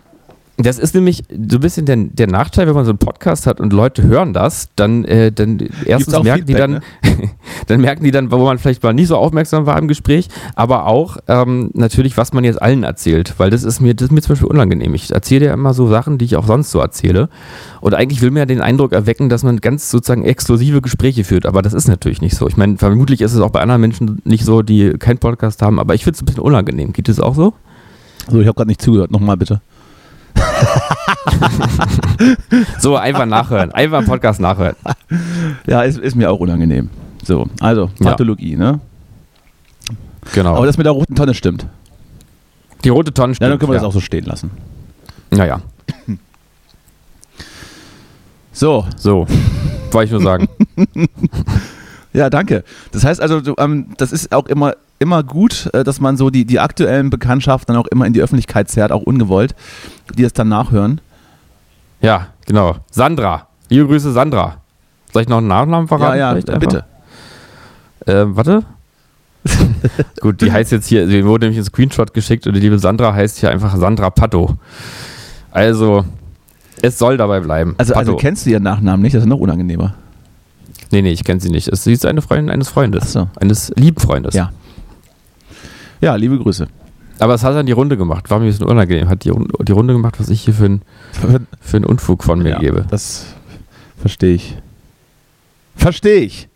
Das 0.64 0.80
ist 0.80 0.96
nämlich 0.96 1.24
so 1.30 1.58
ein 1.58 1.62
bisschen 1.62 1.86
der, 1.86 1.98
der 1.98 2.28
Nachteil, 2.28 2.68
wenn 2.68 2.74
man 2.74 2.86
so 2.86 2.92
einen 2.92 2.98
Podcast 2.98 3.48
hat 3.48 3.60
und 3.60 3.74
Leute 3.74 4.04
hören 4.04 4.34
das, 4.34 4.70
dann, 4.76 5.04
äh, 5.06 5.32
dann 5.32 5.60
erstens 5.86 6.24
merken 6.24 6.46
die 6.46 6.54
Feedback, 6.54 6.82
dann, 7.02 7.30
dann 7.68 7.82
merken 7.82 8.04
die 8.04 8.12
dann, 8.12 8.32
wo 8.32 8.38
man 8.38 8.58
vielleicht 8.58 8.82
mal 8.82 8.94
nicht 8.94 9.08
so 9.08 9.18
aufmerksam 9.18 9.66
war 9.66 9.78
im 9.78 9.88
Gespräch, 9.88 10.30
aber 10.56 10.88
auch 10.88 11.18
ähm, 11.28 11.72
natürlich, 11.74 12.18
was 12.18 12.34
man 12.34 12.44
jetzt 12.44 12.62
allen 12.62 12.84
erzählt, 12.84 13.34
weil 13.38 13.50
das 13.50 13.64
ist 13.64 13.82
mir, 13.82 13.94
das 13.94 14.06
ist 14.06 14.12
mir 14.12 14.22
zum 14.22 14.34
Beispiel 14.34 14.48
unangenehm. 14.48 14.94
Ich 14.94 15.12
erzähle 15.12 15.48
ja 15.48 15.54
immer 15.54 15.74
so 15.74 15.88
Sachen, 15.88 16.18
die 16.18 16.26
ich 16.26 16.36
auch 16.38 16.48
sonst 16.48 16.72
so 16.72 16.80
erzähle. 16.80 17.30
Und 17.82 17.94
eigentlich 17.94 18.22
will 18.22 18.32
man 18.32 18.40
ja 18.40 18.46
den 18.46 18.62
Eindruck 18.62 18.94
erwecken, 18.94 19.30
dass 19.30 19.44
man 19.44 19.58
ganz 19.58 19.92
sozusagen 19.92 20.24
exklusive 20.24 20.82
Gespräche 20.82 21.24
führt, 21.24 21.46
aber 21.46 21.62
das 21.62 21.74
ist 21.74 21.88
natürlich 21.88 22.22
nicht 22.22 22.36
so. 22.36 22.48
Ich 22.48 22.58
meine, 22.58 22.78
vermutlich 22.78 23.22
ist 23.22 23.34
es 23.34 23.42
auch 23.42 23.52
bei 23.52 23.62
anderen 23.62 23.82
Menschen 23.82 24.22
nicht 24.24 24.46
so, 24.46 24.62
die 24.62 24.94
keinen 24.94 25.18
Podcast 25.18 25.62
haben, 25.62 25.80
aber 25.80 25.94
ich 25.94 26.04
finde 26.04 26.16
es 26.16 26.22
ein 26.22 26.26
bisschen 26.26 26.42
unangenehm. 26.44 26.94
Geht 26.94 27.10
es 27.10 27.20
auch 27.20 27.36
so? 27.36 27.54
So, 28.30 28.40
ich 28.40 28.48
habe 28.48 28.56
gerade 28.56 28.70
nicht 28.70 28.82
zugehört. 28.82 29.12
Nochmal 29.12 29.38
bitte. 29.38 29.62
So, 32.80 32.96
einfach 32.98 33.26
nachhören. 33.26 33.72
Einfach 33.72 34.06
Podcast 34.06 34.40
nachhören. 34.40 34.76
Ja, 35.68 35.82
ist, 35.84 35.98
ist 35.98 36.16
mir 36.16 36.30
auch 36.32 36.40
unangenehm. 36.40 36.90
So, 37.24 37.48
also, 37.60 37.90
Ja. 38.00 38.12
Pathologie, 38.12 38.56
ne? 38.56 38.80
Genau. 40.34 40.56
Aber 40.56 40.66
das 40.66 40.78
mit 40.78 40.86
der 40.86 40.94
roten 40.94 41.16
Tonne 41.16 41.34
stimmt. 41.34 41.66
die 42.84 42.90
rote 42.90 43.14
Tonne 43.14 43.32
Ja, 43.32 43.36
stimmt. 43.36 43.52
dann 43.52 43.60
können 43.60 43.72
wir 43.72 43.76
das 43.76 43.84
auch 43.84 43.94
so 43.94 44.00
stehen 44.00 44.26
lassen. 44.26 44.52
Naja. 45.32 45.62
So, 48.52 48.86
So, 48.98 49.26
wollte 49.92 50.06
ich 50.06 50.12
nur 50.12 50.22
sagen. 50.22 50.48
ja, 52.14 52.30
danke. 52.30 52.64
Das 52.92 53.04
heißt 53.04 53.20
also, 53.22 53.42
du, 53.42 53.56
ähm, 53.58 53.88
das 53.98 54.12
ist 54.12 54.32
auch 54.32 54.46
immer, 54.46 54.76
immer 55.00 55.24
gut, 55.24 55.70
äh, 55.74 55.84
dass 55.84 56.00
man 56.00 56.18
so 56.18 56.30
die, 56.30 56.46
die 56.46 56.60
aktuellen 56.60 57.10
Bekanntschaften 57.10 57.74
dann 57.74 57.84
auch 57.84 57.88
immer 57.88 58.06
in 58.06 58.14
die 58.14 58.22
Öffentlichkeit 58.22 58.70
zerrt, 58.70 58.92
auch 58.92 59.02
ungewollt, 59.04 59.56
die 60.16 60.24
es 60.24 60.34
dann 60.34 60.50
nachhören. 60.50 61.02
Ja, 62.02 62.28
genau. 62.46 62.76
Sandra. 62.92 63.48
Liebe 63.70 63.88
Grüße, 63.88 64.12
Sandra. 64.12 64.58
Soll 65.12 65.24
ich 65.24 65.30
noch 65.30 65.38
einen 65.38 65.48
Nachnamen 65.48 65.88
Ja, 65.90 65.98
verraten? 65.98 66.20
ja, 66.20 66.32
einfach? 66.32 66.60
bitte. 66.60 66.86
Ähm, 68.08 68.36
warte. 68.36 68.64
Gut, 70.22 70.42
die 70.42 70.52
heißt 70.52 70.72
jetzt 70.72 70.88
hier, 70.88 71.08
sie 71.08 71.26
wurde 71.26 71.46
nämlich 71.46 71.60
ein 71.60 71.66
Screenshot 71.66 72.14
geschickt 72.14 72.48
und 72.48 72.54
die 72.54 72.60
liebe 72.62 72.80
Sandra 72.80 73.14
heißt 73.14 73.40
hier 73.40 73.50
einfach 73.52 73.76
Sandra 73.76 74.10
Patto. 74.10 74.58
Also, 75.52 76.06
es 76.82 76.98
soll 76.98 77.18
dabei 77.18 77.42
bleiben. 77.42 77.76
Also, 77.78 77.94
also 77.94 78.16
kennst 78.16 78.46
du 78.46 78.52
ihren 78.52 78.64
Nachnamen 78.64 79.02
nicht? 79.02 79.14
Das 79.16 79.24
ist 79.24 79.28
noch 79.30 79.40
unangenehmer. 79.40 79.96
Nee, 80.92 81.02
nee, 81.02 81.12
ich 81.12 81.24
kenne 81.24 81.40
sie 81.42 81.50
nicht. 81.50 81.76
Sie 81.76 81.92
ist 81.94 82.06
eine 82.06 82.22
Freundin 82.22 82.50
eines 82.50 82.70
Freundes. 82.70 83.04
Ach 83.06 83.10
so. 83.10 83.30
Eines 83.40 83.72
lieben 83.76 84.00
Freundes. 84.00 84.34
Ja. 84.36 84.52
Ja, 86.04 86.16
liebe 86.16 86.38
Grüße. 86.38 86.68
Aber 87.20 87.34
es 87.34 87.44
hat 87.46 87.56
dann 87.56 87.66
die 87.66 87.72
Runde 87.72 87.96
gemacht. 87.96 88.30
War 88.30 88.40
mir 88.40 88.46
ein 88.46 88.52
bisschen 88.52 88.68
unangenehm. 88.68 89.08
Hat 89.08 89.24
die, 89.24 89.32
die 89.62 89.72
Runde 89.72 89.94
gemacht, 89.94 90.20
was 90.20 90.28
ich 90.28 90.42
hier 90.42 90.54
für, 90.54 90.66
ein, 90.66 90.82
für 91.62 91.78
einen 91.78 91.86
Unfug 91.86 92.26
von 92.26 92.40
mir 92.44 92.50
ja, 92.50 92.60
gebe. 92.60 92.86
Das 92.90 93.28
verstehe 93.98 94.34
ich. 94.36 94.58
Verstehe 95.78 96.20
ich. 96.20 96.50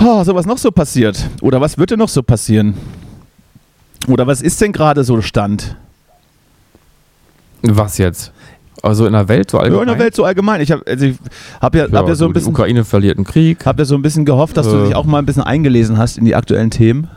Oh, 0.00 0.22
so 0.22 0.32
was 0.36 0.46
noch 0.46 0.58
so 0.58 0.70
passiert? 0.70 1.28
Oder 1.42 1.60
was 1.60 1.76
wird 1.76 1.90
denn 1.90 1.98
noch 1.98 2.08
so 2.08 2.22
passieren? 2.22 2.74
Oder 4.06 4.28
was 4.28 4.42
ist 4.42 4.60
denn 4.60 4.70
gerade 4.72 5.02
so 5.02 5.20
Stand? 5.20 5.74
Was 7.62 7.98
jetzt? 7.98 8.30
Also 8.80 9.06
in 9.06 9.12
der 9.12 9.26
Welt 9.26 9.50
so 9.50 9.56
Ja, 9.56 9.64
allgemein? 9.64 9.82
in 9.82 9.88
der 9.88 9.98
Welt 9.98 10.14
so 10.14 10.22
allgemein. 10.22 10.60
Ich 10.60 10.70
habe 10.70 10.84
also 10.86 11.04
ich 11.04 11.16
hab 11.60 11.74
ja, 11.74 11.90
hab 11.90 12.06
ja 12.06 12.14
so 12.14 12.26
ein 12.26 12.28
die 12.28 12.34
bisschen, 12.34 12.52
Ukraine 12.52 12.84
verliert 12.84 13.16
einen 13.18 13.26
Krieg. 13.26 13.66
hab 13.66 13.76
ja 13.80 13.84
so 13.84 13.96
ein 13.96 14.02
bisschen 14.02 14.24
gehofft, 14.24 14.56
dass 14.56 14.68
du 14.68 14.76
Äh. 14.76 14.84
dich 14.86 14.94
auch 14.94 15.04
mal 15.04 15.18
ein 15.18 15.26
bisschen 15.26 15.42
eingelesen 15.42 15.98
hast 15.98 16.16
in 16.16 16.24
die 16.24 16.36
aktuellen 16.36 16.70
Themen. 16.70 17.08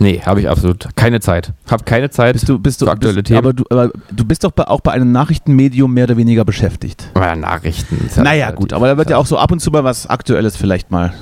Nee, 0.00 0.20
habe 0.24 0.40
ich 0.40 0.48
absolut 0.48 0.88
keine 0.96 1.20
Zeit. 1.20 1.52
Habe 1.70 1.84
keine 1.84 2.10
Zeit 2.10 2.32
Bist 2.34 2.48
du, 2.48 2.58
bist 2.58 2.80
du, 2.82 2.86
für 2.86 2.92
aktuelle 2.92 3.16
bist, 3.22 3.26
Themen. 3.28 3.38
aber, 3.38 3.52
du, 3.52 3.64
aber 3.70 3.90
du 4.10 4.24
bist 4.24 4.42
doch 4.44 4.50
bei, 4.50 4.66
auch 4.66 4.80
bei 4.80 4.92
einem 4.92 5.12
Nachrichtenmedium 5.12 5.92
mehr 5.94 6.04
oder 6.04 6.16
weniger 6.16 6.44
beschäftigt. 6.44 7.10
Ja, 7.16 7.36
Nachrichten. 7.36 8.10
naja, 8.22 8.50
gut, 8.50 8.72
aber 8.72 8.88
da 8.88 8.96
wird 8.96 9.10
ja 9.10 9.16
auch 9.18 9.26
so 9.26 9.38
ab 9.38 9.52
und 9.52 9.60
zu 9.60 9.70
mal 9.70 9.84
was 9.84 10.06
Aktuelles 10.08 10.56
vielleicht 10.56 10.90
mal. 10.90 11.12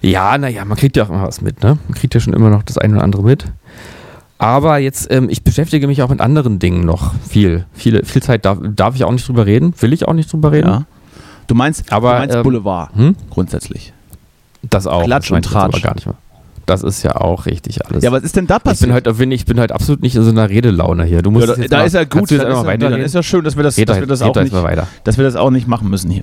Ja, 0.00 0.36
naja, 0.38 0.64
man 0.64 0.76
kriegt 0.76 0.96
ja 0.96 1.04
auch 1.04 1.08
immer 1.10 1.26
was 1.26 1.40
mit, 1.40 1.62
ne? 1.62 1.78
Man 1.88 1.94
kriegt 1.98 2.14
ja 2.14 2.20
schon 2.20 2.34
immer 2.34 2.50
noch 2.50 2.62
das 2.62 2.78
eine 2.78 2.94
oder 2.94 3.04
andere 3.04 3.22
mit. 3.22 3.46
Aber 4.38 4.78
jetzt, 4.78 5.10
ähm, 5.10 5.28
ich 5.30 5.42
beschäftige 5.42 5.86
mich 5.86 6.02
auch 6.02 6.08
mit 6.10 6.20
anderen 6.20 6.58
Dingen 6.58 6.84
noch 6.84 7.14
viel. 7.28 7.64
Viele, 7.72 8.04
viel 8.04 8.22
Zeit 8.22 8.44
darf, 8.44 8.58
darf 8.62 8.94
ich 8.96 9.04
auch 9.04 9.12
nicht 9.12 9.26
drüber 9.26 9.46
reden, 9.46 9.72
will 9.80 9.92
ich 9.92 10.06
auch 10.06 10.12
nicht 10.12 10.32
drüber 10.32 10.52
reden. 10.52 10.68
Ja. 10.68 10.82
Du 11.46 11.54
meinst, 11.54 11.92
Aber, 11.92 12.12
du 12.12 12.18
meinst 12.18 12.36
ähm, 12.36 12.42
Boulevard 12.42 12.94
Hm? 12.94 13.16
grundsätzlich. 13.30 13.92
Das 14.62 14.86
auch. 14.86 15.04
Klatsch 15.04 15.30
das 15.30 15.36
und 15.36 15.44
Tratsch. 15.44 15.82
gar 15.82 15.94
nicht 15.94 16.06
mehr. 16.06 16.16
Das 16.66 16.82
ist 16.82 17.02
ja 17.02 17.16
auch 17.16 17.46
richtig 17.46 17.84
alles. 17.86 18.02
Ja, 18.02 18.10
was 18.12 18.22
ist 18.22 18.36
denn 18.36 18.46
da 18.46 18.56
ich 18.56 18.62
bin 18.62 18.70
passiert? 18.70 18.92
heute, 18.92 19.14
bin 19.14 19.30
ich 19.32 19.44
bin 19.44 19.60
heute 19.60 19.74
absolut 19.74 20.00
nicht 20.02 20.16
in 20.16 20.22
so 20.22 20.30
einer 20.30 20.48
Redelaune 20.48 21.04
hier. 21.04 21.20
Du 21.22 21.30
musst 21.30 21.46
ja, 21.46 21.54
da 21.54 21.60
jetzt 21.60 21.72
da 21.72 21.78
mal, 21.78 21.84
ist 21.86 21.92
ja 21.94 22.04
gut, 22.04 22.30
dann 22.30 22.40
ist, 22.40 22.64
ja, 22.64 22.76
dann 22.78 23.00
ist 23.00 23.14
ja 23.14 23.22
schön, 23.22 23.44
dass 23.44 23.56
wir 23.56 23.62
das, 23.62 23.76
Red 23.76 23.88
dass 23.88 24.00
wir 24.00 24.06
das 24.06 24.22
auch 24.22 24.34
nicht, 24.34 24.52
dass 25.04 25.16
wir 25.18 25.24
das 25.24 25.36
auch 25.36 25.50
nicht 25.50 25.68
machen 25.68 25.90
müssen 25.90 26.10
hier. 26.10 26.22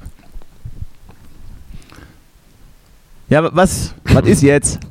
Ja, 3.29 3.43
wa- 3.43 3.51
was? 3.53 3.93
Was 4.05 4.25
ist 4.27 4.41
jetzt? 4.41 4.79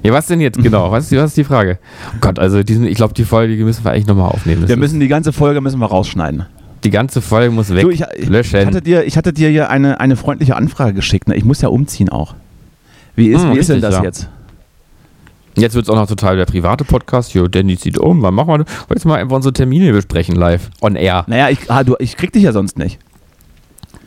Ja, 0.00 0.12
was 0.12 0.28
denn 0.28 0.40
jetzt 0.40 0.62
genau? 0.62 0.92
Was 0.92 1.04
ist, 1.04 1.10
die- 1.10 1.16
was 1.16 1.30
ist 1.30 1.36
die 1.36 1.42
Frage? 1.42 1.80
Oh 2.14 2.18
Gott, 2.20 2.38
also 2.38 2.62
diesen, 2.62 2.86
ich 2.86 2.94
glaube, 2.94 3.14
die 3.14 3.24
Folge 3.24 3.56
die 3.56 3.64
müssen 3.64 3.82
wir 3.84 3.90
eigentlich 3.90 4.06
nochmal 4.06 4.28
aufnehmen. 4.30 4.60
Das 4.60 4.68
Wir 4.68 4.76
müssen 4.76 5.00
die 5.00 5.08
ganze 5.08 5.32
Folge 5.32 5.60
müssen 5.60 5.80
wir 5.80 5.86
rausschneiden. 5.86 6.46
die 6.84 6.90
ganze 6.90 7.20
Folge 7.20 7.52
muss 7.52 7.74
weg. 7.74 7.82
Du, 7.82 7.90
ich, 7.90 8.04
ich, 8.16 8.28
löschen. 8.28 8.60
ich 8.60 8.66
hatte 8.66 8.80
dir, 8.80 9.04
ich 9.06 9.16
hatte 9.16 9.32
dir 9.32 9.48
hier 9.48 9.70
eine, 9.70 9.98
eine 9.98 10.14
freundliche 10.14 10.54
Anfrage 10.54 10.94
geschickt. 10.94 11.26
Ne? 11.26 11.34
Ich 11.34 11.44
muss 11.44 11.60
ja 11.62 11.68
umziehen 11.68 12.10
auch. 12.10 12.36
Wie 13.16 13.26
ist, 13.30 13.42
Hm, 13.42 13.54
wie 13.54 13.58
ist 13.58 13.70
denn 13.70 13.80
das 13.80 13.96
ja. 13.96 14.04
jetzt? 14.04 14.28
Jetzt 15.58 15.74
wird 15.74 15.84
es 15.84 15.90
auch 15.90 15.96
noch 15.96 16.06
total 16.06 16.36
der 16.36 16.46
private 16.46 16.84
Podcast. 16.84 17.34
Jo, 17.34 17.48
Danny 17.48 17.76
zieht 17.76 17.98
um. 17.98 18.22
Wann 18.22 18.34
machen 18.34 18.48
wir 18.48 18.58
das? 18.58 19.04
Wir 19.04 19.10
mal 19.10 19.18
einfach 19.18 19.36
unsere 19.36 19.52
Termine 19.52 19.92
besprechen 19.92 20.36
live? 20.36 20.70
On 20.80 20.94
air. 20.94 21.24
Naja, 21.26 21.48
ich, 21.48 21.70
ah, 21.70 21.82
du, 21.82 21.96
ich 21.98 22.16
krieg 22.16 22.32
dich 22.32 22.44
ja 22.44 22.52
sonst 22.52 22.78
nicht. 22.78 22.98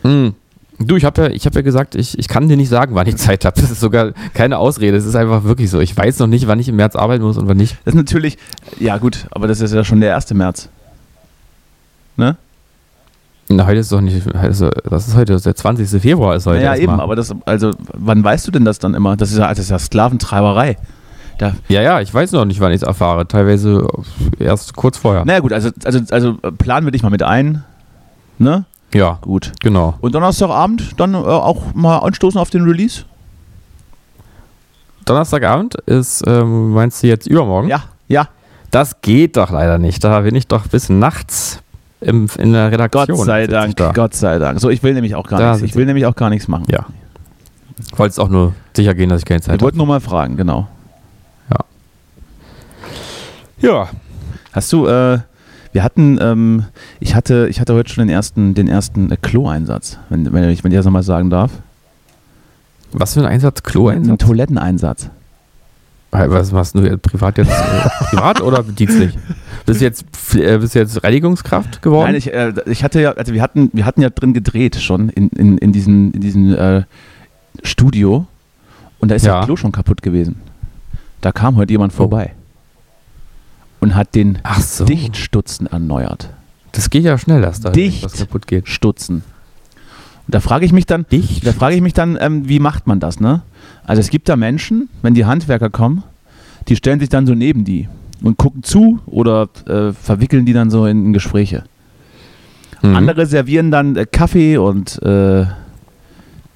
Hm. 0.04 0.34
Du, 0.80 0.96
ich 0.96 1.06
habe 1.06 1.22
ja, 1.22 1.28
ich 1.30 1.46
hab 1.46 1.54
ja 1.54 1.62
gesagt, 1.62 1.96
ich, 1.96 2.18
ich 2.18 2.28
kann 2.28 2.48
dir 2.48 2.58
nicht 2.58 2.70
sagen, 2.70 2.96
wann 2.96 3.06
ich 3.08 3.18
Zeit 3.18 3.46
habe. 3.46 3.60
Das 3.60 3.70
ist 3.70 3.80
sogar 3.80 4.14
keine 4.34 4.58
Ausrede. 4.58 4.98
Es 4.98 5.06
ist 5.06 5.16
einfach 5.16 5.44
wirklich 5.44 5.70
so. 5.70 5.80
Ich 5.80 5.96
weiß 5.96 6.20
noch 6.20 6.28
nicht, 6.28 6.48
wann 6.48 6.60
ich 6.60 6.70
im 6.70 6.76
März 6.76 6.96
arbeiten 6.96 7.24
muss 7.24 7.38
und 7.38 7.48
wann 7.48 7.58
nicht. 7.58 7.78
Das 7.86 7.94
ist 7.94 7.98
natürlich, 7.98 8.38
ja 8.80 8.98
gut, 8.98 9.28
aber 9.32 9.48
das 9.48 9.62
ist 9.62 9.74
ja 9.74 9.84
schon 9.84 10.02
der 10.02 10.16
1. 10.16 10.34
März. 10.34 10.70
Ne? 12.18 12.36
Na, 13.50 13.66
heute 13.68 13.80
ist 13.80 13.92
doch 13.92 14.02
nicht. 14.02 14.26
Heute 14.26 14.48
ist, 14.48 14.64
was 14.86 15.08
ist 15.08 15.16
heute? 15.16 15.40
Der 15.40 15.56
20. 15.56 16.02
Februar 16.02 16.36
ist 16.36 16.46
heute. 16.46 16.64
Ja, 16.64 16.72
erst 16.72 16.84
eben, 16.84 17.00
aber 17.00 17.16
das, 17.16 17.34
also, 17.46 17.72
wann 17.94 18.24
weißt 18.24 18.48
du 18.48 18.52
denn 18.52 18.66
das 18.66 18.80
dann 18.80 18.94
immer? 18.94 19.18
Das 19.18 19.32
ist 19.32 19.38
ja, 19.38 19.50
das 19.50 19.60
ist 19.60 19.70
ja 19.70 19.78
Sklaventreiberei. 19.78 20.78
Da, 21.42 21.54
Ja, 21.70 21.82
ja, 21.82 22.02
ich 22.02 22.14
weiß 22.14 22.32
noch 22.34 22.46
nicht, 22.46 22.60
wann 22.60 22.72
ich 22.72 22.78
es 22.78 22.88
erfahre. 22.88 23.28
Teilweise 23.28 23.88
erst 24.38 24.76
kurz 24.76 24.98
vorher. 24.98 25.26
naja, 25.26 25.40
gut, 25.40 25.52
also, 25.54 25.72
also, 25.84 26.00
also 26.12 26.34
planen 26.58 26.86
wir 26.86 26.92
dich 26.92 27.02
mal 27.02 27.10
mit 27.10 27.24
ein. 27.24 27.64
Ne? 28.38 28.66
Ja, 28.94 29.18
Gut. 29.22 29.52
genau. 29.62 29.96
Und 30.02 30.14
Donnerstagabend 30.14 31.00
dann 31.00 31.14
äh, 31.14 31.18
auch 31.18 31.74
mal 31.74 31.98
anstoßen 32.00 32.40
auf 32.40 32.50
den 32.52 32.64
Release? 32.64 33.04
Donnerstagabend 35.06 35.76
ist, 35.88 36.24
ähm, 36.28 36.72
meinst 36.74 37.02
du 37.02 37.08
jetzt 37.08 37.26
übermorgen? 37.28 37.70
Ja, 37.70 37.84
ja. 38.08 38.28
Das 38.70 39.02
geht 39.02 39.36
doch 39.38 39.50
leider 39.52 39.78
nicht. 39.78 40.04
Da 40.04 40.20
bin 40.22 40.36
ich 40.36 40.48
doch 40.48 40.68
bis 40.68 40.90
nachts 40.90 41.62
im, 42.02 42.28
in 42.38 42.54
der 42.54 42.72
Redaktion. 42.72 43.18
Gott 43.18 43.26
sei 43.26 43.44
ich 43.44 43.50
Dank, 43.50 43.76
Da. 43.78 43.92
Gott 43.94 44.14
sei 44.14 44.38
Dank. 44.40 44.60
So, 44.60 44.70
ich 44.70 44.84
will 44.84 44.94
nämlich 44.94 45.16
auch 45.16 45.28
gar 45.28 45.40
Da 45.40 45.52
nichts. 45.54 45.64
Ich 45.68 45.76
will 45.76 45.86
nämlich 45.86 46.06
auch 46.06 46.16
gar 46.16 46.30
nichts 46.30 46.48
machen. 46.48 46.66
Ja. 46.70 46.86
Ich 47.92 47.98
wollte 47.98 48.12
es 48.12 48.20
auch 48.20 48.30
nur 48.30 48.54
sicher 48.76 48.94
gehen, 48.94 49.10
dass 49.10 49.20
ich 49.20 49.26
keine 49.26 49.40
Ich 49.40 49.46
Zeit 49.46 49.54
habe. 49.54 49.64
wollte 49.64 49.78
nur 49.78 49.88
mal 49.88 50.00
fragen, 50.00 50.38
genau. 50.38 50.68
Ja. 53.62 53.90
Hast 54.54 54.72
du, 54.74 54.88
äh, 54.88 55.20
wir 55.72 55.84
hatten, 55.84 56.20
ähm, 56.22 56.66
ich 57.00 57.16
hatte, 57.16 57.48
ich 57.50 57.60
hatte 57.62 57.74
heute 57.74 57.92
schon 57.94 58.06
den 58.08 58.14
ersten, 58.14 58.54
den 58.54 58.68
ersten 58.68 59.12
äh, 59.12 59.18
Klo-Einsatz, 59.22 59.98
wenn, 60.10 60.32
wenn 60.34 60.50
ich, 60.50 60.64
wenn 60.64 60.72
ich 60.72 60.78
das 60.78 60.86
nochmal 60.86 61.04
sagen 61.04 61.30
darf. 61.30 61.52
Was 62.92 63.14
für 63.14 63.22
ein 63.22 63.26
Einsatz? 63.28 63.64
Klo-Einsatz? 63.64 64.20
Toiletteneinsatz. 64.20 65.10
Was 66.12 66.52
machst 66.52 66.76
du 66.76 66.82
jetzt 66.82 67.04
privat 67.04 67.38
jetzt? 67.38 67.52
Äh, 67.52 67.90
privat 68.10 68.42
oder 68.42 68.64
dienstlich? 68.64 69.18
Bist 69.66 69.80
du 69.80 69.86
jetzt, 69.86 70.04
äh, 70.36 70.58
bist 70.58 70.76
du 70.76 70.80
jetzt 70.80 71.02
Reinigungskraft 71.02 71.82
geworden? 71.82 72.08
Nein, 72.08 72.16
ich, 72.16 72.34
äh, 72.34 72.54
ich 72.66 72.84
hatte 72.84 73.00
ja, 73.00 73.14
also 73.14 73.34
wir 73.34 73.42
hatten, 73.42 73.70
wir 73.72 73.86
hatten 73.86 74.02
ja 74.02 74.10
drin 74.10 74.34
gedreht 74.34 74.76
schon 74.76 75.08
in, 75.08 75.30
in, 75.30 75.58
in 75.58 75.72
diesem, 75.72 76.12
in 76.12 76.20
diesem 76.20 76.54
äh, 76.54 76.84
Studio 77.64 78.26
und 79.00 79.10
da 79.10 79.16
ist 79.16 79.26
Ja. 79.26 79.38
das 79.38 79.46
Klo 79.46 79.56
schon 79.56 79.72
kaputt 79.72 80.02
gewesen. 80.02 80.36
Da 81.22 81.32
kam 81.32 81.56
heute 81.56 81.72
jemand 81.72 81.94
vorbei 81.94 82.34
und 83.82 83.96
hat 83.96 84.16
den 84.16 84.40
Ach 84.44 84.62
so. 84.62 84.86
Dichtstutzen 84.86 85.68
erneuert. 85.68 86.30
Das 86.72 86.90
geht 86.90 87.04
ja 87.04 87.18
schnell, 87.18 87.42
dass 87.42 87.60
da 87.60 87.72
Dicht. 87.72 88.06
was 88.06 88.14
kaputt 88.14 88.48
geht. 88.48 88.70
Stutzen. 88.70 89.24
Und 90.28 90.36
da 90.36 90.40
frage 90.40 90.66
ich 90.66 90.72
mich 90.72 90.86
dann, 90.86 91.06
Dicht? 91.12 91.46
da 91.46 91.52
frage 91.52 91.76
ich 91.76 91.82
mich 91.82 91.94
dann, 91.94 92.18
ähm, 92.22 92.48
wie 92.48 92.60
macht 92.60 92.88
man 92.88 93.02
das, 93.02 93.20
ne? 93.20 93.42
Also 93.84 94.00
es 94.00 94.10
gibt 94.10 94.30
da 94.30 94.38
Menschen, 94.38 94.88
wenn 95.02 95.14
die 95.14 95.26
Handwerker 95.26 95.70
kommen, 95.70 96.04
die 96.70 96.76
stellen 96.78 97.00
sich 97.00 97.10
dann 97.10 97.26
so 97.26 97.34
neben 97.34 97.66
die 97.66 97.90
und 98.24 98.38
gucken 98.38 98.64
zu 98.64 99.00
oder 99.08 99.50
äh, 99.68 99.92
verwickeln 99.92 100.46
die 100.46 100.54
dann 100.54 100.70
so 100.70 100.86
in, 100.86 101.08
in 101.08 101.14
Gespräche. 101.14 101.64
Mhm. 102.82 102.96
Andere 102.96 103.26
servieren 103.26 103.72
dann 103.72 103.96
äh, 103.96 104.06
Kaffee 104.06 104.58
und 104.58 105.02
äh, 105.02 105.46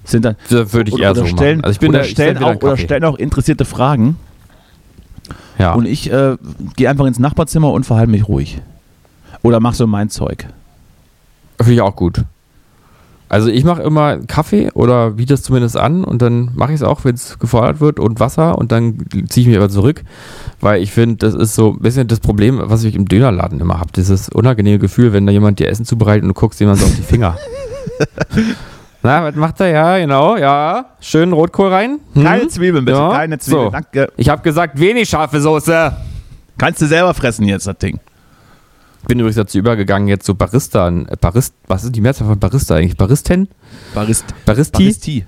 sind 0.04 0.26
dann 0.26 0.36
Das 0.50 0.74
würde 0.74 0.92
ich 0.92 1.00
eher 1.00 1.16
so 1.16 1.26
stellen, 1.26 1.58
machen. 1.58 1.66
Also 1.66 1.74
ich 1.74 1.80
bin 1.80 1.90
oder, 1.90 2.00
da, 2.00 2.06
stellen 2.06 2.38
auch, 2.38 2.56
oder 2.62 2.78
stellen 2.78 3.04
auch 3.04 3.18
interessierte 3.18 3.66
Fragen 3.66 4.18
ja. 5.58 5.74
und 5.74 5.86
ich 5.86 6.12
äh, 6.12 6.38
gehe 6.76 6.90
einfach 6.90 7.06
ins 7.06 7.20
Nachbarzimmer 7.20 7.72
und 7.72 7.86
verhalte 7.86 8.12
mich 8.12 8.28
ruhig. 8.28 8.62
Oder 9.42 9.60
mach 9.60 9.74
so 9.74 9.88
mein 9.88 10.10
Zeug. 10.10 10.48
Finde 11.58 11.74
ich 11.74 11.82
auch 11.82 11.96
gut. 11.96 12.24
Also 13.28 13.50
ich 13.50 13.64
mache 13.64 13.82
immer 13.82 14.20
Kaffee 14.20 14.70
oder 14.72 15.12
biete 15.12 15.34
es 15.34 15.42
zumindest 15.42 15.78
an 15.78 16.04
und 16.04 16.22
dann 16.22 16.52
mache 16.54 16.74
ich 16.74 16.82
es 16.82 16.84
auch, 16.84 17.04
wenn 17.06 17.16
es 17.16 17.40
gefordert 17.40 17.80
wird 17.80 18.00
und 18.00 18.20
Wasser 18.20 18.58
und 18.58 18.72
dann 18.72 19.06
ziehe 19.28 19.42
ich 19.42 19.48
mich 19.48 19.58
aber 19.58 19.70
zurück, 19.70 20.04
weil 20.62 20.82
ich 20.82 20.92
finde, 20.92 21.18
das 21.18 21.34
ist 21.34 21.56
so 21.56 21.72
ein 21.72 21.80
bisschen 21.80 22.08
das 22.08 22.20
Problem, 22.20 22.62
was 22.64 22.84
ich 22.84 22.96
im 22.96 23.08
Dönerladen 23.08 23.60
immer 23.60 23.80
habe. 23.80 23.92
Dieses 23.96 24.30
unangenehme 24.30 24.78
Gefühl, 24.78 25.12
wenn 25.12 25.26
da 25.26 25.32
jemand 25.32 25.60
dir 25.60 25.68
Essen 25.68 25.86
zubereitet 25.86 26.24
und 26.24 26.30
du 26.30 26.34
guckst 26.36 26.60
jemand 26.60 26.80
so 26.80 26.86
auf 26.86 26.96
die 26.96 27.02
Finger. 27.02 27.38
Na, 29.06 29.24
was 29.24 29.36
macht 29.36 29.60
er? 29.62 29.68
Ja, 29.68 29.98
genau, 30.00 30.36
ja. 30.36 30.86
Schön 31.00 31.32
Rotkohl 31.32 31.70
rein. 31.72 32.00
Hm? 32.14 32.24
Keine 32.24 32.48
Zwiebeln 32.48 32.86
bitte, 32.86 32.98
Ja, 32.98 33.12
keine 33.12 33.38
Zwiebeln. 33.38 33.66
so. 33.66 33.70
Danke. 33.70 34.12
Ich 34.18 34.30
habe 34.30 34.42
gesagt, 34.42 34.80
wenig 34.80 35.08
scharfe 35.08 35.40
Soße. 35.40 35.96
Kannst 36.58 36.82
du 36.82 36.88
selber 36.88 37.14
fressen 37.14 37.46
jetzt, 37.46 37.68
das 37.68 37.78
Ding. 37.78 38.00
Bin 39.08 39.20
übrigens 39.20 39.36
dazu 39.36 39.60
übergegangen, 39.60 40.08
jetzt 40.08 40.26
so 40.26 40.34
Barista, 40.34 40.90
äh, 40.90 41.04
Barist, 41.22 41.54
was 41.68 41.84
ist 41.84 41.96
die 41.96 42.02
Mehrzahl 42.02 42.28
von 42.28 42.40
Barista 42.40 42.76
eigentlich? 42.76 42.98
Baristen? 42.98 43.48
Barist, 43.94 44.26
Baristi? 44.46 44.72
Baristi. 44.84 45.26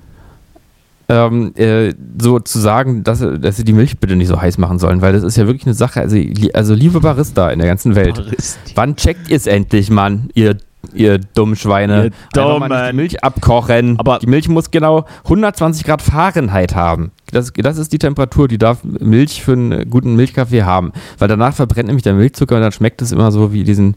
ähm, 1.10 1.54
äh, 1.56 1.94
so 2.20 2.40
zu 2.40 2.58
sagen, 2.58 3.04
dass, 3.04 3.20
dass 3.20 3.58
sie 3.58 3.63
die 3.63 3.74
Milch 3.74 4.00
bitte 4.00 4.16
nicht 4.16 4.30
so 4.30 4.42
heiß 4.42 4.58
machen 4.58 4.80
sollen, 4.80 5.02
weil 5.04 5.13
das 5.13 5.22
ist 5.22 5.38
ja 5.38 5.46
wirklich 5.46 5.68
eine 5.68 5.76
Sache, 5.76 6.02
also, 6.02 6.18
also 6.56 6.74
liebe 6.74 7.00
Barista 7.00 7.52
in 7.52 7.60
der 7.60 7.68
ganzen 7.68 7.94
Welt, 7.94 8.16
Baristi. 8.16 8.72
wann 8.74 8.96
checkt 8.96 9.30
ihr 9.30 9.38
es 9.38 9.46
endlich, 9.46 9.92
Mann, 9.92 10.30
ihr 10.34 10.58
ihr 10.93 11.17
dummen 11.19 11.56
Schweine. 11.56 12.12
Ihr 12.36 12.41
Einfach 12.43 12.60
mal 12.60 12.67
Dummen. 12.69 12.88
die 12.91 12.95
Milch 12.95 13.23
abkochen. 13.23 14.00
Aber- 14.00 14.19
die 14.19 14.28
Milch 14.28 14.50
muss 14.50 14.71
genau 14.71 15.06
120 15.26 15.86
Grad 15.86 16.02
Fahrenheit 16.02 16.76
haben. 16.76 17.12
Das, 17.32 17.52
das 17.54 17.78
ist 17.78 17.91
die 17.91 17.97
Temperatur, 17.97 18.47
die 18.47 18.58
darf 18.58 18.84
Milch 18.84 19.43
für 19.43 19.52
einen 19.54 19.89
guten 19.89 20.15
Milchkaffee 20.15 20.63
haben. 20.63 20.91
Weil 21.17 21.28
danach 21.28 21.54
verbrennt 21.54 21.88
nämlich 21.88 22.04
der 22.04 22.13
Milchzucker 22.13 22.56
und 22.56 22.62
dann 22.62 22.71
schmeckt 22.71 23.02
es 23.02 23.12
immer 23.12 23.32
so 23.32 23.52
wie 23.52 23.63
diesen, 23.63 23.95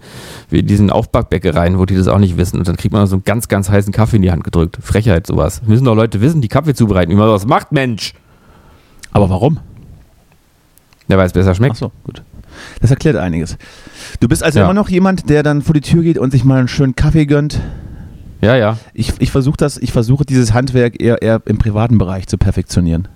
wie 0.49 0.63
diesen 0.65 0.91
Aufbackbäckereien, 0.91 1.79
wo 1.79 1.85
die 1.87 1.95
das 1.95 2.09
auch 2.09 2.19
nicht 2.19 2.37
wissen. 2.37 2.59
Und 2.59 2.67
dann 2.67 2.77
kriegt 2.77 2.93
man 2.93 3.07
so 3.07 3.17
einen 3.17 3.25
ganz, 3.25 3.47
ganz 3.49 3.71
heißen 3.71 3.93
Kaffee 3.93 4.17
in 4.17 4.23
die 4.23 4.33
Hand 4.33 4.43
gedrückt. 4.45 4.79
Frechheit, 4.83 5.27
sowas. 5.27 5.63
Müssen 5.67 5.85
doch 5.85 5.95
Leute 5.95 6.21
wissen, 6.21 6.41
die 6.41 6.49
Kaffee 6.49 6.75
zubereiten, 6.75 7.13
wie 7.13 7.17
man 7.17 7.27
sowas 7.29 7.47
macht, 7.47 7.71
Mensch. 7.73 8.15
Aber 9.13 9.31
warum? 9.31 9.59
Der 11.09 11.19
weiß 11.19 11.33
besser 11.33 11.55
schmeckt. 11.55 11.75
Ach 11.77 11.79
so, 11.79 11.93
gut. 12.05 12.23
Das 12.81 12.91
erklärt 12.91 13.17
einiges. 13.17 13.57
Du 14.21 14.29
bist 14.29 14.43
also 14.43 14.59
Ja. 14.59 14.65
immer 14.65 14.75
noch 14.75 14.89
jemand, 14.89 15.29
der 15.31 15.43
dann 15.43 15.63
vor 15.63 15.75
die 15.75 15.81
Tür 15.81 16.03
geht 16.03 16.19
und 16.19 16.31
sich 16.31 16.45
mal 16.45 16.59
einen 16.59 16.69
schönen 16.69 16.97
Kaffee 16.97 17.27
gönnt. 17.27 17.61
Ja, 18.41 18.57
ja. 18.57 18.79
Ich, 18.95 19.13
ich 19.21 19.31
versuche 19.31 19.57
das, 19.59 19.77
ich 19.77 19.93
versuche 19.93 20.25
dieses 20.25 20.55
Handwerk 20.55 21.01
eher, 21.01 21.21
eher 21.23 21.43
im 21.45 21.59
privaten 21.59 21.99
Bereich 21.99 22.27
zu 22.27 22.39
perfektionieren. 22.39 23.09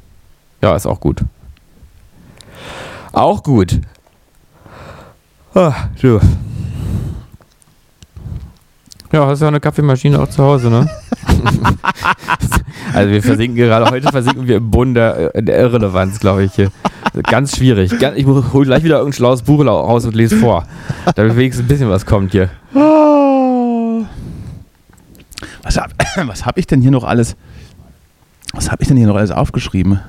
Ja, 0.62 0.76
ist 0.76 0.86
auch 0.86 1.00
gut. 1.00 1.22
Auch 3.12 3.42
gut. 3.42 3.80
Ah, 5.54 5.72
du. 6.02 6.20
Ja, 9.14 9.28
hast 9.28 9.42
ja 9.42 9.46
eine 9.46 9.60
Kaffeemaschine 9.60 10.20
auch 10.20 10.28
zu 10.28 10.42
Hause, 10.42 10.68
ne? 10.68 10.90
also 12.92 13.12
wir 13.12 13.22
versinken 13.22 13.54
gerade, 13.54 13.88
heute 13.88 14.10
versinken 14.10 14.48
wir 14.48 14.56
im 14.56 14.68
Boden 14.72 14.94
der, 14.94 15.40
der 15.40 15.56
Irrelevanz, 15.56 16.18
glaube 16.18 16.42
ich. 16.42 16.52
Hier. 16.54 16.72
Ganz 17.22 17.56
schwierig. 17.56 17.92
Ich 17.92 18.26
hole 18.26 18.66
gleich 18.66 18.82
wieder 18.82 18.96
irgendein 18.96 19.16
schlaues 19.16 19.42
Buch 19.42 19.64
raus 19.64 20.04
und 20.04 20.16
lese 20.16 20.36
vor. 20.38 20.66
Damit 21.14 21.36
wenigstens 21.36 21.64
ein 21.64 21.68
bisschen 21.68 21.88
was 21.88 22.04
kommt 22.04 22.32
hier. 22.32 22.50
Was 25.62 25.76
habe 25.76 25.92
was 26.26 26.44
hab 26.44 26.58
ich 26.58 26.66
denn 26.66 26.80
hier 26.80 26.90
noch 26.90 27.04
alles? 27.04 27.36
Was 28.52 28.72
habe 28.72 28.82
ich 28.82 28.88
denn 28.88 28.96
hier 28.96 29.06
noch 29.06 29.14
alles 29.14 29.30
aufgeschrieben? 29.30 30.00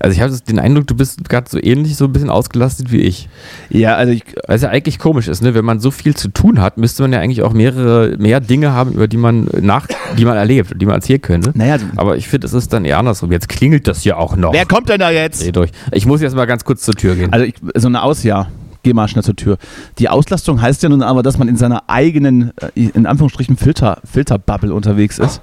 Also 0.00 0.14
ich 0.14 0.20
habe 0.20 0.32
den 0.48 0.58
Eindruck, 0.58 0.86
du 0.86 0.94
bist 0.94 1.28
gerade 1.28 1.48
so 1.50 1.58
ähnlich, 1.62 1.96
so 1.96 2.04
ein 2.06 2.12
bisschen 2.12 2.30
ausgelastet 2.30 2.92
wie 2.92 2.98
ich. 3.00 3.28
Ja, 3.70 3.94
also 3.96 4.12
ich, 4.12 4.24
es 4.46 4.62
ja 4.62 4.68
eigentlich 4.70 4.98
komisch 4.98 5.28
ist, 5.28 5.42
ne? 5.42 5.54
Wenn 5.54 5.64
man 5.64 5.80
so 5.80 5.90
viel 5.90 6.14
zu 6.16 6.28
tun 6.28 6.60
hat, 6.60 6.78
müsste 6.78 7.02
man 7.02 7.12
ja 7.12 7.20
eigentlich 7.20 7.42
auch 7.42 7.52
mehrere, 7.52 8.16
mehr 8.18 8.40
Dinge 8.40 8.72
haben, 8.72 8.92
über 8.92 9.08
die 9.08 9.16
man 9.16 9.48
nach, 9.60 9.86
die 10.16 10.24
man 10.24 10.36
erlebt, 10.36 10.74
die 10.80 10.86
man 10.86 10.96
erzählen 10.96 11.20
könnte. 11.20 11.52
naja, 11.54 11.76
Aber 11.96 12.16
ich 12.16 12.28
finde, 12.28 12.46
es 12.46 12.52
ist 12.52 12.72
dann 12.72 12.84
eher 12.84 12.98
andersrum. 12.98 13.32
Jetzt 13.32 13.48
klingelt 13.48 13.88
das 13.88 14.04
ja 14.04 14.16
auch 14.16 14.36
noch. 14.36 14.52
wer 14.52 14.66
kommt 14.66 14.88
denn 14.88 15.00
da 15.00 15.10
jetzt? 15.10 15.44
Dreh 15.44 15.52
durch. 15.52 15.70
Ich 15.92 16.06
muss 16.06 16.20
jetzt 16.20 16.36
mal 16.36 16.46
ganz 16.46 16.64
kurz 16.64 16.82
zur 16.82 16.94
Tür 16.94 17.14
gehen. 17.14 17.32
Also 17.32 17.44
ich, 17.44 17.54
so 17.74 17.88
eine 17.88 18.02
Aus, 18.02 18.22
ja. 18.22 18.48
Geh 18.84 18.92
mal 18.94 19.08
schnell 19.08 19.24
zur 19.24 19.34
Tür. 19.34 19.58
Die 19.98 20.08
Auslastung 20.08 20.62
heißt 20.62 20.84
ja 20.84 20.88
nun 20.88 21.02
aber, 21.02 21.24
dass 21.24 21.36
man 21.36 21.48
in 21.48 21.56
seiner 21.56 21.82
eigenen, 21.88 22.52
äh, 22.76 22.88
in 22.94 23.06
Anführungsstrichen, 23.06 23.56
Filter, 23.56 23.98
Filterbubble 24.04 24.72
unterwegs 24.72 25.18
ist. 25.18 25.40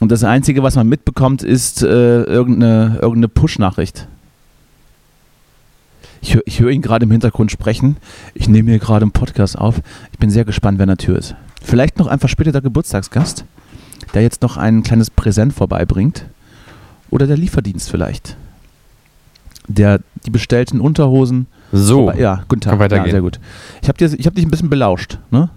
Und 0.00 0.10
das 0.10 0.24
Einzige, 0.24 0.62
was 0.62 0.76
man 0.76 0.88
mitbekommt, 0.88 1.42
ist 1.42 1.82
äh, 1.82 2.22
irgendeine, 2.22 2.96
irgendeine 2.96 3.28
Push-Nachricht. 3.28 4.08
Ich 6.22 6.34
höre 6.34 6.42
ich 6.46 6.60
hör 6.60 6.70
ihn 6.70 6.82
gerade 6.82 7.04
im 7.04 7.10
Hintergrund 7.10 7.50
sprechen. 7.50 7.96
Ich 8.34 8.48
nehme 8.48 8.70
hier 8.70 8.78
gerade 8.78 9.04
einen 9.04 9.12
Podcast 9.12 9.56
auf. 9.58 9.80
Ich 10.12 10.18
bin 10.18 10.30
sehr 10.30 10.44
gespannt, 10.44 10.78
wer 10.78 10.84
an 10.84 10.88
der 10.88 10.96
Tür 10.96 11.18
ist. 11.18 11.34
Vielleicht 11.62 11.98
noch 11.98 12.06
ein 12.06 12.18
verspäteter 12.18 12.60
Geburtstagsgast, 12.60 13.44
der 14.14 14.22
jetzt 14.22 14.42
noch 14.42 14.56
ein 14.56 14.82
kleines 14.82 15.10
Präsent 15.10 15.52
vorbeibringt. 15.52 16.24
Oder 17.10 17.26
der 17.26 17.36
Lieferdienst 17.36 17.90
vielleicht. 17.90 18.36
Der 19.68 20.00
die 20.26 20.30
bestellten 20.30 20.80
Unterhosen 20.80 21.46
so. 21.72 22.08
aber, 22.08 22.18
ja, 22.18 22.42
guten 22.48 22.60
Tag. 22.62 22.72
Kann 22.72 22.80
weitergehen. 22.80 23.06
Ja, 23.06 23.12
sehr 23.12 23.20
gut. 23.20 23.40
Ich 23.82 23.88
habe 23.88 24.04
ich 24.04 24.26
hab 24.26 24.34
dich 24.34 24.44
ein 24.44 24.50
bisschen 24.50 24.70
belauscht, 24.70 25.18
ne? 25.30 25.50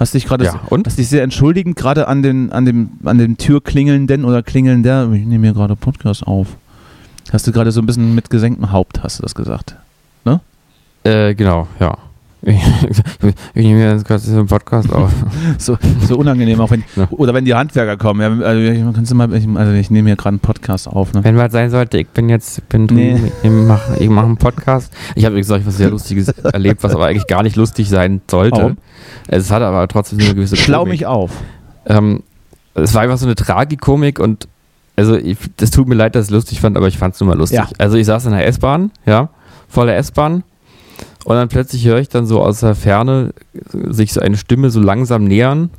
Hast 0.00 0.14
dich 0.14 0.26
gerade 0.26 0.44
Ja, 0.46 0.58
und? 0.70 0.86
hast 0.86 0.98
dich 0.98 1.08
sehr 1.08 1.22
entschuldigend 1.22 1.76
gerade 1.76 2.08
an 2.08 2.22
den 2.22 2.50
an 2.50 2.64
dem 2.64 2.90
an 3.04 3.18
dem 3.18 3.36
Türklingelnden 3.36 4.24
oder 4.24 4.42
Klingelnder, 4.42 5.12
ich 5.12 5.26
nehme 5.26 5.46
hier 5.46 5.54
gerade 5.54 5.76
Podcast 5.76 6.26
auf. 6.26 6.48
Hast 7.32 7.46
du 7.46 7.52
gerade 7.52 7.70
so 7.70 7.80
ein 7.80 7.86
bisschen 7.86 8.14
mit 8.14 8.30
gesenktem 8.30 8.72
Haupt 8.72 9.02
hast 9.04 9.18
du 9.18 9.22
das 9.22 9.34
gesagt? 9.34 9.76
Äh, 11.02 11.34
genau, 11.34 11.66
ja. 11.78 11.96
Ich, 12.42 12.56
ich 13.54 13.66
nehme 13.66 13.82
jetzt 13.92 14.06
gerade 14.06 14.20
diesen 14.22 14.46
Podcast 14.46 14.92
auf. 14.92 15.12
So, 15.58 15.76
so 16.06 16.16
unangenehm 16.16 16.60
auch 16.60 16.70
wenn 16.70 16.84
Ja. 16.96 17.06
oder 17.10 17.34
wenn 17.34 17.44
die 17.44 17.54
Handwerker 17.54 17.96
kommen, 17.96 18.20
ja, 18.20 18.46
also 18.46 18.60
ich, 18.60 19.14
mal 19.14 19.32
ich, 19.34 19.46
also 19.54 19.72
ich 19.72 19.90
nehme 19.90 20.08
hier 20.08 20.16
gerade 20.16 20.30
einen 20.30 20.38
Podcast 20.40 20.88
auf, 20.88 21.12
ne? 21.12 21.22
Wenn 21.24 21.36
was 21.36 21.52
sein 21.52 21.70
sollte, 21.70 21.98
ich 21.98 22.08
bin 22.08 22.28
jetzt, 22.28 22.66
bin 22.68 22.86
drüben, 22.86 23.00
Nee. 23.24 23.32
ich 23.42 23.50
mache 23.50 24.08
mach 24.08 24.24
einen 24.24 24.36
Podcast. 24.36 24.92
Ich 25.14 25.24
habe 25.24 25.36
auch 25.38 25.66
was 25.66 25.76
sehr 25.76 25.90
Lustiges 25.90 26.28
erlebt, 26.28 26.82
was 26.82 26.94
aber 26.94 27.06
eigentlich 27.06 27.26
gar 27.26 27.42
nicht 27.42 27.56
lustig 27.56 27.88
sein 27.88 28.20
sollte. 28.30 28.56
Warum? 28.58 28.76
Es 29.28 29.50
hat 29.50 29.62
aber 29.62 29.86
trotzdem 29.88 30.20
so 30.20 30.26
eine 30.26 30.34
gewisse 30.34 30.56
Schlau 30.56 30.86
mich 30.86 31.06
auf. 31.06 31.30
Ähm, 31.86 32.22
es 32.74 32.94
war 32.94 33.02
einfach 33.02 33.18
so 33.18 33.26
eine 33.26 33.34
Tragikomik 33.34 34.18
und 34.18 34.48
also 34.96 35.16
ich, 35.16 35.38
das 35.56 35.70
tut 35.70 35.88
mir 35.88 35.94
leid, 35.94 36.14
dass 36.14 36.26
ich 36.26 36.28
es 36.30 36.34
lustig 36.34 36.60
fand, 36.60 36.76
aber 36.76 36.88
ich 36.88 36.98
fand 36.98 37.14
es 37.14 37.20
nur 37.20 37.28
mal 37.28 37.36
lustig. 37.38 37.58
Ja. 37.58 37.68
Also 37.78 37.96
ich 37.96 38.06
saß 38.06 38.26
in 38.26 38.32
der 38.32 38.46
S-Bahn, 38.46 38.90
ja, 39.06 39.30
voller 39.68 39.96
S-Bahn 39.96 40.42
und 41.24 41.36
dann 41.36 41.48
plötzlich 41.48 41.84
höre 41.84 41.98
ich 41.98 42.08
dann 42.08 42.26
so 42.26 42.42
aus 42.42 42.60
der 42.60 42.74
Ferne 42.74 43.32
sich 43.72 44.12
so 44.12 44.20
eine 44.20 44.36
Stimme 44.36 44.70
so 44.70 44.80
langsam 44.80 45.24
nähern, 45.24 45.70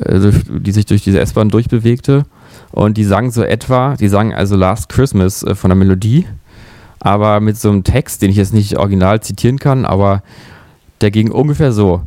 äh, 0.00 0.18
durch- 0.18 0.44
die 0.48 0.72
sich 0.72 0.86
durch 0.86 1.02
diese 1.02 1.20
S-Bahn 1.20 1.48
durchbewegte 1.48 2.24
und 2.72 2.96
die 2.96 3.04
sang 3.04 3.30
so 3.30 3.42
etwa, 3.42 3.94
die 3.96 4.08
sang 4.08 4.34
also 4.34 4.56
Last 4.56 4.88
Christmas 4.88 5.42
äh, 5.42 5.54
von 5.54 5.70
der 5.70 5.76
Melodie, 5.76 6.26
aber 7.00 7.40
mit 7.40 7.56
so 7.56 7.70
einem 7.70 7.84
Text, 7.84 8.22
den 8.22 8.30
ich 8.30 8.36
jetzt 8.36 8.54
nicht 8.54 8.78
original 8.78 9.20
zitieren 9.20 9.58
kann, 9.58 9.84
aber 9.84 10.22
der 11.00 11.10
ging 11.10 11.30
ungefähr 11.30 11.72
so. 11.72 12.02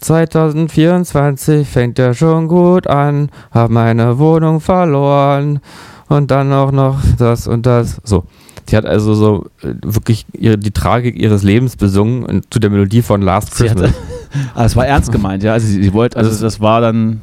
2024 0.00 1.66
fängt 1.68 1.98
ja 1.98 2.12
schon 2.14 2.46
gut 2.48 2.86
an, 2.86 3.30
hab 3.50 3.70
meine 3.70 4.18
Wohnung 4.18 4.60
verloren 4.60 5.60
und 6.08 6.30
dann 6.30 6.52
auch 6.52 6.72
noch 6.72 7.00
das 7.18 7.46
und 7.46 7.64
das. 7.66 8.00
So. 8.04 8.24
Sie 8.66 8.76
hat 8.76 8.86
also 8.86 9.14
so 9.14 9.46
äh, 9.62 9.74
wirklich 9.82 10.26
ihre, 10.32 10.56
die 10.58 10.70
Tragik 10.70 11.16
ihres 11.20 11.42
Lebens 11.42 11.76
besungen 11.76 12.24
und 12.24 12.52
zu 12.52 12.58
der 12.58 12.70
Melodie 12.70 13.02
von 13.02 13.20
Last 13.22 13.54
Sie 13.54 13.64
Christmas. 13.64 13.90
hatte, 13.90 13.94
ah, 14.54 14.64
es 14.64 14.74
war 14.76 14.86
ernst 14.86 15.12
gemeint, 15.12 15.42
ja. 15.42 15.52
Also 15.52 15.66
sie, 15.66 15.82
sie 15.82 15.92
wollte, 15.92 16.16
also 16.16 16.42
das 16.42 16.60
war 16.60 16.80
dann 16.80 17.20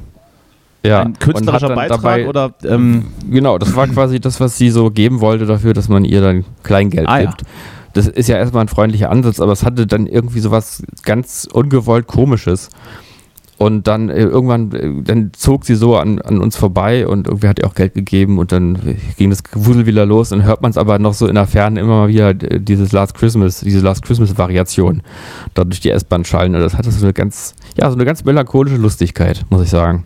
ja. 0.83 1.01
ein 1.01 1.17
künstlerischer 1.17 1.69
Beitrag 1.69 2.01
dabei- 2.01 2.27
oder 2.27 2.53
ähm, 2.63 3.07
Genau, 3.29 3.57
das 3.57 3.75
war 3.75 3.87
quasi 3.87 4.19
das, 4.19 4.39
was 4.39 4.57
sie 4.57 4.69
so 4.69 4.91
geben 4.91 5.19
wollte 5.21 5.45
dafür, 5.45 5.73
dass 5.73 5.89
man 5.89 6.05
ihr 6.05 6.21
dann 6.21 6.45
Kleingeld 6.63 7.07
Ah, 7.07 7.19
ja. 7.21 7.29
gibt. 7.31 7.43
Das 7.93 8.07
ist 8.07 8.29
ja 8.29 8.37
erstmal 8.37 8.63
ein 8.63 8.69
freundlicher 8.69 9.09
Ansatz, 9.09 9.39
aber 9.39 9.51
es 9.51 9.63
hatte 9.65 9.85
dann 9.85 10.07
irgendwie 10.07 10.39
sowas 10.39 10.83
ganz 11.03 11.47
ungewollt 11.51 12.07
Komisches. 12.07 12.69
Und 13.61 13.85
dann 13.85 14.09
äh, 14.09 14.23
irgendwann, 14.23 14.71
äh, 14.71 15.03
dann 15.03 15.33
zog 15.33 15.65
sie 15.65 15.75
so 15.75 15.95
an, 15.95 16.19
an 16.19 16.39
uns 16.39 16.55
vorbei 16.55 17.05
und 17.05 17.27
irgendwie 17.27 17.47
hat 17.47 17.59
ihr 17.59 17.67
auch 17.67 17.75
Geld 17.75 17.93
gegeben 17.93 18.39
und 18.39 18.51
dann 18.51 18.97
ging 19.17 19.29
das 19.29 19.43
Gewusel 19.43 19.85
wieder 19.85 20.03
los 20.03 20.31
und 20.31 20.41
hört 20.41 20.63
man 20.63 20.71
es 20.71 20.79
aber 20.79 20.97
noch 20.97 21.13
so 21.13 21.27
in 21.27 21.35
der 21.35 21.45
Ferne 21.45 21.79
immer 21.79 21.99
mal 21.99 22.07
wieder 22.07 22.29
äh, 22.29 22.59
dieses 22.59 22.91
Last 22.91 23.13
Christmas, 23.13 23.59
diese 23.59 23.81
Last 23.81 24.03
Christmas 24.03 24.35
Variation 24.35 25.03
da 25.53 25.63
durch 25.63 25.79
die 25.79 25.91
S-Bahn 25.91 26.25
schallen. 26.25 26.55
Und 26.55 26.61
das 26.61 26.73
hatte 26.73 26.89
so 26.89 27.05
eine 27.05 27.13
ganz, 27.13 27.53
ja, 27.77 27.87
so 27.91 27.95
eine 27.95 28.03
ganz 28.03 28.23
melancholische 28.23 28.77
Lustigkeit, 28.77 29.45
muss 29.51 29.61
ich 29.61 29.69
sagen. 29.69 30.05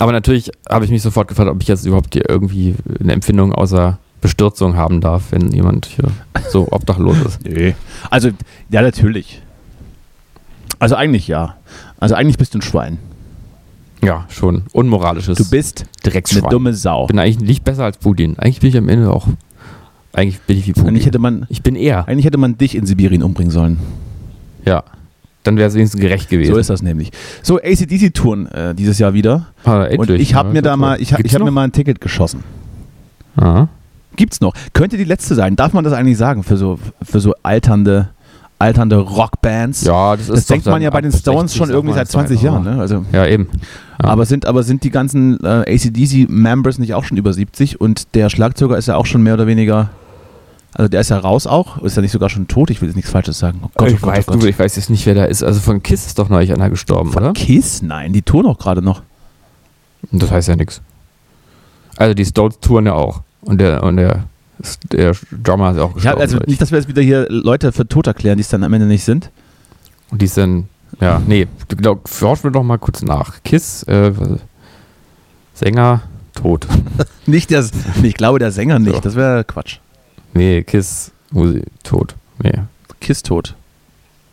Aber 0.00 0.10
natürlich 0.10 0.50
habe 0.68 0.84
ich 0.84 0.90
mich 0.90 1.02
sofort 1.02 1.28
gefragt, 1.28 1.50
ob 1.50 1.62
ich 1.62 1.68
jetzt 1.68 1.86
überhaupt 1.86 2.14
hier 2.14 2.28
irgendwie 2.28 2.74
eine 2.98 3.12
Empfindung 3.12 3.52
außer 3.52 4.00
Bestürzung 4.20 4.74
haben 4.74 5.00
darf, 5.00 5.30
wenn 5.30 5.52
jemand 5.52 5.86
hier 5.86 6.10
so 6.48 6.66
obdachlos 6.72 7.20
ist. 7.20 7.44
Nee. 7.44 7.76
Also, 8.10 8.30
ja, 8.70 8.82
natürlich. 8.82 9.40
Also 10.80 10.96
eigentlich 10.96 11.28
ja. 11.28 11.54
Also 12.00 12.16
eigentlich 12.16 12.38
bist 12.38 12.54
du 12.54 12.58
ein 12.58 12.62
Schwein. 12.62 12.98
Ja, 14.02 14.24
schon. 14.30 14.62
Unmoralisches 14.72 15.36
Du 15.38 15.48
bist 15.48 15.82
eine 16.02 16.10
Drecksschwein. 16.12 16.50
dumme 16.50 16.74
Sau. 16.74 17.06
bin 17.06 17.18
eigentlich 17.18 17.38
nicht 17.40 17.64
besser 17.64 17.84
als 17.84 17.98
Putin. 17.98 18.36
Eigentlich 18.38 18.60
bin 18.60 18.70
ich 18.70 18.76
am 18.76 18.88
Ende 18.88 19.10
auch. 19.12 19.28
Eigentlich 20.12 20.40
bin 20.40 20.58
ich 20.58 20.66
wie 20.66 20.72
Putin. 20.72 20.88
Eigentlich 20.88 21.06
hätte 21.06 21.18
man, 21.18 21.46
ich 21.50 21.62
bin 21.62 21.76
eher. 21.76 22.08
eigentlich 22.08 22.24
hätte 22.24 22.38
man 22.38 22.56
dich 22.58 22.74
in 22.74 22.86
Sibirien 22.86 23.22
umbringen 23.22 23.50
sollen. 23.52 23.78
Ja. 24.64 24.82
Dann 25.42 25.56
wäre 25.56 25.68
es 25.68 25.74
wenigstens 25.74 26.00
gerecht 26.00 26.28
gewesen. 26.28 26.52
So 26.52 26.58
ist 26.58 26.68
das 26.70 26.82
nämlich. 26.82 27.12
So, 27.42 27.58
ACDC-Touren 27.58 28.46
äh, 28.46 28.74
dieses 28.74 28.98
Jahr 28.98 29.14
wieder. 29.14 29.46
Ah, 29.64 29.82
Und 29.84 29.86
endlich. 29.90 30.22
ich 30.22 30.34
habe 30.34 30.48
Ja, 30.48 30.52
mir 30.54 30.62
da 30.62 30.76
mal, 30.76 31.00
ich, 31.00 31.12
ich 31.12 31.34
habe 31.34 31.44
mir 31.44 31.50
mal 31.50 31.64
ein 31.64 31.72
Ticket 31.72 32.00
geschossen. 32.00 32.42
Ah. 33.36 33.68
Gibt's 34.16 34.40
noch. 34.40 34.54
Könnte 34.72 34.96
die 34.96 35.04
letzte 35.04 35.34
sein. 35.34 35.56
Darf 35.56 35.72
man 35.72 35.84
das 35.84 35.92
eigentlich 35.92 36.18
sagen 36.18 36.42
für 36.42 36.56
so, 36.56 36.78
für 37.02 37.20
so 37.20 37.34
alternde, 37.42 38.08
alternde 38.60 38.96
Rockbands? 38.96 39.84
Ja, 39.84 40.16
das 40.16 40.28
ist 40.28 40.36
das 40.36 40.46
denkt 40.46 40.66
man 40.66 40.82
ja 40.82 40.90
bei 40.90 41.00
den 41.00 41.12
Stones 41.12 41.52
60 41.52 41.58
schon 41.58 41.70
irgendwie 41.70 41.94
seit 41.94 42.06
mal 42.08 42.26
20 42.26 42.36
Zeit. 42.36 42.44
Jahren. 42.44 42.64
Ne? 42.64 42.80
Also, 42.80 43.04
Ja, 43.12 43.26
eben. 43.26 43.48
Ja. 44.02 44.08
Aber 44.10 44.26
sind, 44.26 44.46
aber 44.46 44.62
sind 44.62 44.84
die 44.84 44.90
ganzen 44.90 45.42
äh, 45.42 45.74
ACDC-Members 45.74 46.78
nicht 46.78 46.94
auch 46.94 47.04
schon 47.04 47.16
über 47.16 47.32
70 47.32 47.80
und 47.80 48.14
der 48.14 48.30
Schlagzeuger 48.30 48.76
ist 48.76 48.86
ja 48.86 48.96
auch 48.96 49.06
schon 49.06 49.22
mehr 49.22 49.34
oder 49.34 49.46
weniger. 49.46 49.90
Also 50.72 50.88
der 50.88 51.00
ist 51.00 51.10
ja 51.10 51.18
raus 51.18 51.46
auch, 51.48 51.82
ist 51.82 51.96
ja 51.96 52.02
nicht 52.02 52.12
sogar 52.12 52.28
schon 52.28 52.46
tot, 52.46 52.70
ich 52.70 52.80
will 52.80 52.88
jetzt 52.88 52.94
nichts 52.96 53.10
Falsches 53.10 53.38
sagen. 53.38 53.60
Oh 53.64 53.70
Gott, 53.76 53.88
ich, 53.88 53.94
oh 53.94 54.06
Gott, 54.06 54.16
weiß, 54.16 54.28
oh 54.28 54.32
Gott. 54.32 54.42
Du, 54.42 54.46
ich 54.46 54.58
weiß 54.58 54.76
jetzt 54.76 54.88
nicht, 54.88 55.04
wer 55.04 55.14
da 55.14 55.24
ist. 55.24 55.42
Also 55.42 55.58
von 55.58 55.82
Kiss 55.82 56.06
ist 56.06 56.18
doch 56.18 56.28
neulich 56.28 56.52
einer 56.52 56.70
gestorben, 56.70 57.10
Von 57.10 57.24
oder? 57.24 57.32
Kiss? 57.32 57.82
Nein, 57.82 58.12
die 58.12 58.22
touren 58.22 58.46
auch 58.46 58.58
gerade 58.58 58.80
noch. 58.80 59.02
Das 60.12 60.30
heißt 60.30 60.48
ja 60.48 60.56
nichts. 60.56 60.80
Also 61.96 62.14
die 62.14 62.24
Stones 62.24 62.60
touren 62.60 62.86
ja 62.86 62.92
auch. 62.94 63.22
Und 63.42 63.60
der, 63.60 63.82
und 63.82 63.96
der, 63.96 64.24
der 64.92 65.14
Drummer 65.30 65.70
ist 65.70 65.76
ja 65.76 65.82
auch 65.84 65.88
hab, 65.90 65.94
gestorben. 65.94 66.20
also 66.20 66.36
glaub 66.36 66.42
ich. 66.44 66.48
nicht, 66.48 66.60
dass 66.62 66.70
wir 66.70 66.78
jetzt 66.78 66.88
wieder 66.88 67.02
hier 67.02 67.26
Leute 67.30 67.72
für 67.72 67.86
tot 67.86 68.06
erklären, 68.06 68.36
die 68.36 68.42
es 68.42 68.48
dann 68.48 68.62
am 68.64 68.72
Ende 68.72 68.86
nicht 68.86 69.04
sind. 69.04 69.30
und 70.10 70.20
die 70.22 70.28
dann 70.28 70.68
Ja, 71.00 71.20
nee, 71.26 71.46
glaub, 71.68 72.08
forsch 72.08 72.44
mir 72.44 72.50
doch 72.52 72.62
mal 72.62 72.78
kurz 72.78 73.02
nach. 73.02 73.42
Kiss, 73.44 73.82
äh, 73.84 74.12
Sänger, 75.54 76.02
tot. 76.34 76.66
Nicht 77.26 77.50
der, 77.50 77.64
ich 78.02 78.14
glaube 78.14 78.38
der 78.38 78.50
Sänger 78.50 78.78
nicht, 78.78 78.94
So. 78.94 79.00
das 79.00 79.14
wäre 79.14 79.44
Quatsch. 79.44 79.78
Nee, 80.34 80.62
Kiss, 80.62 81.12
Musik, 81.30 81.64
tot. 81.82 82.14
Nee. 82.42 82.54
Kiss 83.00 83.22
tot. 83.22 83.54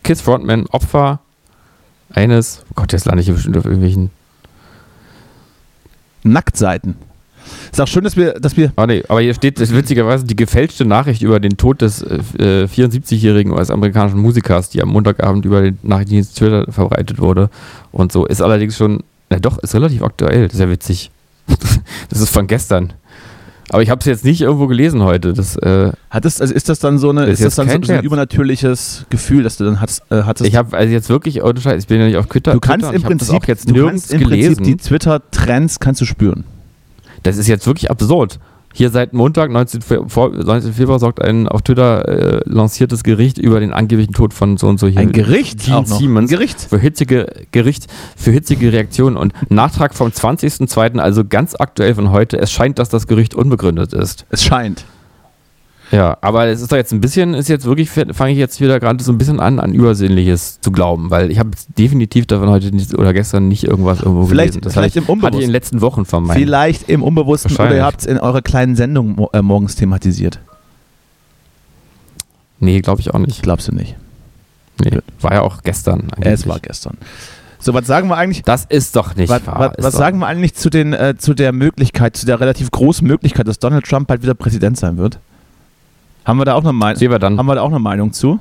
Kiss 0.02 0.20
Frontman, 0.20 0.66
Opfer 0.68 1.20
eines, 2.10 2.64
oh 2.70 2.72
Gott, 2.76 2.92
jetzt 2.92 3.04
lande 3.04 3.20
ich 3.20 3.26
hier 3.26 3.34
bestimmt 3.34 3.56
auf 3.58 3.64
irgendwelchen. 3.66 4.10
Nacktseiten. 6.22 6.96
Ist 7.70 7.80
auch 7.80 7.86
schön, 7.86 8.04
dass 8.04 8.16
wir, 8.16 8.34
dass 8.34 8.56
wir 8.56 8.72
Ah, 8.76 8.86
nee, 8.86 9.02
aber 9.08 9.20
hier 9.20 9.34
steht 9.34 9.58
witzigerweise 9.58 10.24
die 10.24 10.36
gefälschte 10.36 10.84
Nachricht 10.84 11.22
über 11.22 11.40
den 11.40 11.56
Tod 11.56 11.82
des 11.82 12.02
äh, 12.02 12.66
74-jährigen 12.66 13.52
US-amerikanischen 13.52 14.20
Musikers, 14.20 14.70
die 14.70 14.82
am 14.82 14.88
Montagabend 14.88 15.44
über 15.44 15.62
den 15.62 15.78
Nachrichtendienst 15.82 16.36
Twitter 16.36 16.70
verbreitet 16.70 17.18
wurde. 17.18 17.50
Und 17.92 18.12
so 18.12 18.26
ist 18.26 18.42
allerdings 18.42 18.76
schon, 18.76 19.02
na 19.30 19.38
doch, 19.38 19.58
ist 19.58 19.74
relativ 19.74 20.02
aktuell. 20.02 20.44
Das 20.46 20.54
ist 20.54 20.60
ja 20.60 20.70
witzig. 20.70 21.10
das 22.08 22.20
ist 22.20 22.30
von 22.30 22.46
gestern. 22.46 22.92
Aber 23.70 23.82
ich 23.82 23.90
habe 23.90 24.00
es 24.00 24.06
jetzt 24.06 24.24
nicht 24.24 24.40
irgendwo 24.40 24.66
gelesen 24.66 25.02
heute. 25.02 25.34
Das, 25.34 25.56
äh, 25.56 25.92
hat 26.10 26.24
es, 26.24 26.40
also 26.40 26.54
ist 26.54 26.68
das 26.68 26.78
dann 26.78 26.98
so 26.98 27.10
eine, 27.10 27.26
ist 27.26 27.40
ist 27.40 27.46
das 27.46 27.54
dann 27.56 27.82
so, 27.82 27.86
so 27.86 27.92
ein 27.92 28.04
übernatürliches 28.04 29.04
Gefühl, 29.10 29.42
dass 29.42 29.58
du 29.58 29.64
dann 29.64 29.80
hattest, 29.80 30.02
äh, 30.10 30.22
hattest 30.22 30.48
ich 30.48 30.56
habe 30.56 30.76
also 30.76 30.90
jetzt 30.92 31.10
wirklich, 31.10 31.42
Scheiß, 31.42 31.82
ich 31.82 31.86
bin 31.86 32.00
ja 32.00 32.06
nicht 32.06 32.16
auf 32.16 32.26
Twitter. 32.26 32.52
du 32.52 32.60
kannst 32.60 32.86
Twitter 32.86 32.96
im 32.96 33.02
Prinzip 33.02 33.46
jetzt 33.46 33.68
du 33.68 33.74
nirgends 33.74 34.08
kannst 34.08 34.14
im 34.14 34.28
gelesen. 34.28 34.56
Prinzip 34.56 34.78
die 34.78 34.88
Twitter-Trends 34.88 35.80
kannst 35.80 36.00
du 36.00 36.06
spüren. 36.06 36.44
Das 37.22 37.36
ist 37.36 37.46
jetzt 37.48 37.66
wirklich 37.66 37.90
absurd. 37.90 38.38
Hier 38.74 38.90
seit 38.90 39.14
Montag, 39.14 39.50
19. 39.50 39.80
Fe- 39.80 40.04
vor- 40.08 40.30
19. 40.30 40.72
Februar, 40.74 40.98
sorgt 40.98 41.22
ein 41.22 41.48
auf 41.48 41.62
Twitter 41.62 42.06
äh, 42.06 42.40
lanciertes 42.44 43.02
Gericht 43.02 43.38
über 43.38 43.60
den 43.60 43.72
angeblichen 43.72 44.12
Tod 44.12 44.34
von 44.34 44.58
so 44.58 44.68
und 44.68 44.78
so 44.78 44.86
hier. 44.86 45.00
Ein 45.00 45.10
Gericht 45.12 45.64
Gene. 45.64 45.86
Siemens. 45.86 46.30
Ein 46.30 46.36
Gericht. 46.36 46.60
Für 46.60 46.78
hitzige 46.78 47.26
Gericht, 47.50 47.86
für 48.16 48.30
hitzige 48.30 48.70
Reaktionen 48.72 49.16
und 49.16 49.32
Nachtrag 49.50 49.94
vom 49.94 50.08
20.02., 50.10 50.98
also 50.98 51.24
ganz 51.24 51.54
aktuell 51.58 51.94
von 51.94 52.10
heute. 52.10 52.38
Es 52.38 52.52
scheint, 52.52 52.78
dass 52.78 52.90
das 52.90 53.06
Gerücht 53.06 53.34
unbegründet 53.34 53.94
ist. 53.94 54.26
Es 54.30 54.44
scheint. 54.44 54.84
Ja, 55.90 56.18
aber 56.20 56.46
es 56.48 56.60
ist 56.60 56.70
doch 56.70 56.76
jetzt 56.76 56.92
ein 56.92 57.00
bisschen, 57.00 57.32
ist 57.32 57.48
jetzt 57.48 57.64
wirklich, 57.64 57.88
fange 57.88 58.32
ich 58.32 58.36
jetzt 58.38 58.60
wieder 58.60 58.78
gerade 58.78 59.02
so 59.02 59.10
ein 59.10 59.16
bisschen 59.16 59.40
an, 59.40 59.58
an 59.58 59.72
Übersinnliches 59.72 60.60
zu 60.60 60.70
glauben, 60.70 61.10
weil 61.10 61.30
ich 61.30 61.38
habe 61.38 61.50
definitiv 61.78 62.26
davon 62.26 62.50
heute 62.50 62.70
nicht, 62.72 62.92
oder 62.94 63.14
gestern 63.14 63.48
nicht 63.48 63.64
irgendwas 63.64 64.00
irgendwo 64.00 64.26
Vielleicht- 64.26 64.52
gelesen. 64.52 64.60
Das 64.64 64.74
vielleicht 64.74 64.96
ich, 64.96 65.02
im 65.02 65.08
Unbewussten. 65.08 65.26
hatte 65.26 65.36
ich 65.38 65.44
in 65.44 65.48
den 65.48 65.52
letzten 65.52 65.80
Wochen 65.80 66.04
vermeint. 66.04 66.38
Vielleicht 66.38 66.88
im 66.90 67.02
Unbewussten 67.02 67.54
oder 67.56 67.74
ihr 67.74 67.84
habt 67.84 68.00
es 68.00 68.06
in 68.06 68.18
eurer 68.18 68.42
kleinen 68.42 68.76
Sendung 68.76 69.28
äh, 69.32 69.40
morgens 69.40 69.76
thematisiert. 69.76 70.40
Nee, 72.60 72.80
glaube 72.80 73.00
ich 73.00 73.14
auch 73.14 73.18
nicht. 73.18 73.42
Glaubst 73.42 73.68
du 73.68 73.74
nicht? 73.74 73.96
Nee, 74.84 74.98
war 75.20 75.32
ja 75.32 75.42
auch 75.42 75.62
gestern. 75.62 76.08
Es 76.10 76.12
angeblich. 76.16 76.46
war 76.48 76.60
gestern. 76.60 76.98
So, 77.60 77.74
was 77.74 77.86
sagen 77.86 78.08
wir 78.08 78.16
eigentlich? 78.16 78.42
Das 78.42 78.66
ist 78.68 78.94
doch 78.94 79.16
nicht 79.16 79.28
Was, 79.28 79.46
wahr. 79.46 79.72
was, 79.76 79.84
was 79.84 79.94
sagen 79.94 80.18
wir 80.20 80.26
eigentlich 80.26 80.54
zu, 80.54 80.70
den, 80.70 80.92
äh, 80.92 81.14
zu 81.18 81.34
der 81.34 81.52
Möglichkeit, 81.52 82.16
zu 82.16 82.24
der 82.26 82.38
relativ 82.40 82.70
großen 82.70 83.06
Möglichkeit, 83.06 83.48
dass 83.48 83.58
Donald 83.58 83.84
Trump 83.84 84.06
bald 84.06 84.22
wieder 84.22 84.34
Präsident 84.34 84.76
sein 84.78 84.96
wird? 84.96 85.18
Haben 86.28 86.38
wir 86.40 86.44
da 86.44 86.54
auch 86.54 86.62
eine 86.62 86.74
Meinung? 86.74 86.98
Sehen 86.98 87.10
wir 87.10 87.18
dann. 87.18 87.38
Haben 87.38 87.46
wir 87.46 87.54
da 87.54 87.62
auch 87.62 87.70
eine 87.70 87.78
Meinung 87.78 88.12
zu? 88.12 88.38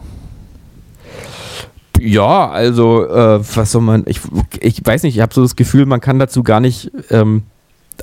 Ja, 2.02 2.50
also, 2.50 3.08
äh, 3.08 3.40
was 3.56 3.72
soll 3.72 3.82
man, 3.82 4.04
ich, 4.08 4.20
ich 4.60 4.86
weiß 4.86 5.04
nicht, 5.04 5.16
ich 5.16 5.22
habe 5.22 5.34
so 5.34 5.42
das 5.42 5.56
Gefühl, 5.56 5.86
man 5.86 6.02
kann 6.02 6.20
dazu 6.20 6.44
gar 6.44 6.60
nicht, 6.60 6.92
ähm, 7.10 7.44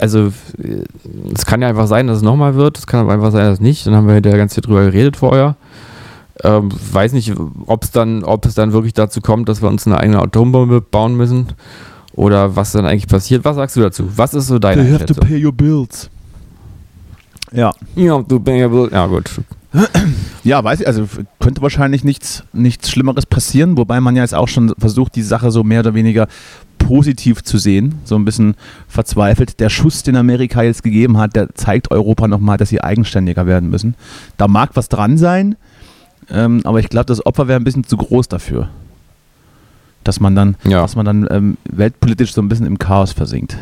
also, 0.00 0.28
äh, 0.58 0.84
es 1.34 1.44
kann 1.44 1.60
ja 1.60 1.68
einfach 1.68 1.86
sein, 1.86 2.06
dass 2.06 2.16
es 2.16 2.22
nochmal 2.22 2.54
wird, 2.54 2.78
es 2.78 2.86
kann 2.86 3.00
aber 3.00 3.12
einfach 3.12 3.30
sein, 3.30 3.44
dass 3.44 3.54
es 3.54 3.60
nicht, 3.60 3.86
dann 3.86 3.94
haben 3.94 4.06
wir 4.06 4.14
hinterher 4.14 4.38
ganz 4.38 4.54
viel 4.54 4.62
drüber 4.62 4.86
geredet 4.86 5.18
vorher. 5.18 5.54
Ähm, 6.42 6.70
weiß 6.92 7.12
nicht, 7.12 7.34
ob 7.66 7.84
es 7.84 7.90
dann, 7.90 8.24
ob 8.24 8.46
es 8.46 8.54
dann 8.54 8.72
wirklich 8.72 8.94
dazu 8.94 9.20
kommt, 9.20 9.50
dass 9.50 9.60
wir 9.60 9.68
uns 9.68 9.86
eine 9.86 9.98
eigene 9.98 10.20
Atombombe 10.20 10.80
bauen 10.80 11.14
müssen 11.14 11.48
oder 12.14 12.56
was 12.56 12.72
dann 12.72 12.86
eigentlich 12.86 13.06
passiert. 13.06 13.44
Was 13.44 13.56
sagst 13.56 13.76
du 13.76 13.82
dazu? 13.82 14.08
Was 14.16 14.32
ist 14.32 14.46
so 14.46 14.58
deine 14.58 14.80
Einschätzung? 14.80 15.18
pay 15.18 15.44
your 15.44 15.52
bills. 15.52 16.08
Ja. 17.52 17.72
Ja, 17.94 18.20
du 18.22 18.42
ja 18.46 19.06
gut. 19.06 19.30
Ja, 20.44 20.62
weiß 20.62 20.80
ich, 20.80 20.86
also 20.86 21.08
könnte 21.40 21.62
wahrscheinlich 21.62 22.04
nichts, 22.04 22.44
nichts 22.52 22.90
Schlimmeres 22.90 23.26
passieren, 23.26 23.76
wobei 23.76 24.00
man 24.00 24.14
ja 24.14 24.22
jetzt 24.22 24.34
auch 24.34 24.48
schon 24.48 24.72
versucht, 24.78 25.16
die 25.16 25.22
Sache 25.22 25.50
so 25.50 25.64
mehr 25.64 25.80
oder 25.80 25.94
weniger 25.94 26.28
positiv 26.78 27.42
zu 27.42 27.58
sehen, 27.58 27.94
so 28.04 28.14
ein 28.14 28.24
bisschen 28.24 28.54
verzweifelt. 28.88 29.58
Der 29.58 29.70
Schuss, 29.70 30.02
den 30.02 30.16
Amerika 30.16 30.62
jetzt 30.62 30.82
gegeben 30.82 31.16
hat, 31.18 31.34
der 31.34 31.54
zeigt 31.54 31.90
Europa 31.90 32.28
nochmal, 32.28 32.58
dass 32.58 32.68
sie 32.68 32.82
eigenständiger 32.82 33.46
werden 33.46 33.70
müssen. 33.70 33.94
Da 34.36 34.48
mag 34.48 34.70
was 34.74 34.88
dran 34.88 35.16
sein, 35.16 35.56
ähm, 36.30 36.60
aber 36.64 36.78
ich 36.80 36.88
glaube, 36.88 37.06
das 37.06 37.24
Opfer 37.24 37.48
wäre 37.48 37.58
ein 37.58 37.64
bisschen 37.64 37.84
zu 37.84 37.96
groß 37.96 38.28
dafür. 38.28 38.68
Dass 40.04 40.20
man 40.20 40.34
dann, 40.34 40.56
Ja. 40.64 40.82
dass 40.82 40.94
man 40.96 41.06
dann 41.06 41.26
ähm, 41.30 41.56
weltpolitisch 41.64 42.34
so 42.34 42.42
ein 42.42 42.48
bisschen 42.48 42.66
im 42.66 42.78
Chaos 42.78 43.12
versinkt. 43.12 43.56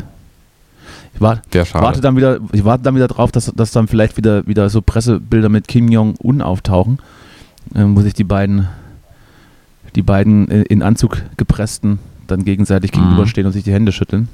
Ich 1.15 1.21
war, 1.21 1.41
Wäre 1.51 1.63
ich 1.63 1.69
schade. 1.69 1.85
warte 1.85 2.01
dann 2.01 2.15
wieder, 2.17 2.39
ich 2.51 2.65
warte 2.65 2.83
dann 2.83 2.95
wieder 2.95 3.07
drauf, 3.07 3.31
dass, 3.31 3.45
dass 3.55 3.71
dann 3.71 3.87
vielleicht 3.87 4.17
wieder, 4.17 4.45
wieder 4.47 4.69
so 4.69 4.81
Pressebilder 4.81 5.49
mit 5.49 5.67
Kim 5.67 5.87
Jong-un 5.89 6.41
auftauchen, 6.41 6.99
ähm, 7.75 7.95
wo 7.95 8.01
sich 8.01 8.13
die 8.13 8.23
beiden, 8.23 8.67
die 9.95 10.01
beiden 10.01 10.49
äh, 10.49 10.61
in 10.63 10.81
Anzug 10.81 11.21
gepressten 11.37 11.99
dann 12.27 12.45
gegenseitig 12.45 12.91
Mhm. 12.93 12.99
gegenüberstehen 13.01 13.45
und 13.45 13.53
sich 13.53 13.63
die 13.63 13.73
Hände 13.73 13.91
schütteln. 13.91 14.27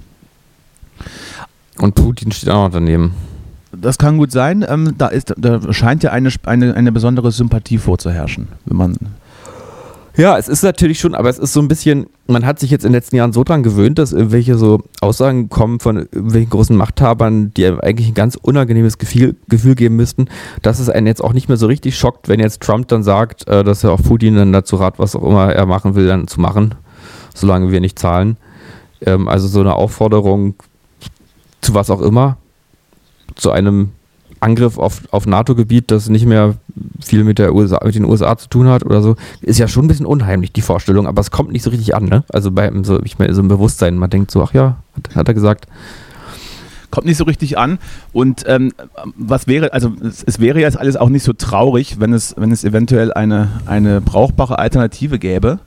Und 1.79 1.95
Putin 1.95 2.31
steht 2.31 2.49
auch 2.49 2.65
noch 2.65 2.71
daneben. 2.71 3.13
Das 3.71 3.97
kann 3.97 4.17
gut 4.17 4.31
sein. 4.31 4.65
Ähm, 4.67 4.95
da, 4.97 5.07
ist, 5.07 5.33
da 5.37 5.71
scheint 5.73 6.03
ja 6.03 6.11
eine, 6.11 6.29
eine, 6.43 6.75
eine 6.75 6.91
besondere 6.91 7.31
Sympathie 7.31 7.77
vorzuherrschen, 7.77 8.47
wenn 8.65 8.77
man 8.77 8.97
Ja, 10.19 10.37
es 10.37 10.49
ist 10.49 10.63
natürlich 10.63 10.99
schon, 10.99 11.15
aber 11.15 11.29
es 11.29 11.39
ist 11.39 11.53
so 11.53 11.61
ein 11.61 11.69
bisschen, 11.69 12.07
man 12.27 12.45
hat 12.45 12.59
sich 12.59 12.71
jetzt 12.71 12.83
in 12.83 12.89
den 12.89 12.97
letzten 12.97 13.15
Jahren 13.15 13.31
so 13.31 13.45
dran 13.45 13.63
gewöhnt, 13.63 13.97
dass 13.99 14.11
irgendwelche 14.11 14.57
so 14.57 14.83
Aussagen 14.99 15.47
kommen 15.47 15.79
von 15.79 15.95
irgendwelchen 15.95 16.49
großen 16.49 16.75
Machthabern, 16.75 17.53
die 17.53 17.65
einem 17.65 17.79
eigentlich 17.79 18.09
ein 18.09 18.15
ganz 18.15 18.35
unangenehmes 18.35 18.97
Gefühl, 18.97 19.37
Gefühl 19.47 19.75
geben 19.75 19.95
müssten, 19.95 20.27
dass 20.61 20.79
es 20.79 20.89
einen 20.89 21.07
jetzt 21.07 21.23
auch 21.23 21.31
nicht 21.31 21.47
mehr 21.47 21.55
so 21.55 21.67
richtig 21.67 21.97
schockt, 21.97 22.27
wenn 22.27 22.41
jetzt 22.41 22.59
Trump 22.61 22.89
dann 22.89 23.01
sagt, 23.01 23.47
äh, 23.47 23.63
dass 23.63 23.85
er 23.85 23.93
auch 23.93 24.01
Putin 24.03 24.35
dann 24.35 24.51
dazu 24.51 24.75
rat, 24.75 24.99
was 24.99 25.15
auch 25.15 25.23
immer 25.23 25.53
er 25.53 25.65
machen 25.65 25.95
will, 25.95 26.07
dann 26.07 26.27
zu 26.27 26.41
machen, 26.41 26.75
solange 27.33 27.71
wir 27.71 27.79
nicht 27.79 27.97
zahlen. 27.97 28.35
Ähm, 28.99 29.29
also 29.29 29.47
so 29.47 29.61
eine 29.61 29.75
Aufforderung 29.75 30.55
zu 31.61 31.73
was 31.73 31.89
auch 31.89 32.01
immer, 32.01 32.35
zu 33.35 33.51
einem 33.51 33.91
Angriff 34.39 34.77
auf, 34.77 35.01
auf 35.11 35.25
NATO-Gebiet, 35.25 35.91
das 35.91 36.09
nicht 36.09 36.25
mehr 36.25 36.55
viel 36.99 37.23
mit, 37.23 37.39
der 37.39 37.53
USA, 37.53 37.79
mit 37.83 37.95
den 37.95 38.05
USA 38.05 38.37
zu 38.37 38.49
tun 38.49 38.67
hat 38.67 38.85
oder 38.85 39.01
so, 39.01 39.15
ist 39.41 39.59
ja 39.59 39.67
schon 39.67 39.85
ein 39.85 39.87
bisschen 39.87 40.05
unheimlich, 40.05 40.51
die 40.51 40.61
Vorstellung, 40.61 41.07
aber 41.07 41.21
es 41.21 41.31
kommt 41.31 41.51
nicht 41.51 41.63
so 41.63 41.69
richtig 41.69 41.95
an, 41.95 42.05
ne? 42.05 42.23
Also 42.29 42.51
bei 42.51 42.67
einem 42.67 42.83
so, 42.83 43.01
ich 43.03 43.19
meine, 43.19 43.33
so 43.33 43.41
ein 43.41 43.47
Bewusstsein, 43.47 43.97
man 43.97 44.09
denkt 44.09 44.31
so, 44.31 44.41
ach 44.41 44.53
ja, 44.53 44.77
hat, 44.95 45.15
hat 45.15 45.27
er 45.27 45.33
gesagt. 45.33 45.67
kommt 46.91 47.05
nicht 47.05 47.17
so 47.17 47.25
richtig 47.25 47.57
an. 47.57 47.79
Und 48.13 48.43
ähm, 48.47 48.71
was 49.15 49.47
wäre, 49.47 49.73
also 49.73 49.93
es, 50.01 50.23
es 50.23 50.39
wäre 50.39 50.59
jetzt 50.59 50.77
alles 50.77 50.95
auch 50.95 51.09
nicht 51.09 51.23
so 51.23 51.33
traurig, 51.33 51.99
wenn 51.99 52.13
es, 52.13 52.35
wenn 52.37 52.51
es 52.51 52.63
eventuell 52.63 53.13
eine, 53.13 53.49
eine 53.65 54.01
brauchbare 54.01 54.59
Alternative 54.59 55.19
gäbe. 55.19 55.59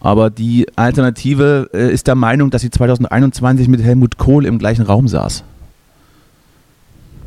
Aber 0.00 0.28
die 0.28 0.66
Alternative 0.76 1.70
äh, 1.72 1.90
ist 1.90 2.06
der 2.06 2.14
Meinung, 2.14 2.50
dass 2.50 2.60
sie 2.60 2.70
2021 2.70 3.68
mit 3.68 3.82
Helmut 3.82 4.18
Kohl 4.18 4.44
im 4.44 4.58
gleichen 4.58 4.82
Raum 4.82 5.08
saß. 5.08 5.44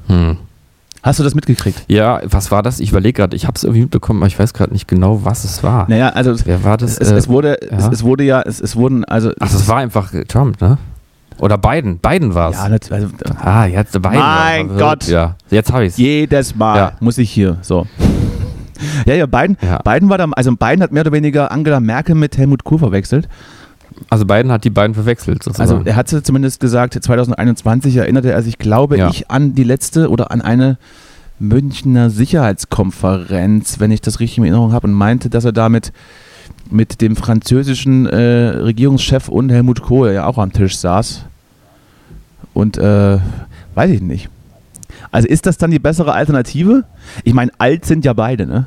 Hm. 0.08 0.38
Hast 1.04 1.20
du 1.20 1.24
das 1.24 1.36
mitgekriegt? 1.36 1.84
Ja, 1.88 2.20
was 2.26 2.52
war 2.52 2.64
das? 2.64 2.80
Ich 2.80 2.90
überlege 2.90 3.14
gerade, 3.14 3.36
ich 3.36 3.46
habe 3.46 3.56
es 3.56 3.64
irgendwie 3.64 3.82
mitbekommen, 3.82 4.20
aber 4.22 4.28
ich 4.28 4.38
weiß 4.38 4.54
gerade 4.54 4.74
nicht 4.74 4.88
genau, 4.88 5.24
was 5.24 5.44
es 5.44 5.64
war. 5.64 5.86
Naja, 5.90 6.10
also 6.10 6.32
es, 6.32 6.46
Wer 6.46 6.64
war 6.64 6.76
das? 6.78 6.98
es, 6.98 7.12
es, 7.12 7.26
Äh, 7.28 7.30
wurde, 7.30 7.62
es, 7.62 7.84
ja. 7.86 7.92
es 7.92 8.04
wurde 8.04 8.24
ja, 8.24 8.42
es, 8.42 8.60
es 8.60 8.76
wurden, 8.76 9.06
also 9.06 9.30
ach, 9.40 9.50
das 9.52 9.68
war 9.68 9.78
einfach 9.78 10.12
Trump, 10.28 10.60
ne? 10.60 10.78
Oder 11.40 11.58
Biden. 11.60 12.00
Biden 12.00 12.34
war 12.34 12.50
es. 12.50 12.56
ja, 12.58 12.68
nat- 12.68 12.92
also, 12.92 13.08
ah, 13.40 13.66
jetzt 13.68 13.92
Biden. 13.94 14.04
war 14.04 14.12
Mein 14.14 14.68
verwirrt. 14.70 14.82
Gott. 15.02 15.08
Ja, 15.08 15.36
jetzt 15.52 15.72
habe 15.72 15.84
ich 15.86 15.92
es. 15.94 15.98
jedes 15.98 16.56
Mal 16.56 16.78
Ja. 16.78 16.92
muss 17.00 17.18
ich 17.20 17.30
hier, 17.30 17.58
so. 17.62 17.86
Ja, 19.06 19.14
ja, 19.14 19.26
Biden, 19.28 19.56
Ja. 19.62 19.78
Biden 19.80 20.10
war 20.10 20.18
da, 20.18 20.26
also 20.36 20.52
Biden 20.56 20.82
hat 20.82 20.92
mehr 20.92 21.02
oder 21.02 21.12
weniger 21.12 21.52
Angela 21.52 21.80
Merkel 21.80 22.16
mit 22.16 22.38
Helmut 22.38 22.64
Kohl 22.64 22.80
verwechselt. 22.80 23.30
Also 24.10 24.26
Biden 24.26 24.52
hat 24.52 24.64
die 24.64 24.70
beiden 24.70 24.94
verwechselt, 24.94 25.44
sozusagen. 25.44 25.70
Also 25.72 25.86
er 25.86 25.96
hatte 25.96 26.24
zumindest 26.24 26.60
gesagt, 26.60 26.94
2021 27.02 27.96
erinnerte 27.96 28.32
er 28.32 28.42
sich, 28.44 28.58
glaube 28.58 28.98
Ja. 28.98 29.10
ich, 29.10 29.30
an 29.30 29.56
die 29.56 29.64
letzte 29.64 30.10
oder 30.10 30.32
an 30.32 30.42
eine 30.42 30.78
Münchner 31.40 32.10
Sicherheitskonferenz, 32.10 33.80
wenn 33.80 33.92
ich 33.92 34.02
das 34.02 34.20
richtig 34.20 34.40
in 34.40 34.44
Erinnerung 34.46 34.74
habe, 34.74 34.88
und 34.88 34.94
meinte, 34.94 35.30
dass 35.30 35.46
er 35.46 35.52
damit 35.52 35.92
mit 36.70 37.02
dem 37.02 37.16
französischen 37.16 38.06
äh, 38.08 38.18
Regierungschef 38.18 39.30
und 39.30 39.50
Helmut 39.50 39.82
Kohl 39.82 40.12
ja 40.12 40.26
auch 40.26 40.38
am 40.38 40.52
Tisch 40.52 40.78
saß. 40.78 41.26
Und 42.54 42.78
äh, 42.78 43.20
weiß 43.76 43.92
ich 43.92 44.02
nicht. 44.02 44.30
Also 45.12 45.28
ist 45.28 45.46
das 45.46 45.58
dann 45.58 45.72
die 45.72 45.80
bessere 45.80 46.14
Alternative? 46.14 46.84
Ich 47.24 47.34
meine, 47.34 47.52
alt 47.60 47.86
sind 47.86 48.04
ja 48.04 48.14
beide, 48.14 48.46
ne? 48.46 48.66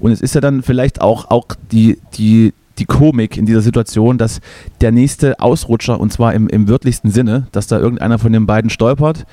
Und 0.00 0.12
es 0.12 0.20
ist 0.20 0.34
ja 0.34 0.40
dann 0.40 0.62
vielleicht 0.62 1.00
auch, 1.00 1.30
auch 1.30 1.46
die, 1.70 1.98
die, 2.14 2.54
die 2.78 2.84
Komik 2.84 3.36
in 3.36 3.46
dieser 3.46 3.62
Situation, 3.62 4.18
dass 4.18 4.40
der 4.80 4.92
nächste 4.92 5.40
Ausrutscher, 5.40 6.00
und 6.00 6.12
zwar 6.12 6.34
im, 6.34 6.48
im 6.48 6.68
wörtlichsten 6.68 7.10
Sinne, 7.10 7.46
dass 7.52 7.66
da 7.66 7.78
irgendeiner 7.78 8.18
von 8.18 8.32
den 8.32 8.46
beiden 8.46 8.70
stolpert, 8.70 9.26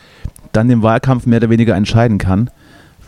dann 0.51 0.67
den 0.67 0.81
Wahlkampf 0.81 1.25
mehr 1.25 1.37
oder 1.37 1.49
weniger 1.49 1.75
entscheiden 1.75 2.17
kann. 2.17 2.49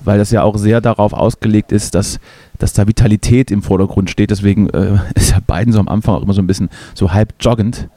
weil 0.03 0.17
das 0.17 0.31
ja 0.31 0.41
auch 0.41 0.57
sehr 0.57 0.81
darauf 0.81 1.13
ausgelegt 1.13 1.71
ist, 1.71 1.93
dass, 1.93 2.19
dass 2.57 2.73
da 2.73 2.87
Vitalität 2.87 3.51
im 3.51 3.61
Vordergrund 3.61 4.09
steht. 4.09 4.31
Deswegen 4.31 4.67
äh, 4.71 4.97
ist 5.15 5.31
ja 5.31 5.39
Biden 5.45 5.73
so 5.73 5.79
am 5.79 5.87
Anfang 5.87 6.15
auch 6.15 6.23
immer 6.23 6.33
so 6.33 6.41
ein 6.41 6.47
bisschen 6.47 6.69
so 6.95 7.13
halb 7.13 7.35
joggend 7.39 7.87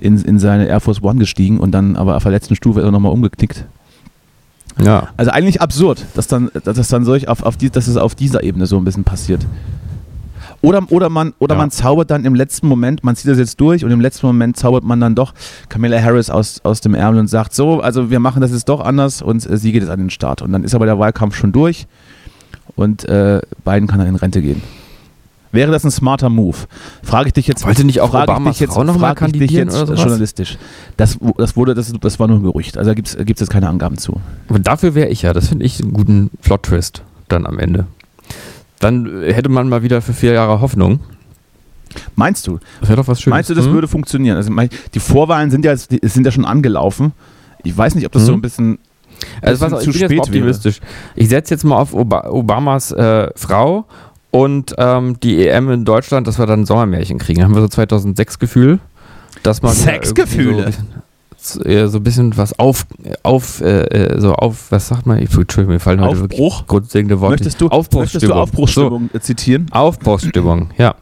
in, 0.00 0.20
in 0.22 0.38
seine 0.38 0.66
Air 0.68 0.80
Force 0.80 1.02
One 1.02 1.18
gestiegen 1.18 1.58
und 1.58 1.72
dann 1.72 1.96
aber 1.96 2.16
auf 2.16 2.22
der 2.22 2.32
letzten 2.32 2.54
Stufe 2.54 2.80
ist 2.80 2.86
er 2.86 2.92
nochmal 2.92 3.12
umgeknickt. 3.12 3.64
Ja. 4.84 5.08
Also 5.16 5.30
eigentlich 5.30 5.60
absurd, 5.60 6.04
dass 6.14 6.28
dann, 6.28 6.50
dass 6.64 6.76
das 6.76 6.88
dann 6.88 7.04
solch 7.04 7.28
auf, 7.28 7.42
auf 7.42 7.56
die, 7.56 7.70
dass 7.70 7.88
es 7.88 7.96
auf 7.96 8.14
dieser 8.14 8.42
Ebene 8.42 8.66
so 8.66 8.76
ein 8.76 8.84
bisschen 8.84 9.04
passiert. 9.04 9.46
Oder, 10.60 10.82
oder, 10.90 11.08
man, 11.08 11.34
oder 11.38 11.54
Ja. 11.54 11.60
man 11.60 11.70
zaubert 11.70 12.10
dann 12.10 12.24
im 12.24 12.34
letzten 12.34 12.66
Moment, 12.66 13.04
man 13.04 13.14
zieht 13.14 13.30
das 13.30 13.38
jetzt 13.38 13.60
durch 13.60 13.84
und 13.84 13.90
im 13.92 14.00
letzten 14.00 14.26
Moment 14.26 14.56
zaubert 14.56 14.82
man 14.84 15.00
dann 15.00 15.14
doch 15.14 15.32
Camilla 15.68 16.00
Harris 16.02 16.30
aus, 16.30 16.60
aus 16.64 16.80
dem 16.80 16.94
Ärmel 16.94 17.20
und 17.20 17.28
sagt, 17.28 17.54
so, 17.54 17.80
also 17.80 18.10
wir 18.10 18.18
machen 18.18 18.40
das 18.40 18.50
jetzt 18.50 18.68
doch 18.68 18.80
anders 18.80 19.22
und 19.22 19.48
äh, 19.48 19.56
sie 19.56 19.70
geht 19.72 19.82
jetzt 19.82 19.90
an 19.90 20.00
den 20.00 20.10
Start. 20.10 20.42
Und 20.42 20.52
dann 20.52 20.64
ist 20.64 20.74
aber 20.74 20.86
der 20.86 20.98
Wahlkampf 20.98 21.36
schon 21.36 21.52
durch 21.52 21.86
und 22.74 23.04
äh, 23.08 23.40
Biden 23.64 23.86
kann 23.86 23.98
dann 24.00 24.08
in 24.08 24.16
Rente 24.16 24.42
gehen. 24.42 24.62
Wäre 25.50 25.72
das 25.72 25.82
ein 25.84 25.90
smarter 25.90 26.28
Move? 26.28 26.56
Frage 27.02 27.28
ich 27.28 27.32
dich 27.32 27.46
jetzt. 27.46 27.64
Wollte 27.64 27.84
nicht 27.84 28.02
auch 28.02 28.10
frage 28.10 28.24
ich 28.24 28.36
Obamas 28.36 28.54
dich 28.54 28.60
jetzt, 28.60 28.74
Frau 28.74 28.84
noch 28.84 28.98
mal 28.98 29.14
frage 29.14 29.26
ich 29.26 29.32
dich 29.32 29.40
kandidieren 29.40 29.68
jetzt 29.68 29.76
oder 29.78 29.86
sowas? 29.86 30.00
journalistisch. 30.02 30.58
Das, 30.98 31.18
das, 31.38 31.56
wurde, 31.56 31.74
das, 31.74 31.90
das 31.98 32.20
war 32.20 32.28
nur 32.28 32.38
ein 32.38 32.42
Gerücht. 32.42 32.76
Also 32.76 32.90
da 32.90 32.94
gibt 32.94 33.08
es 33.08 33.16
jetzt 33.16 33.48
keine 33.48 33.68
Angaben 33.68 33.96
zu. 33.96 34.20
Und 34.48 34.66
dafür 34.66 34.94
wäre 34.94 35.08
ich 35.08 35.22
ja. 35.22 35.32
Das 35.32 35.48
finde 35.48 35.64
ich 35.64 35.80
einen 35.82 35.94
guten 35.94 36.30
Plot-Twist 36.42 37.02
dann 37.28 37.46
am 37.46 37.58
Ende. 37.58 37.86
Dann 38.80 39.22
äh, 39.22 39.32
hätte 39.32 39.48
man 39.48 39.68
mal 39.68 39.82
wieder 39.82 40.00
für 40.02 40.12
vier 40.12 40.32
Jahre 40.32 40.60
Hoffnung. 40.60 41.00
Meinst 42.16 42.46
du? 42.46 42.58
Das 42.80 42.88
wäre 42.90 42.96
doch 43.00 43.08
was 43.08 43.20
Schönes. 43.20 43.34
Meinst 43.34 43.50
du, 43.50 43.54
das 43.54 43.64
Hm? 43.66 43.72
würde 43.72 43.88
funktionieren? 43.88 44.36
Also 44.36 44.52
die 44.94 45.00
Vorwahlen 45.00 45.50
sind 45.50 45.64
ja, 45.64 45.76
sind 45.76 46.24
ja 46.24 46.30
schon 46.30 46.44
angelaufen. 46.44 47.12
Ich 47.64 47.76
weiß 47.76 47.94
nicht, 47.94 48.04
ob 48.06 48.12
das 48.12 48.22
Mhm. 48.22 48.26
so 48.26 48.32
ein 48.34 48.40
bisschen, 48.42 48.78
Also 49.42 49.70
was, 49.70 49.82
ich 49.86 49.92
zu 49.92 49.92
bin 49.92 50.00
jetzt 50.00 50.02
mal 50.02 50.06
spät 50.08 50.10
wäre. 50.10 50.20
optimistisch. 50.44 50.80
Ich 51.16 51.28
setze 51.28 51.54
jetzt 51.54 51.64
mal 51.64 51.76
auf 51.76 51.94
Oba 51.94 52.28
Obamas 52.30 52.92
äh, 52.92 53.28
Frau 53.34 53.86
und 54.30 54.74
ähm, 54.78 55.18
die 55.20 55.46
EM 55.48 55.70
in 55.70 55.84
Deutschland, 55.84 56.26
dass 56.26 56.38
wir 56.38 56.46
dann 56.46 56.60
ein 56.60 56.66
Sommermärchen 56.66 57.18
kriegen. 57.18 57.42
Haben 57.42 57.54
wir 57.54 57.62
so 57.62 57.68
2006 57.68 58.38
Gefühl, 58.38 58.78
dass 59.42 59.62
man 59.62 59.72
wieder 59.72 59.82
Sexgefühle? 59.84 60.62
So, 60.64 60.68
äh, 60.68 60.72
so 61.52 61.98
ein 61.98 62.02
bisschen 62.02 62.36
was 62.36 62.58
auf, 62.58 62.86
auf, 63.22 63.60
äh, 63.60 63.82
äh, 63.84 64.20
so 64.20 64.34
auf, 64.34 64.70
was 64.70 64.88
sagt 64.88 65.06
man? 65.06 65.18
Ich- 65.18 65.34
Entschuldigung, 65.36 65.74
mir 65.74 65.80
fallen 65.80 66.00
heute 66.00 66.20
wirklich 66.20 66.40
Aufbruch? 66.40 66.66
grundlegende 66.66 67.20
Worte. 67.20 67.32
Möchtest 67.34 67.60
du, 67.60 67.64
möchtest 67.66 67.78
Aufbruchsstimmung. 67.78 68.28
du 68.36 68.42
Aufbruchsstimmung 68.42 69.10
äh, 69.12 69.20
zitieren? 69.20 69.66
So, 69.72 69.78
Aufbruchsstimmung, 69.78 70.70
ja. 70.78 70.94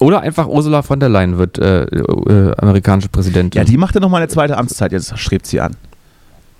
Oder 0.00 0.20
einfach 0.20 0.48
Ursula 0.48 0.82
von 0.82 0.98
der 0.98 1.08
Leyen 1.08 1.38
wird 1.38 1.58
äh, 1.58 1.84
äh, 1.84 2.54
amerikanische 2.58 3.08
Präsidentin. 3.08 3.58
Ja, 3.60 3.64
die 3.64 3.76
macht 3.76 3.94
ja 3.94 4.00
nochmal 4.00 4.20
eine 4.22 4.28
zweite 4.28 4.58
Amtszeit, 4.58 4.90
jetzt 4.92 5.16
strebt 5.18 5.46
sie 5.46 5.60
an. 5.60 5.76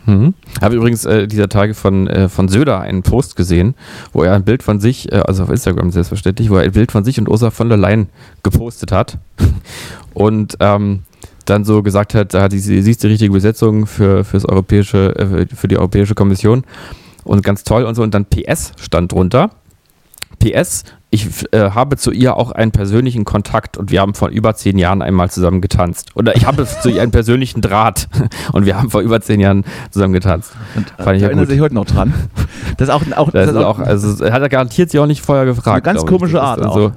Mhm. 0.04 0.34
Habe 0.60 0.74
übrigens 0.76 1.04
äh, 1.04 1.26
dieser 1.28 1.48
Tage 1.48 1.74
von, 1.74 2.08
äh, 2.08 2.28
von 2.28 2.48
Söder 2.48 2.80
einen 2.80 3.02
Post 3.02 3.36
gesehen, 3.36 3.74
wo 4.12 4.22
er 4.24 4.34
ein 4.34 4.44
Bild 4.44 4.62
von 4.64 4.80
sich, 4.80 5.10
äh, 5.12 5.16
also 5.26 5.44
auf 5.44 5.50
Instagram 5.50 5.90
selbstverständlich, 5.92 6.50
wo 6.50 6.56
er 6.56 6.62
ein 6.64 6.72
Bild 6.72 6.90
von 6.92 7.04
sich 7.04 7.18
und 7.20 7.28
Ursula 7.28 7.50
von 7.52 7.68
der 7.68 7.78
Leyen 7.78 8.08
gepostet 8.42 8.90
hat. 8.92 9.18
Und 10.14 10.56
ähm, 10.60 11.04
dann 11.44 11.64
so 11.64 11.82
gesagt 11.82 12.14
hat, 12.14 12.34
ah, 12.34 12.48
die, 12.48 12.58
sie 12.58 12.78
ist 12.78 13.02
die 13.02 13.08
richtige 13.08 13.32
Besetzung 13.32 13.86
für, 13.86 14.24
fürs 14.24 14.44
europäische, 14.44 15.16
äh, 15.16 15.46
für 15.54 15.68
die 15.68 15.78
Europäische 15.78 16.14
Kommission. 16.14 16.64
Und 17.24 17.42
ganz 17.42 17.64
toll 17.64 17.84
und 17.84 17.94
so. 17.94 18.02
Und 18.02 18.14
dann 18.14 18.26
PS 18.26 18.72
stand 18.76 19.12
drunter. 19.12 19.50
PS, 20.38 20.84
ich 21.10 21.28
äh, 21.52 21.70
habe 21.70 21.96
zu 21.98 22.10
ihr 22.10 22.36
auch 22.36 22.52
einen 22.52 22.72
persönlichen 22.72 23.24
Kontakt 23.24 23.76
und 23.76 23.90
wir 23.90 24.00
haben 24.00 24.14
vor 24.14 24.30
über 24.30 24.54
zehn 24.54 24.78
Jahren 24.78 25.02
einmal 25.02 25.30
zusammen 25.30 25.60
getanzt. 25.60 26.10
Oder 26.14 26.34
ich 26.36 26.46
habe 26.46 26.66
zu 26.82 26.88
ihr 26.88 27.02
einen 27.02 27.12
persönlichen 27.12 27.60
Draht 27.60 28.08
und 28.52 28.66
wir 28.66 28.76
haben 28.76 28.90
vor 28.90 29.02
über 29.02 29.20
zehn 29.20 29.38
Jahren 29.38 29.64
zusammen 29.90 30.14
getanzt. 30.14 30.52
Und 30.74 30.88
Fand 30.88 30.98
ich 30.98 31.04
da 31.04 31.14
ja 31.14 31.26
erinnert 31.26 31.48
sich 31.48 31.60
heute 31.60 31.74
noch 31.74 31.84
dran. 31.84 32.14
Das 32.78 32.88
auch, 32.88 33.02
auch, 33.16 33.30
Das 33.30 33.50
ist 33.50 33.56
auch, 33.56 33.78
also 33.78 34.24
hat 34.24 34.40
er 34.40 34.48
garantiert 34.48 34.90
sie 34.90 34.98
auch 34.98 35.06
nicht 35.06 35.20
vorher 35.20 35.44
gefragt. 35.44 35.86
Eine 35.86 35.94
ganz 35.94 36.02
ich. 36.02 36.08
komische 36.08 36.36
Das 36.36 36.42
ist 36.42 36.48
Art 36.48 36.60
dann 36.60 36.72
So 36.72 36.92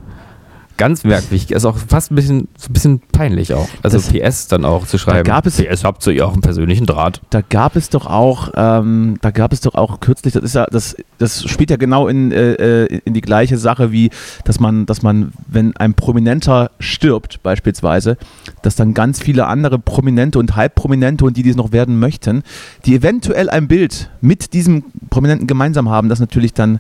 ganz 0.78 1.04
merkwürdig. 1.04 1.52
Ist 1.52 1.66
auch 1.66 1.78
fast 1.78 2.12
ein 2.12 2.16
bisschen, 2.16 2.48
so 2.58 2.70
ein 2.70 2.74
bisschen 2.74 3.00
peinlich 3.12 3.54
auch. 3.54 3.68
Also 3.84 3.98
Das- 3.98 4.10
PS 4.10 4.48
dann 4.48 4.66
auch 4.66 4.86
zu 4.86 4.98
schreiben. 4.98 5.24
gab 5.24 5.46
es- 5.46 5.58
PS 5.58 5.84
habt 5.84 6.06
ihr 6.08 6.26
auch 6.28 6.34
einen 6.34 6.42
persönlichen 6.42 6.86
Draht. 6.86 7.22
da 7.30 7.42
gab 7.42 7.76
es 7.76 7.90
doch 7.90 8.06
auch, 8.06 8.50
ähm, 8.56 9.18
da 9.22 9.32
gab 9.32 9.54
es 9.54 9.62
doch 9.62 9.76
auch 9.76 10.00
kürzlich, 10.00 10.34
das 10.34 10.44
ist 10.44 10.56
ja, 10.56 10.66
das, 10.70 10.96
das 11.18 11.44
spielt 11.44 11.70
ja 11.70 11.78
genau 11.78 12.08
in, 12.08 12.32
äh, 12.32 12.84
äh, 12.86 13.00
in 13.06 13.14
die 13.14 13.22
gleiche 13.22 13.58
Sache 13.58 13.92
wie, 13.92 14.10
dass 14.44 14.60
man, 14.60 14.86
dass 14.86 15.02
man, 15.02 15.32
wenn 15.48 15.76
ein 15.78 15.94
Prominenter 15.94 16.72
stirbt, 16.80 17.42
beispielsweise, 17.44 18.18
dass 18.62 18.76
dann 18.76 18.94
ganz 18.94 19.22
viele 19.22 19.48
andere 19.48 19.80
Prominente 19.80 20.40
und 20.40 20.56
Halbprominente 20.56 21.26
und 21.26 21.38
die, 21.38 21.44
die 21.44 21.50
es 21.52 21.56
noch 21.56 21.72
werden 21.72 22.00
möchten, 22.00 22.44
die 22.86 22.96
eventuell 22.96 23.50
ein 23.50 23.68
Bild 23.68 24.10
mit 24.22 24.54
diesem 24.54 24.84
Prominenten 25.10 25.48
gemeinsam 25.48 25.90
haben, 25.90 26.10
das 26.10 26.20
natürlich 26.20 26.54
dann 26.54 26.80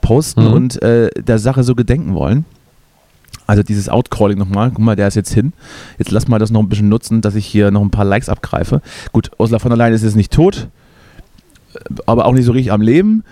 posten 0.00 0.44
Mhm. 0.46 0.52
und 0.52 0.82
äh, 0.82 1.10
der 1.20 1.38
Sache 1.38 1.64
so 1.64 1.74
gedenken 1.74 2.14
wollen. 2.14 2.44
Also 3.46 3.62
dieses 3.62 3.88
Outcalling 3.88 4.38
nochmal, 4.38 4.70
guck 4.70 4.80
mal, 4.84 4.96
der 4.96 5.06
ist 5.08 5.14
jetzt 5.14 5.32
hin. 5.32 5.52
Jetzt 5.98 6.10
lass 6.10 6.26
mal 6.26 6.38
das 6.40 6.50
noch 6.50 6.60
ein 6.60 6.68
bisschen 6.68 6.88
nutzen, 6.88 7.20
dass 7.20 7.36
ich 7.36 7.46
hier 7.46 7.70
noch 7.70 7.82
ein 7.82 7.90
paar 7.90 8.04
Likes 8.04 8.28
abgreife. 8.28 8.80
Gut, 9.12 9.30
Ursula 9.38 9.60
von 9.60 9.70
der 9.70 9.76
Leyen 9.78 9.94
ist 9.94 10.02
jetzt 10.02 10.16
nicht 10.16 10.32
tot, 10.32 10.68
aber 12.06 12.26
auch 12.26 12.32
nicht 12.32 12.44
so 12.44 12.52
richtig 12.52 12.72
am 12.72 12.80
Leben. 12.80 13.22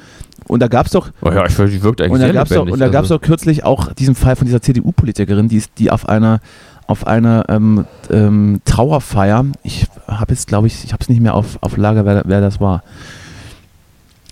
Und 0.47 0.61
da 0.61 0.68
gab 0.68 0.86
es 0.86 0.92
doch, 0.92 1.11
Oh 1.22 1.30
ja, 1.32 1.47
ich 1.47 1.53
finde, 1.55 1.72
die 1.72 1.82
wirkt 1.82 2.01
eigentlich 2.01 2.12
und 2.12 2.20
da 2.20 2.26
sehr 2.26 2.34
gab 2.34 2.47
es 2.51 2.55
doch, 2.55 2.66
und 2.66 2.78
da 2.78 2.88
gab's 2.88 3.07
also. 3.11 3.16
doch 3.18 3.22
kürzlich 3.22 3.64
auch 3.64 3.92
diesen 3.95 4.14
Fall 4.14 4.36
von 4.36 4.47
dieser 4.47 4.61
CDU-Politikerin, 4.62 5.49
die, 5.49 5.57
ist- 5.57 5.72
die 5.78 5.90
auf 5.90 6.09
einer 6.09 6.40
auf 6.86 7.07
einer 7.07 7.47
ähm, 7.49 7.86
ähm, 8.11 8.61
Trauerfeier, 8.66 9.47
ich 9.62 9.86
habe 10.07 10.34
jetzt 10.34 10.49
glaube 10.49 10.66
ich, 10.66 10.84
ich 10.84 10.92
habe 10.92 11.03
es 11.03 11.09
nicht 11.09 11.22
mehr 11.22 11.34
auf, 11.34 11.57
auf 11.62 11.78
Lager, 11.78 12.05
wer, 12.05 12.24
wer 12.26 12.42
das 12.42 12.61
war. 12.61 12.82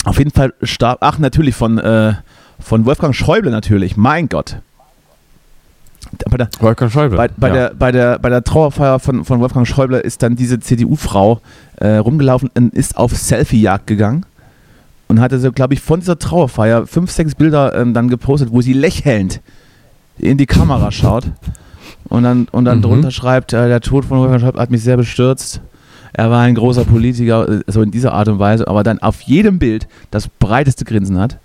Auf 0.04 0.18
jeden 0.18 0.32
Fall 0.32 0.52
starb, 0.62 0.98
ach 1.00 1.18
natürlich 1.18 1.54
von, 1.54 1.78
äh, 1.78 2.12
von 2.60 2.84
Wolfgang 2.84 3.14
Schäuble 3.14 3.50
natürlich, 3.50 3.96
mein 3.96 4.28
Gott. 4.28 4.56
Bei 6.30 6.36
der, 6.36 6.48
Wolfgang 6.60 6.90
Schäuble. 6.92 7.16
bei, 7.16 7.28
bei, 7.36 7.48
ja. 7.48 7.54
der, 7.54 7.74
bei, 7.74 7.92
der, 7.92 8.18
bei 8.18 8.28
der 8.28 8.44
Trauerfeier 8.44 8.98
von, 8.98 9.24
von 9.24 9.40
Wolfgang 9.40 9.66
Schäuble 9.66 9.98
ist 9.98 10.22
dann 10.22 10.36
diese 10.36 10.60
CDU-Frau 10.60 11.40
äh, 11.76 11.96
rumgelaufen 11.96 12.50
und 12.54 12.74
ist 12.74 12.96
auf 12.96 13.16
Selfie-Jagd 13.16 13.86
gegangen 13.86 14.26
und 15.08 15.20
hatte 15.20 15.38
so, 15.40 15.52
glaube 15.52 15.74
ich, 15.74 15.80
von 15.80 16.00
dieser 16.00 16.18
Trauerfeier 16.18 16.86
fünf, 16.86 17.10
sechs 17.10 17.34
Bilder 17.34 17.74
ähm, 17.74 17.94
dann 17.94 18.08
gepostet, 18.08 18.50
wo 18.52 18.60
sie 18.60 18.72
lächelnd 18.72 19.40
in 20.18 20.36
die 20.38 20.46
Kamera 20.46 20.90
schaut 20.92 21.24
und 22.04 22.22
dann, 22.22 22.46
und 22.52 22.64
dann 22.66 22.78
Mhm. 22.78 22.82
drunter 22.82 23.10
schreibt, 23.10 23.52
äh, 23.52 23.68
der 23.68 23.80
Tod 23.80 24.04
von 24.04 24.18
Wolfgang 24.18 24.40
Schäuble 24.42 24.60
hat 24.60 24.70
mich 24.70 24.82
sehr 24.82 24.96
bestürzt. 24.96 25.60
Er 26.14 26.30
war 26.30 26.42
ein 26.42 26.54
großer 26.54 26.84
Politiker, 26.84 27.48
äh, 27.48 27.60
so 27.66 27.80
in 27.80 27.90
dieser 27.90 28.12
Art 28.12 28.28
und 28.28 28.38
Weise, 28.38 28.68
aber 28.68 28.82
dann 28.82 28.98
auf 28.98 29.22
jedem 29.22 29.58
Bild 29.58 29.88
das 30.10 30.28
breiteste 30.28 30.84
Grinsen 30.84 31.18
hat. 31.18 31.38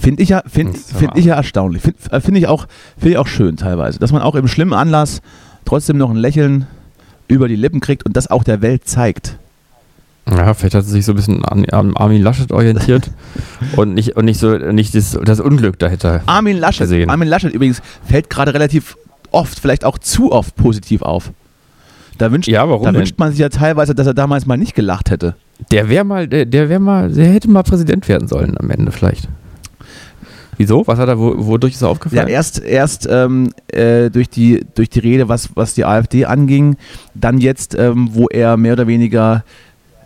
Finde 0.00 0.22
ich, 0.22 0.30
ja, 0.30 0.42
find, 0.46 0.70
Das 0.74 0.80
ist 0.80 0.90
aber- 0.90 0.98
find 1.00 1.12
ich 1.18 1.24
ja 1.26 1.34
erstaunlich. 1.34 1.82
Finde 1.82 1.98
äh, 2.10 2.20
find 2.20 2.38
ich, 2.38 2.46
auch- 2.46 2.66
find 2.98 3.12
ich 3.12 3.18
auch 3.18 3.26
schön 3.26 3.56
teilweise. 3.56 3.98
Dass 3.98 4.12
man 4.12 4.22
auch 4.22 4.34
im 4.34 4.48
schlimmen 4.48 4.72
Anlass 4.72 5.20
trotzdem 5.64 5.98
noch 5.98 6.10
ein 6.10 6.16
Lächeln 6.16 6.66
über 7.28 7.48
die 7.48 7.56
Lippen 7.56 7.80
kriegt 7.80 8.04
und 8.06 8.16
das 8.16 8.30
auch 8.30 8.44
der 8.44 8.62
Welt 8.62 8.86
zeigt. 8.88 9.38
Ja, 10.30 10.54
vielleicht 10.54 10.74
hat 10.76 10.84
sie 10.84 10.92
sich 10.92 11.04
so 11.04 11.12
ein 11.12 11.16
bisschen 11.16 11.44
an, 11.44 11.64
an 11.70 11.96
Armin 11.96 12.22
Laschet 12.22 12.52
orientiert 12.52 13.10
und 13.76 13.94
nicht, 13.94 14.16
und 14.16 14.24
nicht 14.24 14.38
so 14.38 14.56
nicht 14.56 14.94
das, 14.94 15.18
das 15.24 15.40
Unglück 15.40 15.78
dahinter. 15.78 16.22
Armin 16.26 16.58
Laschet, 16.58 16.84
Gesehen. 16.84 17.10
Armin 17.10 17.28
Laschet 17.28 17.52
übrigens 17.52 17.82
fällt 18.06 18.30
gerade 18.30 18.54
relativ 18.54 18.96
oft, 19.32 19.58
vielleicht 19.58 19.84
auch 19.84 19.98
zu 19.98 20.30
oft 20.30 20.54
positiv 20.56 21.02
auf. 21.02 21.32
Da 22.18 22.30
wünscht, 22.30 22.48
Ja, 22.48 22.68
warum 22.68 22.84
da 22.84 22.94
wünscht 22.94 23.18
man 23.18 23.30
sich 23.30 23.40
ja 23.40 23.48
teilweise, 23.48 23.94
dass 23.94 24.06
er 24.06 24.14
damals 24.14 24.46
mal 24.46 24.56
nicht 24.56 24.74
gelacht 24.74 25.10
hätte. 25.10 25.34
Der 25.72 25.88
wäre 25.88 26.04
mal, 26.04 26.28
der, 26.28 26.44
der 26.46 26.68
wäre 26.68 26.80
mal, 26.80 27.10
der 27.10 27.26
hätte 27.26 27.50
mal 27.50 27.62
Präsident 27.62 28.06
werden 28.08 28.28
sollen 28.28 28.56
am 28.58 28.70
Ende 28.70 28.92
vielleicht. 28.92 29.28
Wieso? 30.62 30.86
Was 30.86 30.98
hat 30.98 31.08
er, 31.08 31.18
wo, 31.18 31.34
wodurch 31.46 31.74
ist 31.74 31.82
er 31.82 31.86
Ja, 31.86 31.90
aufgefallen? 31.92 32.28
erst, 32.28 32.60
erst 32.62 33.08
ähm, 33.10 33.52
äh, 33.68 34.10
durch, 34.10 34.28
die, 34.30 34.64
durch 34.74 34.88
die 34.90 35.00
Rede, 35.00 35.28
was, 35.28 35.50
was 35.56 35.74
die 35.74 35.84
AfD 35.84 36.24
anging, 36.24 36.76
dann 37.14 37.38
jetzt, 37.38 37.74
ähm, 37.76 38.10
wo 38.12 38.28
er 38.28 38.56
mehr 38.56 38.74
oder 38.74 38.86
weniger 38.86 39.44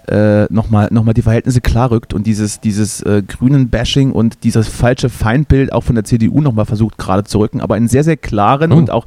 äh, 0.09 0.45
nochmal 0.53 0.89
noch 0.93 1.03
mal 1.03 1.15
die 1.15 1.23
Verhältnisse 1.23 1.61
klarrückt 1.61 2.15
und 2.15 2.27
dieses, 2.29 2.61
dieses 2.61 3.03
äh, 3.03 3.23
grünen 3.27 3.69
Bashing 3.71 4.13
und 4.13 4.45
dieses 4.45 4.69
falsche 4.69 5.09
Feindbild 5.11 5.73
auch 5.73 5.83
von 5.83 5.97
der 5.97 6.05
CDU 6.05 6.41
nochmal 6.41 6.65
versucht 6.65 6.97
gerade 6.97 7.25
zu 7.25 7.39
rücken, 7.39 7.61
aber 7.61 7.77
in 7.77 7.89
sehr, 7.89 8.05
sehr 8.05 8.17
klaren 8.17 8.73
Oh. 8.73 8.77
und 8.77 8.91
auch 8.91 9.05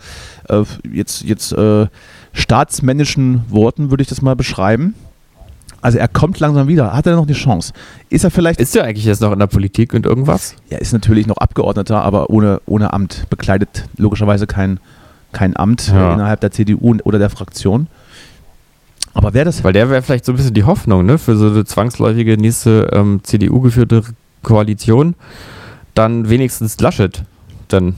äh, 0.49 0.61
jetzt, 0.91 1.23
jetzt 1.23 1.53
äh, 1.53 1.87
staatsmännischen 2.33 3.41
Worten 3.49 3.91
würde 3.91 4.01
ich 4.03 4.09
das 4.09 4.21
mal 4.21 4.35
beschreiben. 4.35 4.93
Also 5.81 5.97
er 5.97 6.07
kommt 6.07 6.39
langsam 6.39 6.67
wieder. 6.67 6.93
Hat 6.93 7.05
er 7.07 7.15
noch 7.15 7.25
eine 7.25 7.33
Chance? 7.33 7.73
Ist 8.09 8.23
er 8.23 8.31
vielleicht 8.31 8.59
ist 8.59 8.75
er 8.75 8.83
eigentlich 8.83 9.05
jetzt 9.05 9.21
noch 9.21 9.31
in 9.31 9.39
der 9.39 9.47
Politik 9.47 9.93
und 9.93 10.05
irgendwas? 10.05 10.55
er 10.69 10.79
ist 10.81 10.91
natürlich 10.93 11.25
noch 11.27 11.37
Abgeordneter, 11.37 12.01
aber 12.03 12.29
ohne, 12.29 12.61
ohne 12.65 12.91
Amt. 12.93 13.25
Bekleidet 13.29 13.85
logischerweise 13.97 14.45
kein, 14.47 14.79
kein 15.31 15.55
Amt 15.55 15.87
Ja. 15.87 16.11
äh, 16.11 16.13
innerhalb 16.15 16.41
der 16.41 16.51
CDU 16.51 16.97
oder 17.03 17.19
der 17.19 17.29
Fraktion. 17.29 17.87
Aber 19.13 19.33
wer 19.33 19.45
das. 19.45 19.63
Weil 19.63 19.73
der 19.73 19.89
wäre 19.89 20.01
vielleicht 20.01 20.25
so 20.25 20.33
ein 20.33 20.35
bisschen 20.35 20.53
die 20.53 20.63
Hoffnung, 20.65 21.05
ne, 21.05 21.17
für 21.17 21.35
so 21.35 21.47
eine 21.47 21.65
zwangsläufige 21.65 22.37
nächste 22.37 22.89
ähm, 22.93 23.21
CDU-geführte 23.23 24.03
Koalition. 24.43 25.15
Dann 25.95 26.29
wenigstens 26.29 26.79
Laschet. 26.79 27.23
Dann 27.69 27.95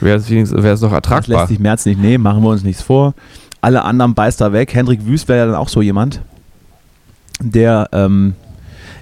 wäre 0.00 0.18
es 0.18 0.30
wäre 0.30 0.70
es 0.74 0.80
doch 0.80 0.88
Das 0.88 0.96
ertragbar. 0.96 1.38
lässt 1.40 1.48
sich 1.48 1.58
Merz 1.58 1.84
nicht 1.86 2.00
nehmen, 2.00 2.22
machen 2.22 2.42
wir 2.42 2.50
uns 2.50 2.62
nichts 2.62 2.82
vor. 2.82 3.14
Alle 3.60 3.82
anderen 3.84 4.14
beißt 4.14 4.40
er 4.40 4.52
weg. 4.52 4.74
Hendrik 4.74 5.04
Wüst 5.06 5.28
wäre 5.28 5.40
ja 5.40 5.46
dann 5.46 5.54
auch 5.56 5.68
so 5.68 5.82
jemand, 5.82 6.20
der. 7.40 7.88
Ähm, 7.92 8.34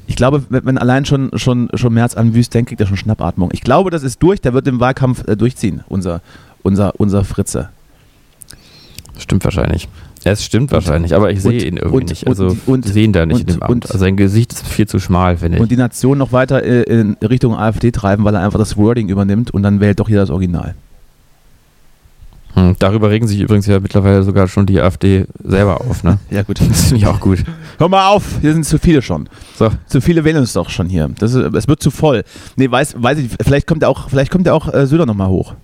Ich 0.06 0.16
glaube, 0.16 0.44
wenn, 0.50 0.76
allein 0.76 1.06
schon, 1.06 1.30
schon, 1.38 1.70
schon 1.74 1.94
März 1.94 2.14
anwüst, 2.14 2.52
denkt, 2.52 2.68
kriegt 2.68 2.80
er 2.82 2.86
schon 2.86 2.98
Schnappatmung. 2.98 3.48
Ich 3.54 3.62
glaube, 3.62 3.90
das 3.90 4.02
ist 4.02 4.22
durch, 4.22 4.38
der 4.40 4.52
wird 4.52 4.66
den 4.66 4.78
Wahlkampf 4.78 5.26
äh, 5.26 5.34
durchziehen, 5.34 5.82
unser, 5.88 6.20
unser, 6.62 6.92
unser 7.00 7.24
Fritze. 7.24 7.70
Stimmt 9.18 9.44
wahrscheinlich. 9.44 9.88
Es 10.24 10.42
stimmt 10.44 10.72
wahrscheinlich, 10.72 11.14
aber 11.14 11.30
ich 11.30 11.40
sehe 11.42 11.62
ihn 11.64 11.76
irgendwie 11.78 11.96
und- 11.98 12.08
nicht. 12.10 12.26
Also 12.26 12.48
und- 12.48 12.60
und- 12.68 12.86
ich 12.86 12.92
sehe 12.92 13.04
ihn 13.04 13.12
da 13.14 13.24
nicht 13.24 13.36
und- 13.36 13.40
in 13.48 13.56
dem 13.56 13.62
Amt. 13.62 13.70
und- 13.72 13.86
also 13.86 13.98
sein 13.98 14.16
Gesicht 14.16 14.52
ist 14.52 14.66
viel 14.66 14.86
zu 14.88 14.98
schmal, 14.98 15.36
finde 15.38 15.58
Und 15.58 15.64
ich. 15.64 15.68
die 15.70 15.76
Nation 15.76 16.18
noch 16.18 16.32
weiter 16.32 16.62
äh, 16.62 16.82
in 16.82 17.16
Richtung 17.22 17.54
AfD 17.56 17.90
treiben, 17.90 18.24
weil 18.24 18.34
er 18.34 18.40
einfach 18.42 18.58
das 18.58 18.76
Wording 18.76 19.08
übernimmt 19.08 19.52
und 19.52 19.62
dann 19.62 19.80
wählt 19.80 20.00
doch 20.00 20.08
jeder 20.08 20.20
das 20.22 20.30
Original. 20.30 20.74
Hm, 22.54 22.76
darüber 22.78 23.10
regen 23.10 23.26
sich 23.26 23.40
übrigens 23.40 23.66
ja 23.66 23.80
mittlerweile 23.80 24.22
sogar 24.22 24.46
schon 24.48 24.64
die 24.66 24.80
AfD 24.80 25.26
selber 25.42 25.80
auf, 25.80 26.04
ne? 26.04 26.18
Ja, 26.30 26.42
gut. 26.42 26.60
Das 26.60 26.82
finde 26.84 26.96
ich 26.98 27.06
auch 27.06 27.20
gut. 27.20 27.42
Hör 27.78 27.88
mal 27.88 28.08
auf, 28.08 28.24
hier 28.40 28.52
sind 28.52 28.64
zu 28.64 28.78
viele 28.78 29.02
schon. 29.02 29.28
So, 29.56 29.70
Zu 29.86 30.00
viele 30.00 30.24
wählen 30.24 30.38
uns 30.38 30.52
doch 30.52 30.70
schon 30.70 30.88
hier. 30.88 31.10
Das 31.18 31.34
ist, 31.34 31.54
es 31.54 31.68
wird 31.68 31.82
zu 31.82 31.90
voll. 31.90 32.24
Nee, 32.56 32.70
weiß, 32.70 32.96
weiß 32.98 33.18
ich, 33.18 33.30
vielleicht 33.42 33.66
kommt 33.66 33.82
ja 33.82 33.88
auch, 33.88 34.08
vielleicht 34.08 34.30
kommt 34.30 34.46
ja 34.46 34.52
auch 34.52 34.72
äh, 34.72 34.86
Söder 34.86 35.06
nochmal 35.06 35.28
hoch. 35.28 35.54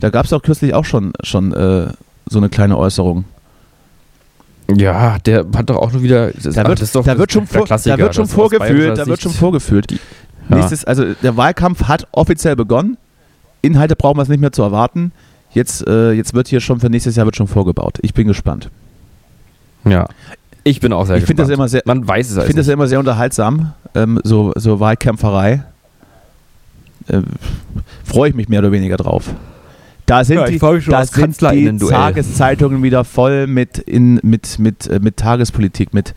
Da 0.00 0.10
gab 0.10 0.24
es 0.24 0.30
doch 0.30 0.42
kürzlich 0.42 0.74
auch 0.74 0.84
schon, 0.84 1.12
schon 1.22 1.52
äh, 1.52 1.88
so 2.28 2.38
eine 2.38 2.48
kleine 2.48 2.76
Äußerung. 2.78 3.24
ja, 4.74 5.18
der 5.18 5.46
hat 5.56 5.68
doch 5.70 5.76
auch 5.76 5.92
nur 5.92 6.02
wieder. 6.02 6.30
Das, 6.32 6.54
Da 6.54 6.66
wird, 6.66 6.94
doch 6.94 7.04
da 7.04 7.18
wird 7.18 7.32
schon, 7.32 7.46
vor, 7.46 7.66
da 7.66 7.98
wird 7.98 8.14
schon 8.14 8.26
vorgefühlt, 8.28 8.96
da 8.98 9.06
wird 9.06 9.20
schon 9.20 9.32
vorgefühlt. 9.32 9.92
Ja. 10.48 10.56
Nächstes, 10.56 10.84
also 10.84 11.04
der 11.22 11.36
Wahlkampf 11.36 11.84
hat 11.84 12.06
offiziell 12.12 12.56
begonnen. 12.56 12.96
Inhalte 13.62 13.94
brauchen 13.94 14.16
wir 14.18 14.22
es 14.22 14.28
nicht 14.28 14.40
mehr 14.40 14.52
zu 14.52 14.62
erwarten. 14.62 15.12
Jetzt, 15.52 15.86
äh, 15.86 16.12
jetzt 16.12 16.32
wird 16.34 16.48
hier 16.48 16.60
schon 16.60 16.80
für 16.80 16.88
nächstes 16.88 17.16
Jahr 17.16 17.26
wird 17.26 17.36
schon 17.36 17.48
vorgebaut. 17.48 17.98
Ich 18.02 18.14
bin 18.14 18.26
gespannt. 18.26 18.70
Ja. 19.84 20.08
Ich 20.64 20.80
bin 20.80 20.92
auch 20.92 21.06
sehr 21.06 21.16
Ich 21.16 21.24
finde 21.24 21.42
gespannt. 21.44 21.50
das 21.50 21.54
immer 21.54 21.68
sehr, 21.68 21.82
Man 21.84 22.06
weiß 22.06 22.26
es 22.26 22.32
ich 22.32 22.38
also 22.38 22.46
finde 22.46 22.60
das 22.60 22.66
ja 22.66 22.74
immer 22.74 22.86
sehr 22.86 22.98
unterhaltsam, 22.98 23.72
ähm, 23.94 24.20
so, 24.24 24.52
so 24.56 24.78
Wahlkämpferei. 24.80 25.64
Äh, 27.08 27.20
Freue 28.04 28.30
ich 28.30 28.34
mich 28.36 28.48
mehr 28.48 28.60
oder 28.60 28.72
weniger 28.72 28.96
drauf. 28.96 29.30
Da 30.06 30.24
sind 30.24 30.38
Ja, 30.38 30.46
die, 30.46 30.58
da 30.58 31.04
sind 31.04 31.40
die. 31.80 31.86
Tageszeitungen 31.86 32.82
wieder 32.82 33.04
voll 33.04 33.46
mit, 33.46 33.78
in, 33.78 34.18
mit, 34.22 34.58
mit, 34.58 34.86
äh, 34.88 34.98
mit 35.00 35.16
Tagespolitik, 35.16 35.94
mit, 35.94 36.14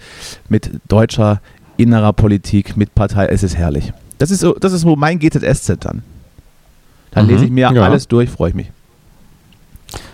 mit 0.50 0.72
deutscher 0.88 1.42
innerer 1.78 2.12
Politik, 2.14 2.76
mit 2.76 2.96
Partei. 2.96 3.28
Es 3.28 3.44
ist 3.44 3.56
herrlich. 3.58 3.94
Das 4.18 4.32
ist 4.32 4.40
so, 4.40 4.54
das 4.54 4.74
ist 4.74 4.82
so 4.82 4.96
mein 4.96 5.20
GZSZ 5.20 5.78
dann. 5.86 6.02
Dann 7.12 7.26
Mhm, 7.26 7.32
lese 7.32 7.46
ich 7.46 7.52
mir 7.52 7.72
ja. 7.72 7.82
alles 7.84 8.08
durch, 8.08 8.30
freue 8.30 8.50
ich 8.50 8.56
mich. 8.56 8.72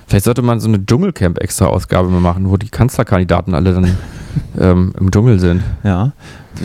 Vielleicht 0.10 0.26
sollte 0.26 0.42
man 0.42 0.60
so 0.60 0.68
eine 0.68 0.84
Dschungelcamp-Extra-Ausgabe 0.86 2.10
machen, 2.10 2.50
wo 2.50 2.58
die 2.58 2.70
Kanzlerkandidaten 2.70 3.54
alle 3.54 3.74
dann 3.74 3.98
ähm, 4.60 4.94
im 5.00 5.12
Dschungel 5.12 5.40
sind. 5.40 5.62
Ja. 5.84 6.12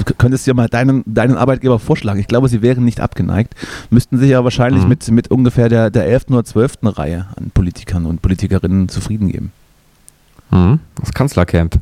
Du 0.07 0.15
könntest 0.15 0.47
dir 0.47 0.55
mal 0.55 0.69
deinen, 0.69 1.03
deinen 1.07 1.37
Arbeitgeber 1.37 1.79
vorschlagen. 1.79 2.19
Ich 2.19 2.27
glaube, 2.27 2.49
sie 2.49 2.63
wären 2.63 2.85
nicht 2.85 3.01
abgeneigt. 3.01 3.55
Müssten 3.91 4.19
sich 4.19 4.31
ja 4.31 4.43
wahrscheinlich 4.43 4.83
Mhm. 4.85 4.89
mit, 4.89 5.11
mit 5.11 5.31
ungefähr 5.31 5.69
der, 5.69 5.91
der 5.91 6.07
11. 6.07 6.25
oder 6.31 6.45
12. 6.45 6.79
Reihe 6.85 7.27
an 7.37 7.51
Politikern 7.53 8.07
und 8.07 8.23
Politikerinnen 8.23 8.89
zufrieden 8.89 9.29
geben. 9.31 9.53
Mhm. 10.51 10.81
Das 10.99 11.13
Kanzlercamp. 11.13 11.79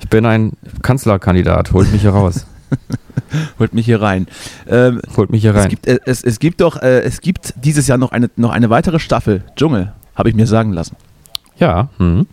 Ich 0.00 0.08
bin 0.08 0.24
ein 0.26 0.52
Kanzlerkandidat, 0.82 1.72
holt 1.72 1.90
mich 1.90 2.02
hier 2.02 2.10
raus. 2.10 2.46
Holt 3.58 3.72
mich 3.74 3.86
hier 3.86 4.00
rein. 4.02 4.26
Ähm, 4.68 5.00
Holt 5.16 5.30
mich 5.30 5.40
hier 5.42 5.54
es, 5.54 5.62
rein. 5.62 5.68
gibt, 5.70 5.86
äh, 5.86 5.98
es, 6.04 6.22
es 6.22 6.38
gibt 6.38 6.60
doch, 6.60 6.80
äh, 6.80 7.00
es 7.00 7.20
gibt 7.22 7.54
dieses 7.56 7.86
Jahr 7.86 7.96
noch 7.98 8.12
eine, 8.12 8.30
noch 8.36 8.50
eine 8.50 8.68
weitere 8.70 8.98
Staffel 8.98 9.42
Dschungel, 9.56 9.92
habe 10.18 10.28
ich 10.28 10.34
mir 10.34 10.46
sagen 10.46 10.72
lassen. 10.72 10.96
Ja. 11.58 11.88
Mhm. 11.98 12.26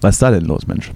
Was 0.00 0.14
ist 0.16 0.22
da 0.22 0.30
denn 0.30 0.44
los, 0.44 0.66
Mensch? 0.66 0.92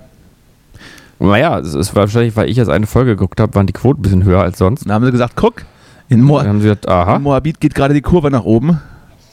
Naja, 1.18 1.58
es 1.58 1.74
ist 1.74 1.94
wahrscheinlich, 1.96 2.36
weil 2.36 2.48
ich 2.50 2.56
jetzt 2.56 2.68
eine 2.68 2.86
Folge 2.86 3.12
geguckt 3.12 3.40
habe, 3.40 3.54
waren 3.54 3.66
die 3.66 3.72
Quoten 3.72 4.00
ein 4.00 4.02
bisschen 4.02 4.24
höher 4.24 4.42
als 4.42 4.58
sonst. 4.58 4.84
Dann 4.84 4.92
haben 4.92 5.04
sie 5.04 5.12
gesagt, 5.12 5.34
guck, 5.36 5.62
in, 6.08 6.20
Mo 6.20 6.42
gesagt, 6.42 6.84
in 6.86 7.22
Moabit 7.22 7.60
geht 7.60 7.74
gerade 7.74 7.94
die 7.94 8.02
Kurve 8.02 8.30
nach 8.30 8.44
oben. 8.44 8.80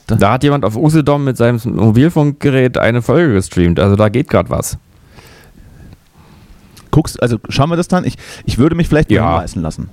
Da 0.07 0.33
hat 0.33 0.43
jemand 0.43 0.65
auf 0.65 0.75
Usedom 0.75 1.23
mit 1.23 1.37
seinem 1.37 1.59
Mobilfunkgerät 1.63 2.77
eine 2.77 3.01
Folge 3.01 3.33
gestreamt. 3.33 3.79
Also 3.79 3.95
da 3.95 4.09
geht 4.09 4.29
gerade 4.29 4.49
was. 4.49 4.77
Guckst, 6.91 7.21
also 7.21 7.39
schauen 7.49 7.69
wir 7.69 7.77
das 7.77 7.87
dann? 7.87 8.03
Ich, 8.03 8.17
ich 8.45 8.57
würde 8.57 8.75
mich 8.75 8.87
vielleicht 8.89 9.09
Ja. 9.11 9.23
mal 9.23 9.31
hinreißen 9.35 9.61
lassen. 9.61 9.89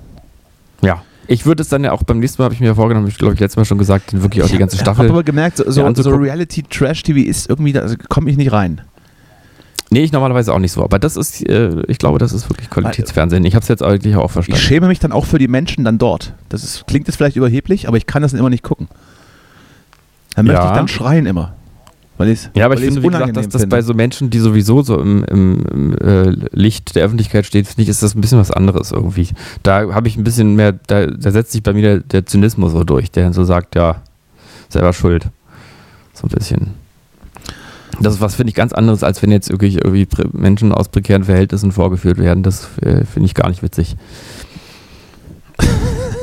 Ja. 0.83 1.03
Ich 1.31 1.45
würde 1.47 1.63
es 1.63 1.69
dann 1.69 1.85
ja 1.85 1.93
auch 1.93 2.03
beim 2.03 2.19
nächsten 2.21 2.41
Mal, 2.41 2.45
habe 2.47 2.55
ich 2.55 2.61
mir 2.61 2.67
ja 2.69 2.75
vorgenommen, 2.75 3.05
habe 3.05 3.11
ich 3.13 3.19
glaube 3.19 3.35
ich 3.35 3.41
letztes 3.41 3.57
Mal 3.59 3.65
schon 3.67 3.79
gesagt, 3.79 4.13
dann 4.13 4.23
wirklich 4.23 4.43
auch 4.43 4.49
die 4.49 4.57
ganze 4.59 4.77
Ich 4.77 4.81
habe 4.81 4.95
Staffel. 4.95 5.11
aber 5.11 5.23
gemerkt, 5.23 5.59
so, 5.59 5.71
so, 5.71 5.93
so. 5.95 6.11
Reality-Trash-TV 6.17 7.19
ist 7.29 7.49
irgendwie, 7.51 7.73
da 7.73 7.81
also 7.83 7.97
komme 8.09 8.31
ich 8.31 8.37
nicht 8.39 8.51
rein. 8.51 8.81
Nee, 9.91 10.01
ich 10.03 10.13
normalerweise 10.13 10.53
auch 10.53 10.59
nicht 10.59 10.73
so. 10.73 10.83
Aber 10.83 10.99
das 10.99 11.17
ist, 11.17 11.47
äh, 11.49 11.83
ich 11.87 11.99
glaube, 11.99 12.19
das 12.19 12.33
ist 12.33 12.49
wirklich 12.51 12.69
Qualitätsfernsehen. 12.71 13.45
Ich 13.45 13.55
habe 13.55 13.63
es 13.63 13.69
jetzt 13.69 13.83
eigentlich 13.83 14.17
auch 14.17 14.27
Ich 14.27 14.33
verstanden. 14.33 14.61
schäme 14.61 14.87
mich 14.89 14.99
dann 14.99 15.13
auch 15.13 15.25
für 15.27 15.39
die 15.39 15.49
Menschen 15.49 15.85
dann 15.85 15.97
dort. 15.99 16.35
Das 16.51 16.63
ist, 16.65 16.87
klingt 16.87 17.07
jetzt 17.09 17.17
vielleicht 17.17 17.37
überheblich, 17.37 17.89
aber 17.89 17.97
ich 17.97 18.07
kann 18.07 18.21
das 18.23 18.33
dann 18.33 18.41
immer 18.41 18.51
nicht 18.51 18.63
gucken. 18.63 18.89
Dann 20.35 20.47
möchte 20.47 20.63
Ja. 20.63 20.71
ich 20.71 20.77
dann 20.77 20.89
schreien 20.89 21.27
immer. 21.27 21.55
Weil 22.19 22.31
ich's, 22.31 22.51
Ja, 22.55 22.67
aber 22.67 22.75
weil 22.75 22.83
ich 22.83 22.93
finde, 22.93 23.03
wie 23.05 23.09
gesagt, 23.09 23.37
dass 23.37 23.49
das 23.49 23.63
finde. 23.63 23.77
bei 23.77 23.83
so 23.83 23.95
Menschen, 23.95 24.29
die 24.29 24.41
sowieso 24.41 24.83
so 24.83 25.01
im, 25.01 25.25
im, 25.25 25.65
im 25.73 25.99
äh, 25.99 26.31
Licht 26.53 26.97
der 26.97 27.05
Öffentlichkeit 27.05 27.47
stehen, 27.47 27.65
finde 27.65 27.83
ich, 27.83 27.89
ist 27.89 28.03
das 28.03 28.15
ein 28.15 28.21
bisschen 28.21 28.39
was 28.39 28.51
anderes 28.51 28.91
irgendwie. 28.91 29.29
Da 29.63 29.95
habe 29.95 30.09
ich 30.09 30.17
ein 30.17 30.25
bisschen 30.25 30.57
mehr, 30.57 30.73
da, 30.73 31.07
da 31.07 31.31
setzt 31.31 31.53
sich 31.53 31.63
bei 31.63 31.73
mir 31.73 31.83
der, 31.83 31.99
der 32.01 32.27
Zynismus 32.27 32.73
so 32.73 32.83
durch, 32.83 33.13
der 33.13 33.25
dann 33.25 33.33
so 33.33 33.45
sagt, 33.45 33.77
ja, 33.77 34.03
selber 34.69 34.93
schuld. 34.93 35.29
So 36.13 36.27
ein 36.27 36.31
bisschen. 36.31 36.75
Das 38.01 38.15
ist 38.15 38.21
was, 38.21 38.35
finde 38.35 38.51
ich, 38.51 38.55
ganz 38.55 38.73
anderes, 38.73 39.03
als 39.03 39.23
wenn 39.23 39.31
jetzt 39.31 39.51
wirklich 39.51 39.77
irgendwie 39.77 40.07
Menschen 40.33 40.73
aus 40.73 40.89
prekären 40.89 41.25
Verhältnissen 41.25 41.73
vorgeführt 41.73 42.19
werden. 42.19 42.43
Das 42.43 42.69
äh, 42.81 43.05
finde 43.05 43.27
ich 43.27 43.35
gar 43.35 43.49
nicht 43.49 43.63
witzig. 43.63 43.97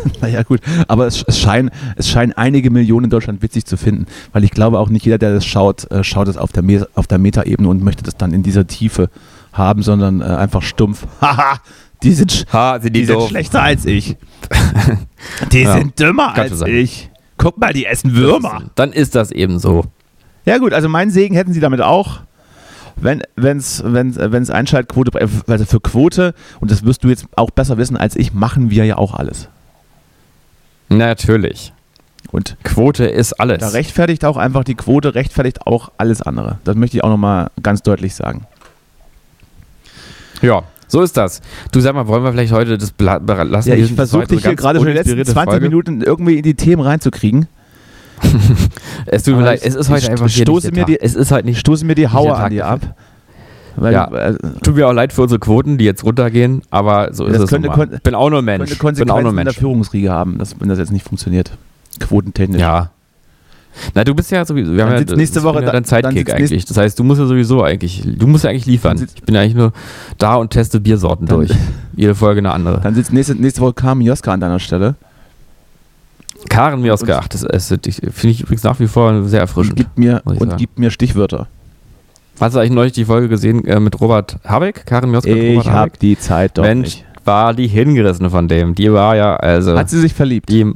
Naja, 0.21 0.43
gut. 0.43 0.61
Aber 0.87 1.07
es, 1.07 1.23
es, 1.27 1.39
scheinen, 1.39 1.71
es 1.95 2.09
scheinen 2.09 2.33
einige 2.33 2.69
Millionen 2.69 3.05
in 3.05 3.09
Deutschland 3.09 3.41
witzig 3.41 3.65
zu 3.65 3.77
finden. 3.77 4.05
Weil 4.33 4.43
ich 4.43 4.51
glaube 4.51 4.79
auch 4.79 4.89
nicht 4.89 5.05
jeder, 5.05 5.17
der 5.17 5.33
das 5.33 5.45
schaut, 5.45 5.89
äh, 5.91 6.03
schaut 6.03 6.27
es 6.27 6.37
auf 6.37 6.51
der, 6.51 6.63
Me 6.63 6.87
auf 6.95 7.07
der 7.07 7.17
Metaebene 7.17 7.67
und 7.67 7.83
möchte 7.83 8.03
das 8.03 8.15
dann 8.17 8.33
in 8.33 8.43
dieser 8.43 8.67
Tiefe 8.67 9.09
haben, 9.53 9.81
sondern 9.81 10.21
äh, 10.21 10.25
einfach 10.25 10.61
stumpf. 10.61 11.05
Haha, 11.21 11.59
die 12.03 12.13
sind, 12.13 12.45
Ha, 12.51 12.79
sind 12.79 12.95
die 12.95 13.05
sind 13.05 13.21
schlechter 13.23 13.61
als 13.61 13.85
ich. 13.85 14.17
die 15.51 15.61
Ja, 15.61 15.77
sind 15.77 15.99
dümmer 15.99 16.33
kann 16.33 16.49
schon 16.49 16.61
als 16.61 16.69
ich. 16.69 17.09
Guck 17.37 17.57
mal, 17.57 17.73
die 17.73 17.85
essen 17.85 18.15
Würmer. 18.15 18.63
Dann 18.75 18.93
ist 18.93 19.15
das 19.15 19.31
eben 19.31 19.59
so. 19.59 19.85
Ja 20.45 20.57
gut, 20.57 20.73
also 20.73 20.87
meinen 20.87 21.11
Segen 21.11 21.35
hätten 21.35 21.53
sie 21.53 21.59
damit 21.59 21.81
auch. 21.81 22.21
Wenn 22.97 23.21
es 23.35 23.83
wenn's, 23.85 24.17
wenn's 24.17 24.49
Einschaltquote, 24.49 25.19
äh, 25.19 25.27
also 25.47 25.65
für 25.65 25.81
Quote, 25.81 26.33
und 26.61 26.71
das 26.71 26.85
wirst 26.85 27.03
du 27.03 27.09
jetzt 27.09 27.25
auch 27.35 27.51
besser 27.51 27.77
wissen 27.77 27.97
als 27.97 28.15
ich, 28.15 28.33
machen 28.33 28.69
wir 28.69 28.85
ja 28.85 28.97
auch 28.97 29.13
alles. 29.13 29.49
Natürlich. 30.97 31.73
Und 32.31 32.57
Quote 32.63 33.05
ist 33.05 33.33
alles. 33.33 33.59
da 33.59 33.69
rechtfertigt 33.69 34.25
auch 34.25 34.37
einfach 34.37 34.63
die 34.63 34.75
Quote, 34.75 35.15
rechtfertigt 35.15 35.65
auch 35.67 35.91
alles 35.97 36.21
andere. 36.21 36.57
Das 36.63 36.75
möchte 36.75 36.97
ich 36.97 37.03
auch 37.03 37.09
nochmal 37.09 37.49
ganz 37.61 37.81
deutlich 37.81 38.13
sagen. 38.15 38.45
Ja, 40.41 40.63
so 40.87 41.01
ist 41.01 41.15
das. 41.17 41.41
Du 41.71 41.79
sag 41.79 41.95
mal, 41.95 42.07
wollen 42.07 42.23
wir 42.23 42.31
vielleicht 42.31 42.51
heute 42.51 42.77
das 42.77 42.91
bla- 42.91 43.19
bela- 43.19 43.43
lassen? 43.43 43.69
Ja, 43.69 43.75
ich 43.75 43.93
versuche 43.93 44.27
dich 44.27 44.41
hier 44.43 44.55
gerade 44.55 44.79
schon 44.79 44.87
die 44.87 44.93
letzten 44.93 45.13
uninspirierte 45.13 45.33
20 45.33 45.51
Folge. 45.51 45.65
Minuten 45.69 46.01
irgendwie 46.01 46.37
in 46.37 46.43
die 46.43 46.55
Themen 46.55 46.81
reinzukriegen. 46.81 47.47
Es 49.07 49.23
tut 49.23 49.35
mir 49.35 49.43
leid, 49.43 49.61
es 49.63 49.75
ist 49.75 49.89
heute 49.89 50.09
einfach 50.09 50.29
stoße 50.29 50.67
nicht 50.67 50.75
mir 50.77 50.85
die-. 50.85 50.99
Es 50.99 51.15
ist 51.15 51.31
halt 51.31 51.45
nicht. 51.45 51.59
Stoße 51.59 51.85
mir 51.85 51.95
die 51.95 52.07
Haue 52.07 52.27
der 52.27 52.35
Tag 52.35 52.43
an 52.45 52.51
dir 52.51 52.65
ab. 52.67 52.81
Weil, 53.77 53.93
Ja. 53.93 54.05
äh, 54.13 54.35
Tut 54.63 54.75
mir 54.75 54.87
auch 54.87 54.93
leid 54.93 55.11
für 55.13 55.23
unsere 55.23 55.39
Quoten, 55.39 55.77
die 55.77 55.85
jetzt 55.85 56.03
runtergehen, 56.03 56.61
aber 56.69 57.13
so 57.13 57.25
ist 57.25 57.37
es 57.39 57.49
könnte 57.49 57.69
kon- 57.69 57.89
Bin 58.03 58.15
auch 58.15 58.29
nur 58.29 58.41
Mensch. 58.41 58.77
könnte 58.79 58.99
Bin 59.01 59.09
auch 59.11 59.21
nur 59.21 59.23
Konsequenzen 59.25 59.29
in 59.29 59.35
der 59.35 59.43
Mensch. 59.45 59.57
Führungsriege 59.57 60.11
haben, 60.11 60.37
dass, 60.37 60.59
wenn 60.59 60.69
das 60.69 60.79
jetzt 60.79 60.91
nicht 60.91 61.05
funktioniert. 61.05 61.51
Quotentechnisch. 61.99 62.61
Ja. 62.61 62.91
Na, 63.93 64.05
du 64.05 64.15
bist 64.15 64.31
ja 64.31 64.45
sowieso, 64.45 64.71
wir 64.71 64.77
Dann 64.85 64.93
haben 64.95 65.05
ja, 65.05 65.15
nächste 65.17 65.43
Woche 65.43 65.61
ja 65.61 65.71
dein 65.71 65.83
sitzt 65.83 66.05
eigentlich. 66.05 66.63
Das 66.65 66.77
heißt, 66.77 66.97
du 66.97 67.03
musst 67.03 67.19
ja 67.19 67.25
sowieso 67.27 67.61
eigentlich, 67.61 68.03
du 68.17 68.25
musst 68.27 68.45
ja 68.45 68.49
eigentlich 68.49 68.65
liefern. 68.65 69.05
Ich 69.15 69.23
bin 69.23 69.35
ja 69.35 69.41
eigentlich 69.41 69.55
nur 69.55 69.73
da 70.17 70.35
und 70.35 70.51
teste 70.51 70.79
Biersorten 70.79 71.27
durch. 71.27 71.51
Jede 71.95 72.15
Folge 72.15 72.39
eine 72.39 72.51
andere. 72.53 72.79
Dann 72.81 72.95
sitzt 72.95 73.11
nächste, 73.11 73.35
nächste 73.35 73.59
Woche 73.59 73.73
Carmen 73.73 74.01
Joska 74.01 74.31
an 74.31 74.39
deiner 74.39 74.59
Stelle 74.59 74.95
Karen 76.49 76.81
Mioska, 76.81 77.19
ach, 77.23 77.27
das, 77.27 77.41
das 77.41 77.67
finde 77.69 78.29
ich 78.29 78.41
übrigens 78.41 78.63
nach 78.63 78.79
wie 78.79 78.87
vor 78.87 79.09
sehr 79.23 79.39
und 79.39 79.43
erfrischend. 79.47 79.75
gibt 79.77 79.97
mir, 79.97 80.21
und 80.25 80.57
gibt 80.57 80.77
mir 80.77 80.91
Stichwörter. 80.91 81.47
Hast 82.39 82.55
du 82.55 82.59
eigentlich 82.59 82.71
neulich 82.71 82.93
die 82.93 83.05
Folge 83.05 83.29
gesehen 83.29 83.65
äh, 83.65 83.79
mit 83.79 83.99
Robert 84.01 84.37
Habeck? 84.43 84.85
Karin 84.85 85.11
Mioska 85.11 85.29
mit 85.31 85.37
Ich 85.43 85.49
Robert 85.57 85.67
hab 85.67 85.73
Habeck? 85.75 85.99
die 85.99 86.17
Zeit 86.19 86.57
doch 86.57 86.63
Mensch, 86.63 86.83
nicht. 86.97 87.05
war 87.23 87.53
die 87.53 87.67
hingerissen 87.67 88.29
von 88.29 88.47
dem. 88.47 88.75
Die 88.75 88.91
war 88.91 89.15
ja, 89.15 89.35
also, 89.35 89.77
Hat 89.77 89.89
sie 89.89 89.99
sich 89.99 90.13
verliebt? 90.13 90.49
die, 90.49 90.71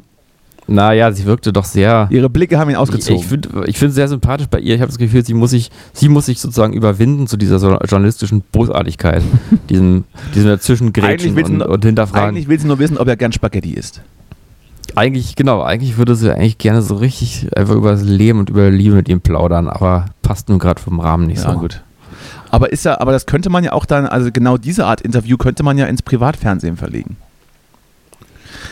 naja, 0.68 1.12
sie 1.12 1.26
wirkte 1.26 1.52
doch 1.52 1.66
sehr, 1.66 2.08
Ihre 2.12 2.30
Blicke 2.30 2.60
haben 2.60 2.70
ihn 2.70 2.74
ich, 2.74 2.78
ausgezogen. 2.78 3.20
ich 3.20 3.26
finde 3.28 3.64
ich 3.66 3.78
find 3.80 3.94
sehr 3.94 4.08
sympathisch 4.08 4.48
bei 4.48 4.60
ihr. 4.60 4.76
Ich 4.76 4.82
habe 4.82 4.90
das 4.90 5.00
Gefühl, 5.00 5.26
sie 5.26 5.34
muss 5.34 5.50
sich, 5.50 5.70
sie 5.94 6.10
muss 6.10 6.28
sich 6.28 6.40
sozusagen 6.40 6.74
überwinden 6.74 7.28
zu 7.28 7.38
dieser 7.38 7.60
so 7.60 7.76
journalistischen 7.78 8.44
Bosartigkeit, 8.52 9.24
diesem, 9.70 10.04
diesem 10.36 10.58
sie 10.60 11.30
und, 11.42 11.62
und 11.64 11.86
hinterfragen. 11.86 12.30
Eigentlich 12.30 12.48
will 12.48 12.60
sie 12.60 12.68
nur 12.68 12.80
wissen, 12.80 12.98
ob 12.98 13.08
er 13.08 13.16
gern 13.18 13.32
Spaghetti 13.32 13.74
isst. 13.74 14.02
Eigentlich, 14.98 15.36
genau, 15.36 15.62
eigentlich 15.64 15.98
würde 15.98 16.16
sie 16.16 16.34
eigentlich 16.34 16.58
gerne 16.58 16.82
so 16.82 16.96
richtig 16.96 17.48
einfach 17.56 17.76
über 17.76 17.92
das 17.92 18.04
Leben 18.04 18.40
und 18.40 18.50
über 18.50 18.70
Liebe 18.70 18.96
mit 18.96 19.10
ihm 19.10 19.22
plaudern, 19.22 19.68
aber 19.68 20.06
passt 20.22 20.50
nun 20.50 20.60
gerade 20.60 20.82
vom 20.82 21.00
Rahmen 21.00 21.28
nicht 21.28 21.44
ja, 21.44 21.54
so. 21.54 21.60
gut. 21.60 21.82
Aber 22.52 22.72
ist 22.72 22.86
ja, 22.86 23.00
aber 23.00 23.12
das 23.12 23.26
könnte 23.26 23.50
man 23.50 23.64
ja 23.64 23.74
auch 23.74 23.86
dann, 23.86 24.06
also 24.08 24.32
genau 24.32 24.58
diese 24.58 24.86
Art 24.86 25.02
Interview 25.02 25.38
könnte 25.38 25.64
man 25.64 25.78
ja 25.78 25.86
ins 25.86 26.02
Privatfernsehen 26.02 26.78
verlegen. 26.78 27.18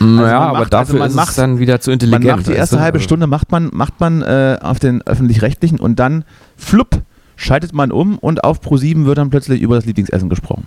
Naja, 0.00 0.38
man 0.40 0.48
aber 0.48 0.58
macht- 0.60 0.72
dafür 0.72 0.94
also 0.94 0.98
man 0.98 1.08
ist 1.10 1.14
macht- 1.16 1.28
es 1.30 1.36
dann 1.36 1.58
wieder 1.58 1.80
zu 1.80 1.90
Man 1.90 1.94
intelligent. 1.94 2.36
macht 2.38 2.46
die 2.48 2.52
erste 2.52 2.80
halbe 2.80 2.98
Also- 2.98 3.04
Stunde 3.04 3.26
macht 3.26 3.50
man, 3.50 3.70
macht 3.72 4.00
man 4.00 4.22
äh, 4.22 4.58
auf 4.60 4.78
den 4.78 5.02
öffentlich-rechtlichen 5.02 5.78
und 5.80 5.98
dann 5.98 6.24
flupp 6.56 7.02
schaltet 7.36 7.72
man 7.72 7.90
um 7.92 8.18
und 8.18 8.44
auf 8.44 8.60
Pro7 8.60 9.04
wird 9.06 9.18
dann 9.18 9.30
plötzlich 9.30 9.60
über 9.60 9.76
das 9.76 9.86
Lieblingsessen 9.86 10.28
gesprochen. 10.28 10.64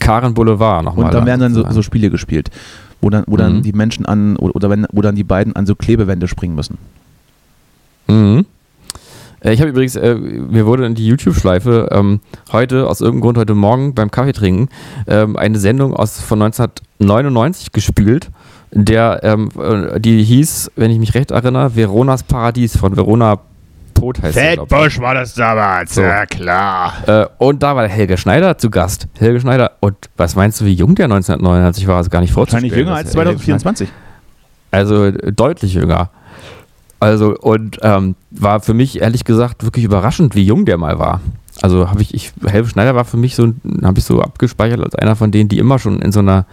Karen 0.00 0.34
Boulevard 0.34 0.84
nochmal. 0.84 1.06
Und 1.06 1.14
dann 1.14 1.24
werden 1.26 1.40
dann 1.40 1.54
so, 1.54 1.64
so 1.70 1.80
Spiele 1.82 2.10
gespielt, 2.10 2.50
wo 3.04 3.10
dann, 3.10 3.24
wo 3.26 3.36
dann 3.36 3.56
Mhm. 3.58 3.62
die 3.62 3.72
Menschen 3.72 4.06
an 4.06 4.36
oder, 4.36 4.70
wenn, 4.70 4.86
wo 4.92 5.02
dann 5.02 5.14
die 5.14 5.24
beiden 5.24 5.54
an 5.54 5.66
so 5.66 5.74
Klebewände 5.74 6.26
springen 6.26 6.54
müssen. 6.54 6.78
Mhm. 8.08 8.46
Äh, 9.40 9.52
Ich 9.52 9.60
habe 9.60 9.70
übrigens, 9.70 9.94
äh, 9.94 10.14
mir 10.14 10.64
wurde 10.64 10.86
in 10.86 10.94
die 10.94 11.06
YouTube-Schleife 11.06 11.88
ähm, 11.92 12.20
heute, 12.50 12.88
aus 12.88 13.00
irgendeinem 13.02 13.20
Grund 13.22 13.38
heute 13.38 13.54
Morgen 13.54 13.94
beim 13.94 14.10
Kaffee 14.10 14.32
trinken, 14.32 14.68
ähm, 15.06 15.36
eine 15.36 15.58
Sendung 15.58 15.94
aus, 15.94 16.18
von 16.20 16.40
1999 16.40 17.72
gespielt, 17.72 18.30
der, 18.72 19.20
ähm, 19.22 19.50
äh, 19.60 20.00
die 20.00 20.22
hieß, 20.24 20.72
wenn 20.76 20.90
ich 20.90 20.98
mich 20.98 21.14
recht 21.14 21.30
erinnere, 21.30 21.76
Veronas 21.76 22.22
Paradies 22.22 22.76
von 22.78 22.96
Verona 22.96 23.38
Pot 23.94 24.20
heißt 24.22 24.36
glaub 24.54 24.86
ich. 24.86 25.00
war 25.00 25.14
das 25.14 25.34
damals, 25.34 25.94
So. 25.94 26.02
ja 26.02 26.26
klar. 26.26 26.92
Äh, 27.06 27.26
und 27.38 27.62
da 27.62 27.74
war 27.76 27.88
Helge 27.88 28.16
Schneider 28.18 28.58
zu 28.58 28.70
Gast. 28.70 29.08
Helge 29.18 29.40
Schneider, 29.40 29.72
und 29.80 29.96
was 30.16 30.36
meinst 30.36 30.60
du, 30.60 30.64
wie 30.66 30.72
jung 30.72 30.94
der 30.94 31.06
1999 31.06 31.86
war? 31.86 31.96
Also 31.96 32.10
gar 32.10 32.20
nicht 32.20 32.32
vorzustellen. 32.32 32.64
Wahrscheinlich 32.64 32.86
jünger 32.86 32.96
als 32.96 33.12
dass 33.12 33.14
Helge 33.16 33.30
Schneider- 33.30 33.38
2024. 33.38 33.88
Also 34.70 35.04
äh, 35.06 35.32
deutlich 35.32 35.74
jünger. 35.74 36.10
Also 37.00 37.36
und 37.36 37.78
ähm, 37.82 38.14
war 38.30 38.60
für 38.60 38.74
mich 38.74 39.00
ehrlich 39.00 39.24
gesagt 39.24 39.62
wirklich 39.64 39.84
überraschend, 39.84 40.34
wie 40.34 40.42
jung 40.44 40.64
der 40.64 40.78
mal 40.78 40.98
war. 40.98 41.20
Also 41.62 41.88
habe 41.88 42.02
ich, 42.02 42.14
ich, 42.14 42.32
Helge 42.46 42.68
Schneider 42.68 42.94
war 42.94 43.04
für 43.04 43.16
mich 43.16 43.36
so, 43.36 43.52
habe 43.82 43.98
ich 43.98 44.04
so 44.04 44.20
abgespeichert 44.20 44.80
als 44.82 44.94
einer 44.94 45.14
von 45.14 45.30
denen, 45.30 45.48
die 45.48 45.58
immer 45.58 45.78
schon 45.78 46.00
in 46.02 46.12
so 46.12 46.20
einer 46.20 46.46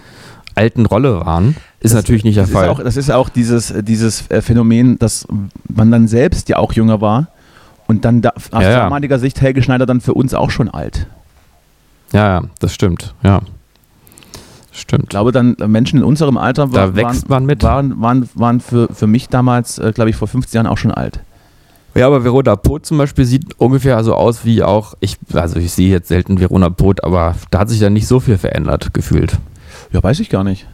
alten 0.53 0.85
Rolle 0.85 1.21
waren. 1.25 1.55
Ist 1.79 1.93
natürlich 1.93 2.23
nicht 2.23 2.35
der 2.35 2.43
das 2.43 2.51
Fall. 2.51 2.65
Ist 2.65 2.71
auch, 2.71 2.83
das 2.83 2.97
ist 2.97 3.09
auch 3.11 3.29
dieses, 3.29 3.73
dieses 3.81 4.21
Phänomen, 4.41 4.99
dass 4.99 5.25
man 5.73 5.89
dann 5.89 6.07
selbst 6.07 6.49
ja 6.49 6.57
auch 6.57 6.73
jünger 6.73 6.99
war 7.01 7.27
und 7.91 8.03
dann 8.05 8.21
da, 8.21 8.29
aus 8.29 8.45
Ja, 8.51 8.61
ja. 8.61 8.79
damaliger 8.79 9.19
Sicht 9.19 9.39
Helge 9.41 9.61
Schneider 9.61 9.85
dann 9.85 10.01
für 10.01 10.13
uns 10.15 10.33
auch 10.33 10.49
schon 10.49 10.69
alt. 10.69 11.05
ja, 12.13 12.39
ja, 12.39 12.43
das 12.59 12.73
stimmt. 12.73 13.13
Ja, 13.21 13.41
stimmt. 14.71 15.03
Ich 15.03 15.09
glaube 15.09 15.31
dann, 15.31 15.55
äh, 15.55 15.67
Menschen 15.67 15.99
in 15.99 16.03
unserem 16.05 16.37
Alter 16.37 16.67
Da 16.67 16.95
wächst 16.95 17.29
waren, 17.29 17.43
man 17.43 17.45
mit. 17.45 17.61
waren, 17.63 18.01
waren, 18.01 18.29
waren 18.33 18.59
für, 18.61 18.87
für 18.93 19.05
mich 19.07 19.29
damals, 19.29 19.77
äh, 19.77 19.91
glaube 19.93 20.09
ich, 20.09 20.15
vor 20.15 20.27
15 20.27 20.57
Jahren 20.59 20.67
auch 20.67 20.77
schon 20.77 20.91
alt. 20.91 21.19
Ja, 21.93 22.07
aber 22.07 22.23
Verona 22.23 22.55
Pot 22.55 22.85
zum 22.85 22.97
Beispiel 22.97 23.25
sieht 23.25 23.59
ungefähr 23.59 24.01
so 24.05 24.15
aus 24.15 24.45
wie 24.45 24.63
auch, 24.63 24.93
ich, 25.01 25.17
also 25.33 25.59
ich 25.59 25.73
sehe 25.73 25.89
jetzt 25.89 26.07
selten 26.07 26.39
Verona 26.39 26.69
Pot, 26.69 27.03
aber 27.03 27.35
da 27.51 27.59
hat 27.59 27.69
sich 27.69 27.81
dann 27.81 27.91
nicht 27.93 28.07
so 28.07 28.21
viel 28.21 28.37
verändert, 28.37 28.93
gefühlt. 28.93 29.37
Ja, 29.91 30.01
weiß 30.01 30.21
ich 30.21 30.29
gar 30.29 30.45
nicht. 30.45 30.67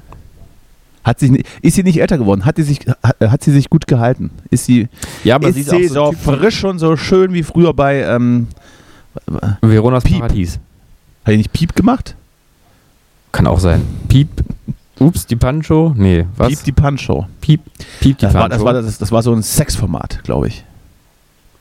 Hat 1.08 1.20
sich, 1.20 1.32
ist 1.62 1.76
sie 1.76 1.84
nicht 1.84 2.02
älter 2.02 2.18
geworden? 2.18 2.44
Hat, 2.44 2.58
die 2.58 2.64
sich, 2.64 2.82
hat, 3.02 3.16
hat 3.22 3.42
sie 3.42 3.54
sich 3.54 3.70
gut 3.70 3.88
gehalten? 3.88 4.30
Ist 4.50 4.66
sie, 4.66 4.90
Ja, 5.24 5.36
aber 5.36 5.48
ist 5.48 5.56
sie 5.56 5.62
ist 5.62 5.70
sie 5.70 5.98
auch 5.98 6.12
so 6.12 6.18
so 6.22 6.32
frisch 6.34 6.66
und 6.66 6.80
so 6.80 6.98
schön 6.98 7.32
wie 7.34 7.44
früher 7.44 7.74
bei, 7.74 8.02
ähm, 8.02 8.48
hat 9.42 9.58
Veronas 9.62 10.04
Piep. 10.04 10.20
Paradies. 10.20 10.60
die 11.26 11.38
nicht 11.38 11.54
Piep 11.54 11.74
gemacht? 11.76 12.14
Kann 13.32 13.48
auch 13.48 13.60
sein. 13.60 13.84
Piep. 14.10 14.28
Ups, 15.00 15.26
die 15.26 15.38
Pancho? 15.38 15.94
Nee, 15.96 16.26
was? 16.36 16.50
Piep 16.50 16.64
die 16.66 16.72
Punch-Show. 16.74 17.26
Piep, 17.40 17.62
Piep 18.02 18.18
die 18.18 18.26
Das 18.26 18.34
war, 18.34 18.42
Pancho. 18.50 18.58
das, 18.58 18.66
war, 18.66 18.74
das, 18.74 18.98
das 18.98 19.12
war 19.14 19.24
so 19.24 19.32
ein 19.34 19.44
Sexformat, 19.44 20.20
glaube 20.24 20.50
ich. 20.50 20.66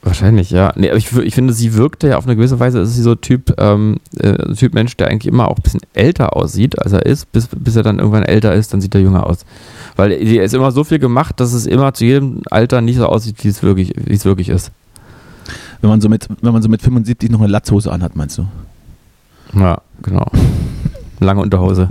Wahrscheinlich, 0.03 0.51
ja. 0.51 0.72
Nee, 0.76 0.88
aber 0.88 0.99
ich, 0.99 1.12
ich 1.16 1.34
finde, 1.34 1.53
sie 1.53 1.74
wirkte 1.74 2.09
ja 2.09 2.16
auf 2.16 2.26
eine 2.26 2.36
gewisse 2.36 2.61
Weise, 2.61 2.80
ist 2.80 2.94
sie 2.94 3.03
so 3.03 3.16
Typ, 3.16 3.55
ähm, 3.59 3.97
äh, 4.18 4.55
Typ 4.55 4.72
Mensch, 4.72 4.97
der 4.97 5.09
eigentlich 5.09 5.26
immer 5.32 5.49
auch 5.49 5.57
ein 5.57 5.62
bisschen 5.62 5.80
älter 5.94 6.36
aussieht, 6.36 6.78
als 6.78 6.92
er 6.92 7.05
ist, 7.05 7.32
bis, 7.32 7.49
bis 7.49 7.74
er 7.74 7.82
dann 7.82 7.99
irgendwann 7.99 8.22
älter 8.22 8.55
ist, 8.55 8.72
dann 8.72 8.80
sieht 8.80 8.94
er 8.94 9.01
jünger 9.01 9.26
aus. 9.26 9.44
Weil 9.97 10.12
er 10.12 10.44
ist 10.44 10.55
immer 10.55 10.70
so 10.70 10.84
viel 10.84 11.01
gemacht, 11.01 11.40
dass 11.40 11.53
es 11.53 11.66
immer 11.66 11.92
zu 11.92 12.05
jedem 12.05 12.42
Alter 12.51 12.80
nicht 12.82 12.97
so 12.97 13.07
aussieht, 13.07 13.42
wie 13.42 13.49
es 13.49 13.62
wirklich, 13.62 13.94
wie 13.97 14.14
es 14.14 14.24
wirklich 14.24 14.49
ist. 14.49 14.70
Wenn 15.80 15.90
man 15.90 16.01
so 16.01 16.09
mit, 16.09 16.28
wenn 16.40 16.53
man 16.53 16.62
so 16.62 16.68
mit 16.68 16.82
75 16.82 17.30
noch 17.30 17.40
eine 17.40 17.49
Latzhose 17.49 17.90
anhat, 17.90 18.14
meinst 18.14 18.38
du? 18.38 18.47
Ja, 19.55 19.80
genau. 20.03 20.26
Lange 21.20 21.40
Unterhose. 21.40 21.88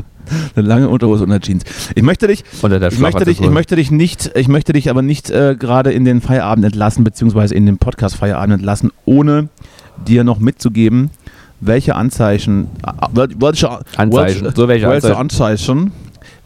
Eine 0.56 0.68
lange 0.68 0.90
Unterhose 0.90 1.24
und 1.24 1.32
eine 1.32 1.40
Jeans. 1.40 1.64
Ich 1.96 2.04
möchte 2.04 2.28
dich, 2.28 2.44
ich 2.54 3.00
möchte 3.00 3.26
dich, 3.26 3.40
ich 3.42 3.50
möchte 3.50 3.76
dich 3.76 3.92
nicht, 3.92 4.32
ich 4.36 4.48
möchte 4.48 4.74
dich 4.74 4.90
aber 4.90 5.02
nicht 5.02 5.30
äh, 5.30 5.56
gerade 5.58 5.92
in 5.92 6.06
den 6.06 6.22
Feierabend 6.22 6.66
entlassen, 6.66 7.04
beziehungsweise 7.04 7.56
in 7.56 7.66
den 7.66 7.78
Podcast 7.78 8.16
Feierabend 8.16 8.56
entlassen, 8.56 8.92
ohne 9.06 9.50
dir 10.08 10.24
noch 10.24 10.40
mitzugeben, 10.40 11.10
welche 11.62 11.96
Anzeichen, 11.96 12.68
äh, 12.86 12.92
wel- 13.18 13.36
welche 13.40 13.70
Anzeichen. 13.98 14.12
welche, 14.46 14.56
So 14.56 14.68
welche 14.68 14.88
welche 14.90 15.16
Anzeichen. 15.18 15.18
Anzeichen, 15.18 15.92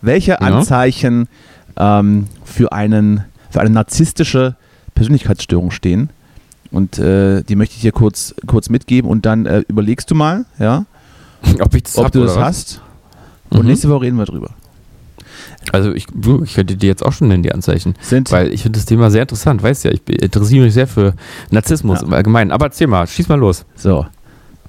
welche 0.01 0.31
Ja. 0.31 0.37
Anzeichen 0.37 1.27
ähm, 1.77 2.27
für 2.43 2.71
einen, 2.71 3.23
für 3.49 3.61
eine 3.61 3.69
narzisstische 3.71 4.55
Persönlichkeitsstörung 4.95 5.71
stehen. 5.71 6.09
Und 6.71 6.99
äh, 6.99 7.41
die 7.43 7.55
möchte 7.55 7.75
ich 7.75 7.81
dir 7.81 7.91
kurz, 7.91 8.35
kurz 8.45 8.69
mitgeben 8.69 9.09
und 9.09 9.25
dann 9.25 9.45
äh, 9.47 9.63
überlegst 9.67 10.11
du 10.11 10.15
mal, 10.15 10.45
ja, 10.59 10.85
Ob 11.59 11.73
ich 11.73 11.83
das 11.83 11.97
ob 11.97 12.05
hab 12.05 12.11
du 12.11 12.21
das 12.23 12.37
hast. 12.37 12.81
Und 13.49 13.61
Mhm. 13.63 13.67
nächste 13.67 13.89
Woche 13.89 14.01
reden 14.03 14.17
wir 14.17 14.25
drüber. 14.25 14.51
Also 15.71 15.93
ich, 15.93 16.07
ich 16.43 16.53
könnte 16.53 16.75
dir 16.77 16.87
jetzt 16.87 17.05
auch 17.05 17.11
schon 17.13 17.27
nennen, 17.27 17.43
die 17.43 17.51
Anzeichen. 17.51 17.95
Sind 18.01 18.31
Weil 18.31 18.53
ich 18.53 18.63
finde 18.63 18.79
das 18.79 18.85
Thema 18.85 19.11
sehr 19.11 19.23
interessant, 19.23 19.61
weißt 19.61 19.83
ja, 19.85 19.91
ich 19.91 20.01
interessiere 20.07 20.65
mich 20.65 20.73
sehr 20.73 20.87
für 20.87 21.13
Narzissmus 21.51 22.01
Ja. 22.01 22.07
im 22.07 22.13
Allgemeinen. 22.13 22.51
Aber 22.51 22.65
erzähl 22.67 22.87
mal, 22.87 23.05
schieß 23.07 23.27
mal 23.27 23.37
los. 23.39 23.65
So. 23.75 24.05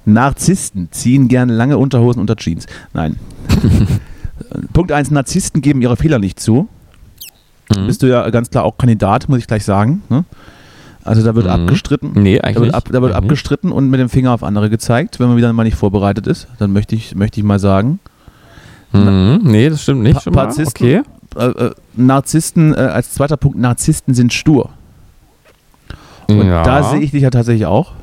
Narzissten 0.05 0.89
ziehen 0.91 1.27
gerne 1.27 1.53
lange 1.53 1.77
Unterhosen 1.77 2.19
unter 2.19 2.35
Jeans. 2.35 2.65
Nein. 2.93 3.17
Punkt 4.73 4.91
1, 4.91 5.11
Narzissten 5.11 5.61
geben 5.61 5.81
ihre 5.81 5.95
Fehler 5.97 6.19
nicht 6.19 6.39
zu. 6.39 6.67
Mhm. 7.75 7.87
Bist 7.87 8.01
du 8.03 8.07
ja 8.07 8.29
ganz 8.29 8.49
klar 8.49 8.63
auch 8.63 8.77
Kandidat, 8.77 9.29
muss 9.29 9.39
ich 9.39 9.47
gleich 9.47 9.63
sagen. 9.63 10.01
Ne? 10.09 10.25
Also 11.03 11.23
da 11.23 11.35
wird 11.35 11.45
Mhm. 11.45 11.51
abgestritten. 11.51 12.11
Nee, 12.15 12.37
Da 12.37 12.43
eigentlich 12.43 12.55
wird, 12.55 12.65
nicht. 12.67 12.75
ab, 12.75 12.83
da 12.87 12.93
wird 13.01 13.03
Eigentlich 13.13 13.15
abgestritten 13.17 13.71
und 13.71 13.89
mit 13.89 13.99
dem 13.99 14.09
Finger 14.09 14.33
auf 14.33 14.43
andere 14.43 14.69
gezeigt, 14.69 15.19
wenn 15.19 15.27
man 15.27 15.37
wieder 15.37 15.51
mal 15.53 15.63
nicht 15.63 15.77
vorbereitet 15.77 16.27
ist. 16.27 16.47
Dann 16.59 16.73
möchte 16.73 16.95
ich, 16.95 17.15
möchte 17.15 17.39
ich 17.39 17.45
mal 17.45 17.59
sagen. 17.59 17.99
Mhm. 18.93 19.39
Nee, 19.43 19.69
das 19.69 19.83
stimmt 19.83 20.01
nicht 20.03 20.23
Pa-. 20.23 20.31
Parzisten? 20.31 20.85
Okay. 20.85 21.01
Äh, 21.37 21.45
äh, 21.67 21.71
Narzissten, 21.95 22.73
äh, 22.73 22.77
als 22.77 23.11
zweiter 23.13 23.37
Punkt, 23.37 23.57
Narzissten 23.57 24.13
sind 24.13 24.33
stur. 24.33 24.69
Und 26.27 26.45
ja. 26.47 26.63
da 26.63 26.83
sehe 26.83 26.99
ich 26.99 27.11
dich 27.11 27.23
ja 27.23 27.29
tatsächlich 27.29 27.65
auch. 27.65 27.93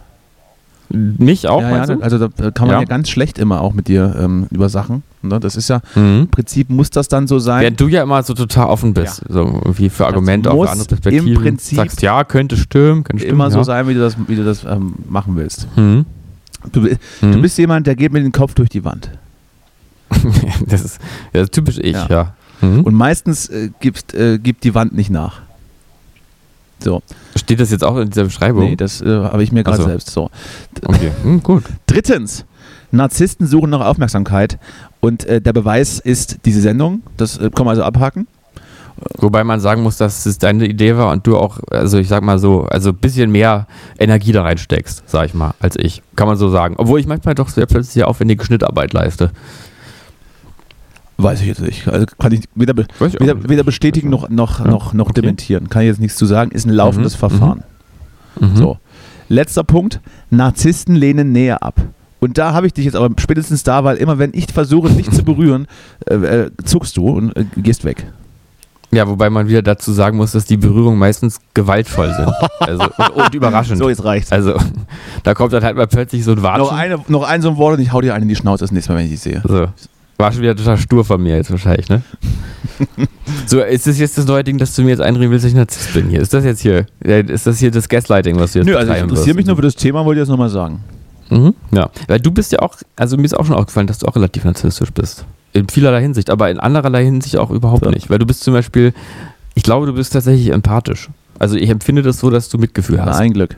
Mich 0.90 1.46
auch, 1.48 1.60
ja, 1.60 1.76
ja, 1.76 1.86
du? 1.86 2.00
also 2.02 2.16
da 2.16 2.26
äh, 2.42 2.50
kann 2.50 2.66
man 2.66 2.76
ja. 2.76 2.80
Ja. 2.80 2.84
ganz 2.86 3.10
schlecht 3.10 3.38
immer 3.38 3.60
auch 3.60 3.74
mit 3.74 3.88
dir 3.88 4.16
ähm, 4.18 4.46
über 4.50 4.70
Sachen. 4.70 5.02
Ne? 5.20 5.38
Das 5.38 5.54
ist 5.54 5.68
ja, 5.68 5.80
Mhm. 5.94 6.20
im 6.22 6.28
Prinzip 6.28 6.70
muss 6.70 6.88
das 6.88 7.08
dann 7.08 7.26
so 7.26 7.38
sein. 7.38 7.60
Während 7.60 7.78
du 7.78 7.88
ja 7.88 8.02
immer 8.02 8.22
so 8.22 8.32
total 8.32 8.68
offen 8.68 8.94
bist, 8.94 9.22
so 9.28 9.40
irgendwie 9.40 9.90
für 9.90 10.06
Argumente, 10.06 10.50
auch 10.50 10.54
muss 10.56 10.66
für 10.68 10.72
andere 10.72 10.88
Perspektiven. 10.88 11.28
im 11.28 11.34
Prinzip 11.42 11.76
sagst, 11.76 12.00
ja, 12.00 12.24
könnte 12.24 12.56
stimmen, 12.56 13.04
könnte 13.04 13.20
stimmen. 13.22 13.34
immer 13.34 13.50
so 13.50 13.62
sein, 13.64 13.86
wie 13.86 13.92
du 13.94 14.00
das, 14.00 14.16
wie 14.26 14.36
du 14.36 14.44
das 14.44 14.64
ähm, 14.64 14.94
machen 15.10 15.36
willst. 15.36 15.68
Mhm. 15.76 16.06
Du, 16.72 16.80
bi- 16.82 16.96
Mhm. 17.20 17.32
du 17.32 17.42
bist 17.42 17.58
jemand, 17.58 17.86
der 17.86 17.94
geht 17.94 18.10
mit 18.12 18.24
dem 18.24 18.32
Kopf 18.32 18.54
durch 18.54 18.70
die 18.70 18.82
Wand. 18.84 19.10
das, 20.66 20.84
ist, 20.84 21.00
das 21.32 21.44
ist 21.44 21.52
typisch 21.52 21.78
ich, 21.78 21.92
Ja. 21.92 22.06
ja. 22.08 22.34
Mhm. 22.60 22.82
Und 22.82 22.94
meistens 22.94 23.48
äh, 23.48 23.70
gibt, 23.80 24.14
äh, 24.14 24.38
gibt 24.38 24.64
die 24.64 24.74
Wand 24.74 24.94
nicht 24.94 25.10
nach. 25.10 25.40
So, 26.80 27.02
Steht 27.36 27.60
das 27.60 27.70
jetzt 27.70 27.84
auch 27.84 27.96
in 27.96 28.10
dieser 28.10 28.24
Beschreibung? 28.24 28.64
nee, 28.64 28.76
das 28.76 29.00
äh, 29.00 29.06
habe 29.06 29.42
ich 29.42 29.52
mir 29.52 29.64
gerade 29.64 29.78
so. 29.78 29.84
selbst. 29.84 30.10
So. 30.10 30.30
okay, 30.84 31.10
hm, 31.22 31.42
gut. 31.42 31.64
Drittens, 31.86 32.44
Narzissten 32.90 33.46
suchen 33.46 33.70
nach 33.70 33.80
Aufmerksamkeit 33.80 34.58
und 35.00 35.24
äh, 35.24 35.40
der 35.40 35.52
Beweis 35.52 35.98
ist 35.98 36.38
diese 36.44 36.60
Sendung. 36.60 37.02
Das 37.16 37.36
äh, 37.38 37.50
kann 37.50 37.64
man 37.66 37.72
also 37.72 37.82
abhaken. 37.82 38.26
Wobei 39.18 39.44
man 39.44 39.60
sagen 39.60 39.82
muss, 39.82 39.96
dass 39.96 40.26
es 40.26 40.38
deine 40.38 40.66
Idee 40.66 40.96
war 40.96 41.12
und 41.12 41.24
du 41.26 41.36
auch, 41.36 41.60
also 41.70 41.98
ich 41.98 42.08
sag 42.08 42.22
mal 42.24 42.38
so, 42.38 42.64
also 42.64 42.90
ein 42.90 42.96
bisschen 42.96 43.30
mehr 43.30 43.68
Energie 43.98 44.32
da 44.32 44.42
reinsteckst, 44.42 45.04
sag 45.06 45.26
ich 45.26 45.34
mal, 45.34 45.54
als 45.60 45.76
ich. 45.76 46.02
Kann 46.16 46.26
man 46.26 46.36
so 46.36 46.48
sagen. 46.48 46.74
Obwohl 46.78 46.98
ich 46.98 47.06
manchmal 47.06 47.36
doch 47.36 47.48
sehr 47.48 47.66
plötzlich 47.66 48.02
aufwendige 48.02 48.44
Schnittarbeit 48.44 48.92
leiste. 48.92 49.30
Weiß 51.20 51.40
ich 51.40 51.48
jetzt 51.48 51.60
nicht. 51.60 51.88
Also 51.88 52.06
kann 52.18 52.30
ich 52.32 52.42
weder, 52.54 52.74
be 52.74 52.86
ich 53.00 53.20
weder, 53.20 53.34
nicht. 53.34 53.48
weder 53.48 53.64
bestätigen 53.64 54.08
noch, 54.08 54.28
noch, 54.28 54.60
Ja, 54.60 54.68
noch, 54.70 54.92
noch 54.94 55.06
okay. 55.10 55.20
dementieren. 55.20 55.68
Kann 55.68 55.82
ich 55.82 55.88
jetzt 55.88 56.00
nichts 56.00 56.16
zu 56.16 56.26
sagen. 56.26 56.52
Ist 56.52 56.64
ein 56.66 56.70
laufendes 56.72 57.14
Mhm, 57.14 57.18
Verfahren. 57.18 57.62
Mhm. 58.40 58.56
So. 58.56 58.78
Letzter 59.28 59.64
Punkt. 59.64 60.00
Narzissten 60.30 60.94
lehnen 60.94 61.32
Nähe 61.32 61.60
ab. 61.60 61.80
Und 62.20 62.38
da 62.38 62.52
habe 62.52 62.66
ich 62.68 62.72
dich 62.72 62.84
jetzt 62.84 62.94
aber 62.96 63.12
spätestens 63.20 63.62
da, 63.64 63.82
weil 63.84 63.96
immer 63.96 64.18
wenn 64.18 64.30
ich 64.32 64.46
versuche, 64.52 64.90
dich 64.90 65.10
zu 65.10 65.22
berühren, 65.24 65.66
äh, 66.08 66.14
äh, 66.14 66.50
zuckst 66.64 66.96
du 66.96 67.08
und 67.10 67.36
äh, 67.36 67.44
gehst 67.56 67.84
weg. 67.84 68.06
Ja, 68.90 69.06
wobei 69.06 69.28
man 69.28 69.48
wieder 69.48 69.60
dazu 69.60 69.92
sagen 69.92 70.16
muss, 70.16 70.32
dass 70.32 70.44
die 70.46 70.56
Berührungen 70.56 70.98
meistens 70.98 71.40
gewaltvoll 71.52 72.14
sind. 72.14 72.32
Also, 72.60 72.84
und, 72.96 73.10
und 73.24 73.34
überraschend. 73.34 73.78
So, 73.78 73.88
jetzt 73.88 74.02
reicht's. 74.04 74.32
Also, 74.32 74.54
da 75.24 75.34
kommt 75.34 75.52
dann 75.52 75.62
halt 75.64 75.76
mal 75.76 75.86
plötzlich 75.88 76.24
so 76.24 76.30
ein 76.32 76.42
Watschen. 76.42 76.62
Noch, 76.64 76.72
eine, 76.72 76.98
noch 77.08 77.22
ein 77.24 77.42
so 77.42 77.50
ein 77.50 77.56
Wort 77.56 77.76
und 77.76 77.82
ich 77.82 77.92
hau 77.92 78.00
dir 78.00 78.14
einen 78.14 78.22
in 78.22 78.28
die 78.28 78.36
Schnauze 78.36 78.64
das 78.64 78.72
nächste 78.72 78.92
Mal, 78.92 78.98
wenn 79.00 79.04
ich 79.06 79.10
dich 79.12 79.20
sehe. 79.20 79.42
So. 79.46 79.66
War 80.18 80.32
schon 80.32 80.42
wieder 80.42 80.56
total 80.56 80.76
stur 80.76 81.04
von 81.04 81.22
mir 81.22 81.36
jetzt 81.36 81.50
wahrscheinlich, 81.50 81.88
ne? 81.88 82.02
so, 83.46 83.60
ist 83.60 83.86
das 83.86 83.98
jetzt 83.98 84.18
das 84.18 84.26
neue 84.26 84.42
Ding, 84.42 84.58
dass 84.58 84.74
du 84.74 84.82
mir 84.82 84.90
jetzt 84.90 85.00
einreden 85.00 85.30
willst, 85.30 85.44
dass 85.44 85.52
ich 85.52 85.56
Narzisst 85.56 85.94
bin 85.94 86.08
hier? 86.10 86.20
Ist 86.20 86.34
das 86.34 86.44
jetzt 86.44 86.60
hier, 86.60 86.86
ist 87.00 87.46
das 87.46 87.58
hier 87.58 87.70
das 87.70 87.88
Gaslighting, 87.88 88.36
was 88.38 88.52
du 88.52 88.58
jetzt 88.58 88.66
Nö, 88.66 88.76
also 88.76 88.92
ich 88.92 88.98
interessiere 89.00 89.36
mich 89.36 89.46
nur 89.46 89.54
für 89.56 89.62
das 89.62 89.76
Thema, 89.76 90.04
wollte 90.04 90.20
ich 90.20 90.22
das 90.22 90.28
nochmal 90.28 90.50
sagen. 90.50 90.80
Mhm, 91.30 91.54
ja. 91.72 91.88
Weil 92.08 92.18
du 92.20 92.30
bist 92.32 92.50
ja 92.52 92.58
auch, 92.60 92.76
also 92.96 93.16
mir 93.16 93.24
ist 93.24 93.36
auch 93.38 93.46
schon 93.46 93.54
aufgefallen, 93.54 93.86
dass 93.86 93.98
du 93.98 94.06
auch 94.06 94.16
relativ 94.16 94.44
narzisstisch 94.44 94.90
bist. 94.92 95.24
In 95.52 95.68
vielerlei 95.68 96.00
Hinsicht, 96.02 96.30
aber 96.30 96.50
in 96.50 96.58
andererlei 96.58 97.04
Hinsicht 97.04 97.36
auch 97.36 97.50
überhaupt 97.50 97.84
So. 97.84 97.90
nicht. 97.90 98.10
Weil 98.10 98.18
du 98.18 98.26
bist 98.26 98.42
zum 98.42 98.54
Beispiel, 98.54 98.92
ich 99.54 99.62
glaube, 99.62 99.86
du 99.86 99.92
bist 99.92 100.12
tatsächlich 100.12 100.50
empathisch. 100.52 101.10
Also 101.38 101.56
ich 101.56 101.70
empfinde 101.70 102.02
das 102.02 102.18
so, 102.18 102.30
dass 102.30 102.48
du 102.48 102.58
Mitgefühl 102.58 102.96
Na, 102.96 103.06
hast. 103.06 103.18
ein 103.18 103.32
Glück. 103.32 103.56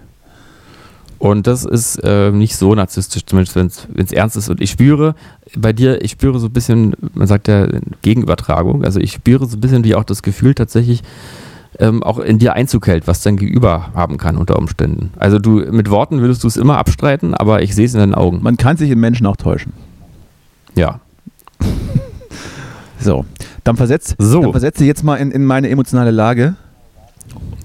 Und 1.20 1.46
das 1.46 1.64
ist 1.66 1.96
äh, 2.02 2.32
nicht 2.32 2.56
so 2.56 2.74
narzisstisch, 2.74 3.26
zumindest 3.26 3.54
wenn 3.54 3.66
es 4.06 4.10
ernst 4.10 4.36
ist. 4.38 4.48
Und 4.48 4.60
ich 4.62 4.70
spüre 4.70 5.14
bei 5.54 5.72
dir, 5.74 6.02
ich 6.02 6.12
spüre 6.12 6.38
so 6.40 6.46
ein 6.46 6.52
bisschen, 6.52 6.94
man 7.14 7.26
sagt 7.26 7.46
ja 7.46 7.68
Gegenübertragung, 8.00 8.84
also 8.84 8.98
ich 9.00 9.12
spüre 9.12 9.46
so 9.46 9.58
ein 9.58 9.60
bisschen 9.60 9.84
wie 9.84 9.94
auch 9.94 10.04
das 10.04 10.22
Gefühl 10.22 10.54
tatsächlich 10.54 11.02
ähm, 11.78 12.02
auch 12.02 12.18
in 12.20 12.38
dir 12.38 12.54
Einzug 12.54 12.86
hält, 12.86 13.06
was 13.06 13.22
dein 13.22 13.36
Gegenüber 13.36 13.90
haben 13.94 14.16
kann 14.16 14.38
unter 14.38 14.58
Umständen. 14.58 15.10
Also 15.18 15.38
du, 15.38 15.56
mit 15.70 15.90
Worten 15.90 16.20
würdest 16.22 16.42
du 16.42 16.48
es 16.48 16.56
immer 16.56 16.78
abstreiten, 16.78 17.34
aber 17.34 17.62
ich 17.62 17.74
sehe 17.74 17.84
es 17.84 17.92
in 17.92 18.00
deinen 18.00 18.14
Augen. 18.14 18.40
Man 18.42 18.56
kann 18.56 18.78
sich 18.78 18.90
in 18.90 18.98
Menschen 18.98 19.26
auch 19.26 19.36
täuschen. 19.36 19.72
Ja. 20.74 21.00
So, 23.02 23.24
dann 23.64 23.76
versetz, 23.78 24.14
So. 24.18 24.42
dann 24.42 24.50
versetze 24.52 24.84
jetzt 24.84 25.02
mal 25.04 25.16
in, 25.16 25.30
in 25.30 25.46
meine 25.46 25.70
emotionale 25.70 26.10
Lage 26.10 26.54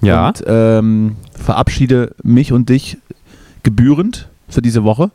Ja. 0.00 0.28
und 0.28 0.42
ähm, 0.46 1.16
verabschiede 1.34 2.14
mich 2.22 2.52
und 2.52 2.70
dich 2.70 2.96
gebührend 3.66 4.28
für 4.48 4.62
diese 4.62 4.84
Woche. 4.84 5.10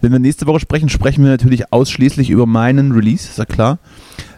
Wenn 0.00 0.10
wir 0.12 0.18
nächste 0.18 0.46
Woche 0.46 0.58
sprechen, 0.60 0.88
sprechen 0.88 1.22
wir 1.22 1.30
natürlich 1.30 1.70
ausschließlich 1.72 2.30
über 2.30 2.46
meinen 2.46 2.92
Release, 2.92 3.28
ist 3.28 3.36
ja 3.38 3.44
klar. 3.44 3.78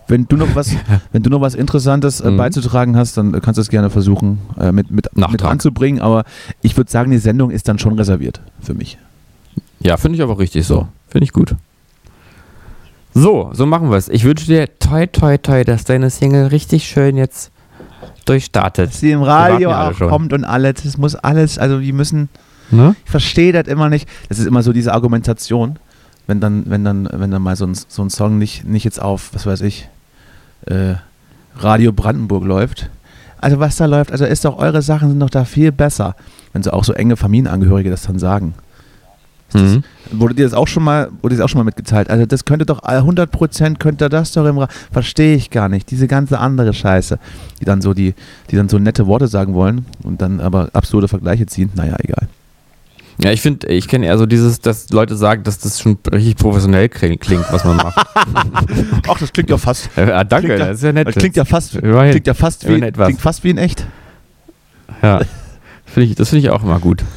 Wenn 0.09 0.27
du 0.27 0.37
noch 0.37 0.55
was, 0.57 0.73
wenn 1.13 1.23
du 1.23 1.31
noch 1.31 1.41
was 1.41 1.55
Interessantes 1.55 2.21
äh, 2.21 2.31
Mhm. 2.33 2.37
beizutragen 2.37 2.97
hast, 2.97 3.17
dann 3.17 3.41
kannst 3.41 3.59
du 3.59 3.63
es 3.63 3.69
gerne 3.71 3.91
versuchen 3.91 4.39
äh, 4.59 4.73
mit, 4.73 4.91
mit, 4.91 5.09
mit 5.17 5.43
anzubringen. 5.43 6.03
Aber 6.03 6.25
ich 6.63 6.77
würde 6.77 6.91
sagen, 6.91 7.13
die 7.13 7.19
Sendung 7.19 7.51
ist 7.53 7.69
dann 7.69 7.79
schon 7.79 7.95
reserviert 7.95 8.41
für 8.61 8.75
mich. 8.75 8.99
Ja, 9.81 9.97
finde 9.97 10.17
ich 10.17 10.23
aber 10.23 10.37
richtig 10.39 10.67
so. 10.67 10.89
Finde 11.09 11.25
ich 11.25 11.33
gut. 11.33 11.55
So, 13.15 13.51
so 13.55 13.65
machen 13.67 13.91
wir 13.91 13.97
es. 13.97 14.09
Ich 14.09 14.25
wünsche 14.25 14.47
dir 14.47 14.69
toi 14.81 15.07
toi 15.07 15.39
toi, 15.39 15.63
dass 15.65 15.85
deine 15.85 16.11
Single 16.11 16.49
richtig 16.49 16.85
schön 16.89 17.17
jetzt 17.17 17.53
durchstartet. 18.25 18.91
Dass 18.91 19.01
sie 19.01 19.13
im 19.13 19.23
Radio 19.23 19.71
auch 19.73 19.97
kommt 19.99 20.33
und 20.33 20.45
alles, 20.45 20.83
das 20.83 20.99
muss 20.99 21.15
alles, 21.15 21.57
also 21.59 21.79
die 21.79 21.93
müssen, 21.93 22.29
Ne? 22.77 22.97
ich 23.05 23.11
verstehe 23.11 23.53
das 23.53 23.67
immer 23.69 23.89
nicht. 23.89 24.09
Das 24.29 24.39
ist 24.39 24.47
immer 24.47 24.63
so 24.63 24.73
diese 24.73 24.93
Argumentation, 24.93 25.79
wenn 26.27 26.41
dann, 26.41 26.65
wenn 26.67 26.85
dann, 26.85 27.09
wenn 27.13 27.31
dann 27.31 27.43
mal 27.43 27.57
so 27.57 27.67
ein, 27.67 27.75
so 27.75 28.03
ein 28.03 28.11
Song 28.11 28.39
nicht, 28.39 28.65
nicht 28.65 28.85
jetzt 28.85 29.01
auf, 29.01 29.31
was 29.33 29.47
weiß 29.47 29.61
ich, 29.63 29.89
äh, 30.67 30.95
Radio 31.57 31.93
Brandenburg 31.93 32.45
läuft. 32.45 32.91
Also 33.41 33.61
was 33.61 33.77
da 33.77 33.85
läuft, 33.87 34.11
also 34.11 34.25
ist 34.25 34.45
doch, 34.45 34.59
eure 34.59 34.81
Sachen 34.81 35.11
sind 35.11 35.21
doch 35.21 35.31
da 35.31 35.45
viel 35.45 35.71
besser, 35.71 36.17
wenn 36.53 36.63
so 36.63 36.71
auch 36.71 36.85
so 36.85 36.95
enge 36.95 37.17
Familienangehörige 37.17 37.91
das 37.91 38.03
dann 38.03 38.19
sagen. 38.19 38.55
Mhm. 39.53 39.85
Wurde 40.11 40.35
dir 40.35 40.45
das 40.45 40.55
auch 40.55 40.67
schon 40.67 40.83
mal, 40.83 41.11
wurde 41.23 41.35
dir 41.35 41.39
das 41.39 41.45
auch 41.45 41.49
schon 41.49 41.61
mal 41.61 41.65
mitgeteilt? 41.65 42.11
Also 42.11 42.27
das 42.27 42.45
könnte 42.45 42.67
doch, 42.67 42.83
äh, 42.83 43.01
100% 43.01 43.79
könnte 43.79 44.09
das 44.09 44.33
doch 44.33 44.47
im 44.47 44.59
Ra 44.59 44.69
Verstehe 44.91 45.37
ich 45.37 45.51
gar 45.51 45.69
nicht. 45.69 45.91
Diese 45.91 46.09
ganze 46.09 46.39
andere 46.41 46.73
Scheiße, 46.73 47.19
die 47.61 47.65
dann 47.65 47.81
so 47.81 47.95
die, 47.95 48.15
die 48.51 48.57
dann 48.57 48.69
so 48.69 48.79
nette 48.79 49.07
Worte 49.07 49.29
sagen 49.29 49.55
wollen 49.55 49.87
und 50.03 50.21
dann 50.21 50.41
aber 50.41 50.71
absurde 50.73 51.09
Vergleiche 51.09 51.47
ziehen. 51.47 51.71
Naja, 51.75 51.97
egal. 52.01 52.29
Ja, 53.23 53.31
ich 53.31 53.41
finde, 53.41 53.69
ich 53.69 53.87
kenne 53.87 54.07
eher 54.07 54.19
so 54.19 54.27
dieses, 54.27 54.61
dass 54.61 54.91
Leute 54.91 55.17
sagen, 55.17 55.45
dass 55.45 55.59
das 55.59 55.81
schon 55.81 55.99
richtig 56.13 56.37
professionell 56.37 56.87
kling- 56.87 57.19
klingt, 57.19 57.45
was 57.53 57.65
man 57.65 57.77
macht. 57.77 57.97
Ach, 59.09 59.19
das 59.19 59.33
klingt 59.33 59.51
ja 59.51 59.57
fast. 59.57 59.89
ja, 59.97 60.25
danke, 60.25 60.47
Klingt 60.49 60.61
ja- 60.61 60.67
das 60.67 60.77
ist 60.79 60.83
ja 60.83 60.93
nett. 60.93 61.07
Das 61.09 61.15
klingt 61.15 61.37
ja 61.37 61.45
fast, 61.45 61.77
Immerhin. 61.77 62.11
klingt 62.11 62.27
ja 62.27 62.35
fast 62.35 62.69
wie, 62.69 62.81
klingt 62.81 63.21
fast 63.21 63.45
wie 63.45 63.51
in 63.51 63.59
echt. 63.59 63.87
ja. 65.03 65.21
Find 65.87 66.11
ich, 66.11 66.17
das 66.17 66.31
finde 66.31 66.41
ich 66.47 66.51
auch 66.51 66.63
immer 66.65 66.81
gut. 66.81 67.05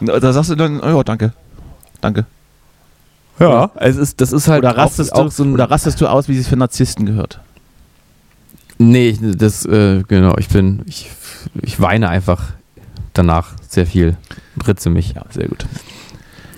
Da 0.00 0.32
sagst 0.32 0.50
du 0.50 0.56
dann, 0.56 0.80
oh 0.80 0.88
ja, 0.88 1.02
danke. 1.04 1.32
Danke. 2.00 2.26
Ja, 3.38 3.70
es 3.76 3.96
ist, 3.96 4.20
das 4.20 4.32
ist 4.32 4.48
halt 4.48 4.64
Oder 4.64 4.76
rastest, 4.76 5.12
auch, 5.12 5.20
du, 5.20 5.26
auch 5.26 5.30
so 5.30 5.44
ein, 5.44 5.52
oder 5.52 5.70
rastest 5.70 6.00
du 6.00 6.08
aus, 6.08 6.28
wie 6.28 6.36
es 6.36 6.48
für 6.48 6.56
Narzissten 6.56 7.06
gehört? 7.06 7.38
Nee, 8.78 9.16
das, 9.20 9.64
äh, 9.64 10.02
genau, 10.08 10.36
ich 10.38 10.48
bin, 10.48 10.82
ich, 10.86 11.10
ich 11.60 11.80
weine 11.80 12.08
einfach 12.08 12.42
danach 13.14 13.50
sehr 13.68 13.86
viel. 13.86 14.16
Ritze 14.66 14.90
mich. 14.90 15.14
Ja, 15.14 15.22
sehr 15.30 15.48
gut. 15.48 15.66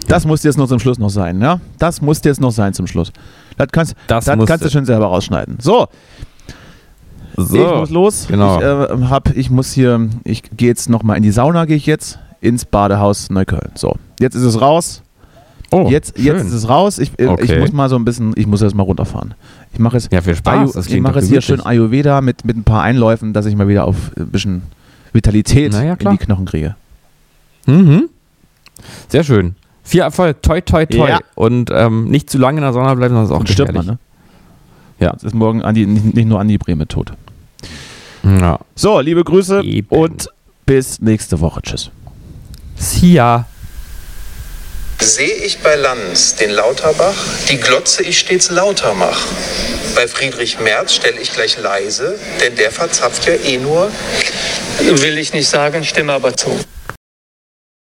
Das 0.08 0.26
muss 0.26 0.42
jetzt 0.42 0.58
noch 0.58 0.68
zum 0.68 0.78
Schluss 0.78 0.98
noch 0.98 1.08
sein, 1.08 1.40
ja? 1.40 1.60
Das 1.78 2.02
muss 2.02 2.20
jetzt 2.24 2.40
noch 2.40 2.50
sein 2.50 2.74
zum 2.74 2.86
Schluss. 2.86 3.12
Das 3.56 3.68
kannst, 3.72 3.94
Das 4.06 4.24
das 4.26 4.46
kannst 4.46 4.64
du 4.64 4.70
schon 4.70 4.84
selber 4.84 5.06
rausschneiden. 5.06 5.58
So, 5.60 5.86
So, 7.36 7.56
ich 7.56 7.74
muss 7.80 7.90
los. 7.90 8.26
genau. 8.28 8.58
Ich, 8.58 8.64
äh, 8.64 9.06
hab, 9.08 9.34
ich 9.36 9.50
muss 9.50 9.72
hier, 9.72 10.08
ich 10.24 10.42
gehe 10.56 10.68
jetzt 10.68 10.88
nochmal 10.90 11.16
in 11.16 11.22
die 11.22 11.30
Sauna, 11.30 11.64
gehe 11.64 11.76
ich 11.76 11.86
jetzt 11.86 12.18
ins 12.40 12.64
Badehaus 12.64 13.30
Neukölln. 13.30 13.70
So, 13.74 13.96
jetzt 14.20 14.34
ist 14.34 14.42
es 14.42 14.60
raus. 14.60 15.02
oh, 15.72 15.88
jetzt, 15.88 16.16
schön. 16.16 16.26
jetzt 16.26 16.44
ist 16.44 16.52
es 16.52 16.68
raus. 16.68 16.98
Ich, 16.98 17.10
äh, 17.18 17.24
ich 17.24 17.28
Okay. 17.30 17.60
muss 17.60 17.72
mal 17.72 17.88
so 17.88 17.96
ein 17.96 18.04
bisschen, 18.04 18.34
ich 18.36 18.46
muss 18.46 18.60
jetzt 18.60 18.74
mal 18.74 18.82
runterfahren. 18.84 19.34
Ich 19.72 19.78
mache 19.78 19.96
es, 19.96 20.08
ja, 20.12 20.20
viel 20.20 20.36
Spaß. 20.36 20.76
Ayu, 20.76 20.84
ich 20.86 21.00
mache 21.00 21.18
es 21.20 21.28
hier 21.28 21.40
schön. 21.40 21.60
Ayurveda 21.64 22.20
mit, 22.20 22.44
mit 22.44 22.56
ein 22.56 22.64
paar 22.64 22.82
Einläufen, 22.82 23.32
dass 23.32 23.46
ich 23.46 23.56
mal 23.56 23.68
wieder 23.68 23.84
auf 23.86 23.96
ein 24.16 24.28
bisschen 24.28 24.62
Vitalität 25.14 25.72
ja, 25.72 25.94
in 25.94 26.10
die 26.10 26.18
Knochen 26.18 26.44
kriege. 26.44 26.76
Mhm. 27.66 28.08
Sehr 29.08 29.24
schön. 29.24 29.54
Viel 29.82 30.00
Erfolg, 30.00 30.42
toi, 30.42 30.60
toi, 30.60 30.86
toi. 30.86 31.08
Ja. 31.08 31.20
Und 31.34 31.70
ähm, 31.72 32.08
nicht 32.08 32.28
zu 32.30 32.38
lange 32.38 32.58
in 32.58 32.62
der 32.62 32.72
Sonne 32.72 32.94
bleiben, 32.96 33.14
sonst 33.14 33.28
ist 33.28 33.34
auch 33.34 33.40
Und 33.40 33.48
stirbt 33.48 33.72
man, 33.72 33.86
ne? 33.86 33.98
Ja. 34.98 35.12
Jetzt 35.12 35.24
ist 35.24 35.34
morgen 35.34 35.62
Andi, 35.62 35.86
nicht, 35.86 36.14
nicht 36.14 36.26
nur 36.26 36.40
Andi 36.40 36.58
Breme 36.58 36.88
tot. 36.88 37.12
Ja. 38.22 38.58
So, 38.74 39.00
liebe 39.00 39.22
Grüße 39.22 39.62
Eben. 39.62 39.88
und 39.88 40.28
bis 40.66 41.00
nächste 41.00 41.40
Woche. 41.40 41.60
Tschüss. 41.62 41.90
See 42.76 43.14
ya. 43.14 43.46
Sehe 45.04 45.34
ich 45.34 45.58
bei 45.58 45.74
Lanz 45.76 46.34
den 46.36 46.48
Lauterbach, 46.48 47.14
die 47.50 47.58
Glotze 47.58 48.02
ich 48.02 48.18
stets 48.18 48.48
lauter 48.48 48.94
mach. 48.94 49.26
Bei 49.94 50.08
Friedrich 50.08 50.60
Merz 50.60 50.94
stelle 50.94 51.20
ich 51.20 51.30
gleich 51.30 51.58
leise, 51.58 52.18
denn 52.40 52.56
der 52.56 52.70
verzapft 52.70 53.26
ja 53.26 53.34
eh 53.34 53.58
nur. 53.58 53.92
Will 54.80 55.18
ich 55.18 55.34
nicht 55.34 55.46
sagen, 55.46 55.84
stimme 55.84 56.14
aber 56.14 56.34
zu. 56.34 56.58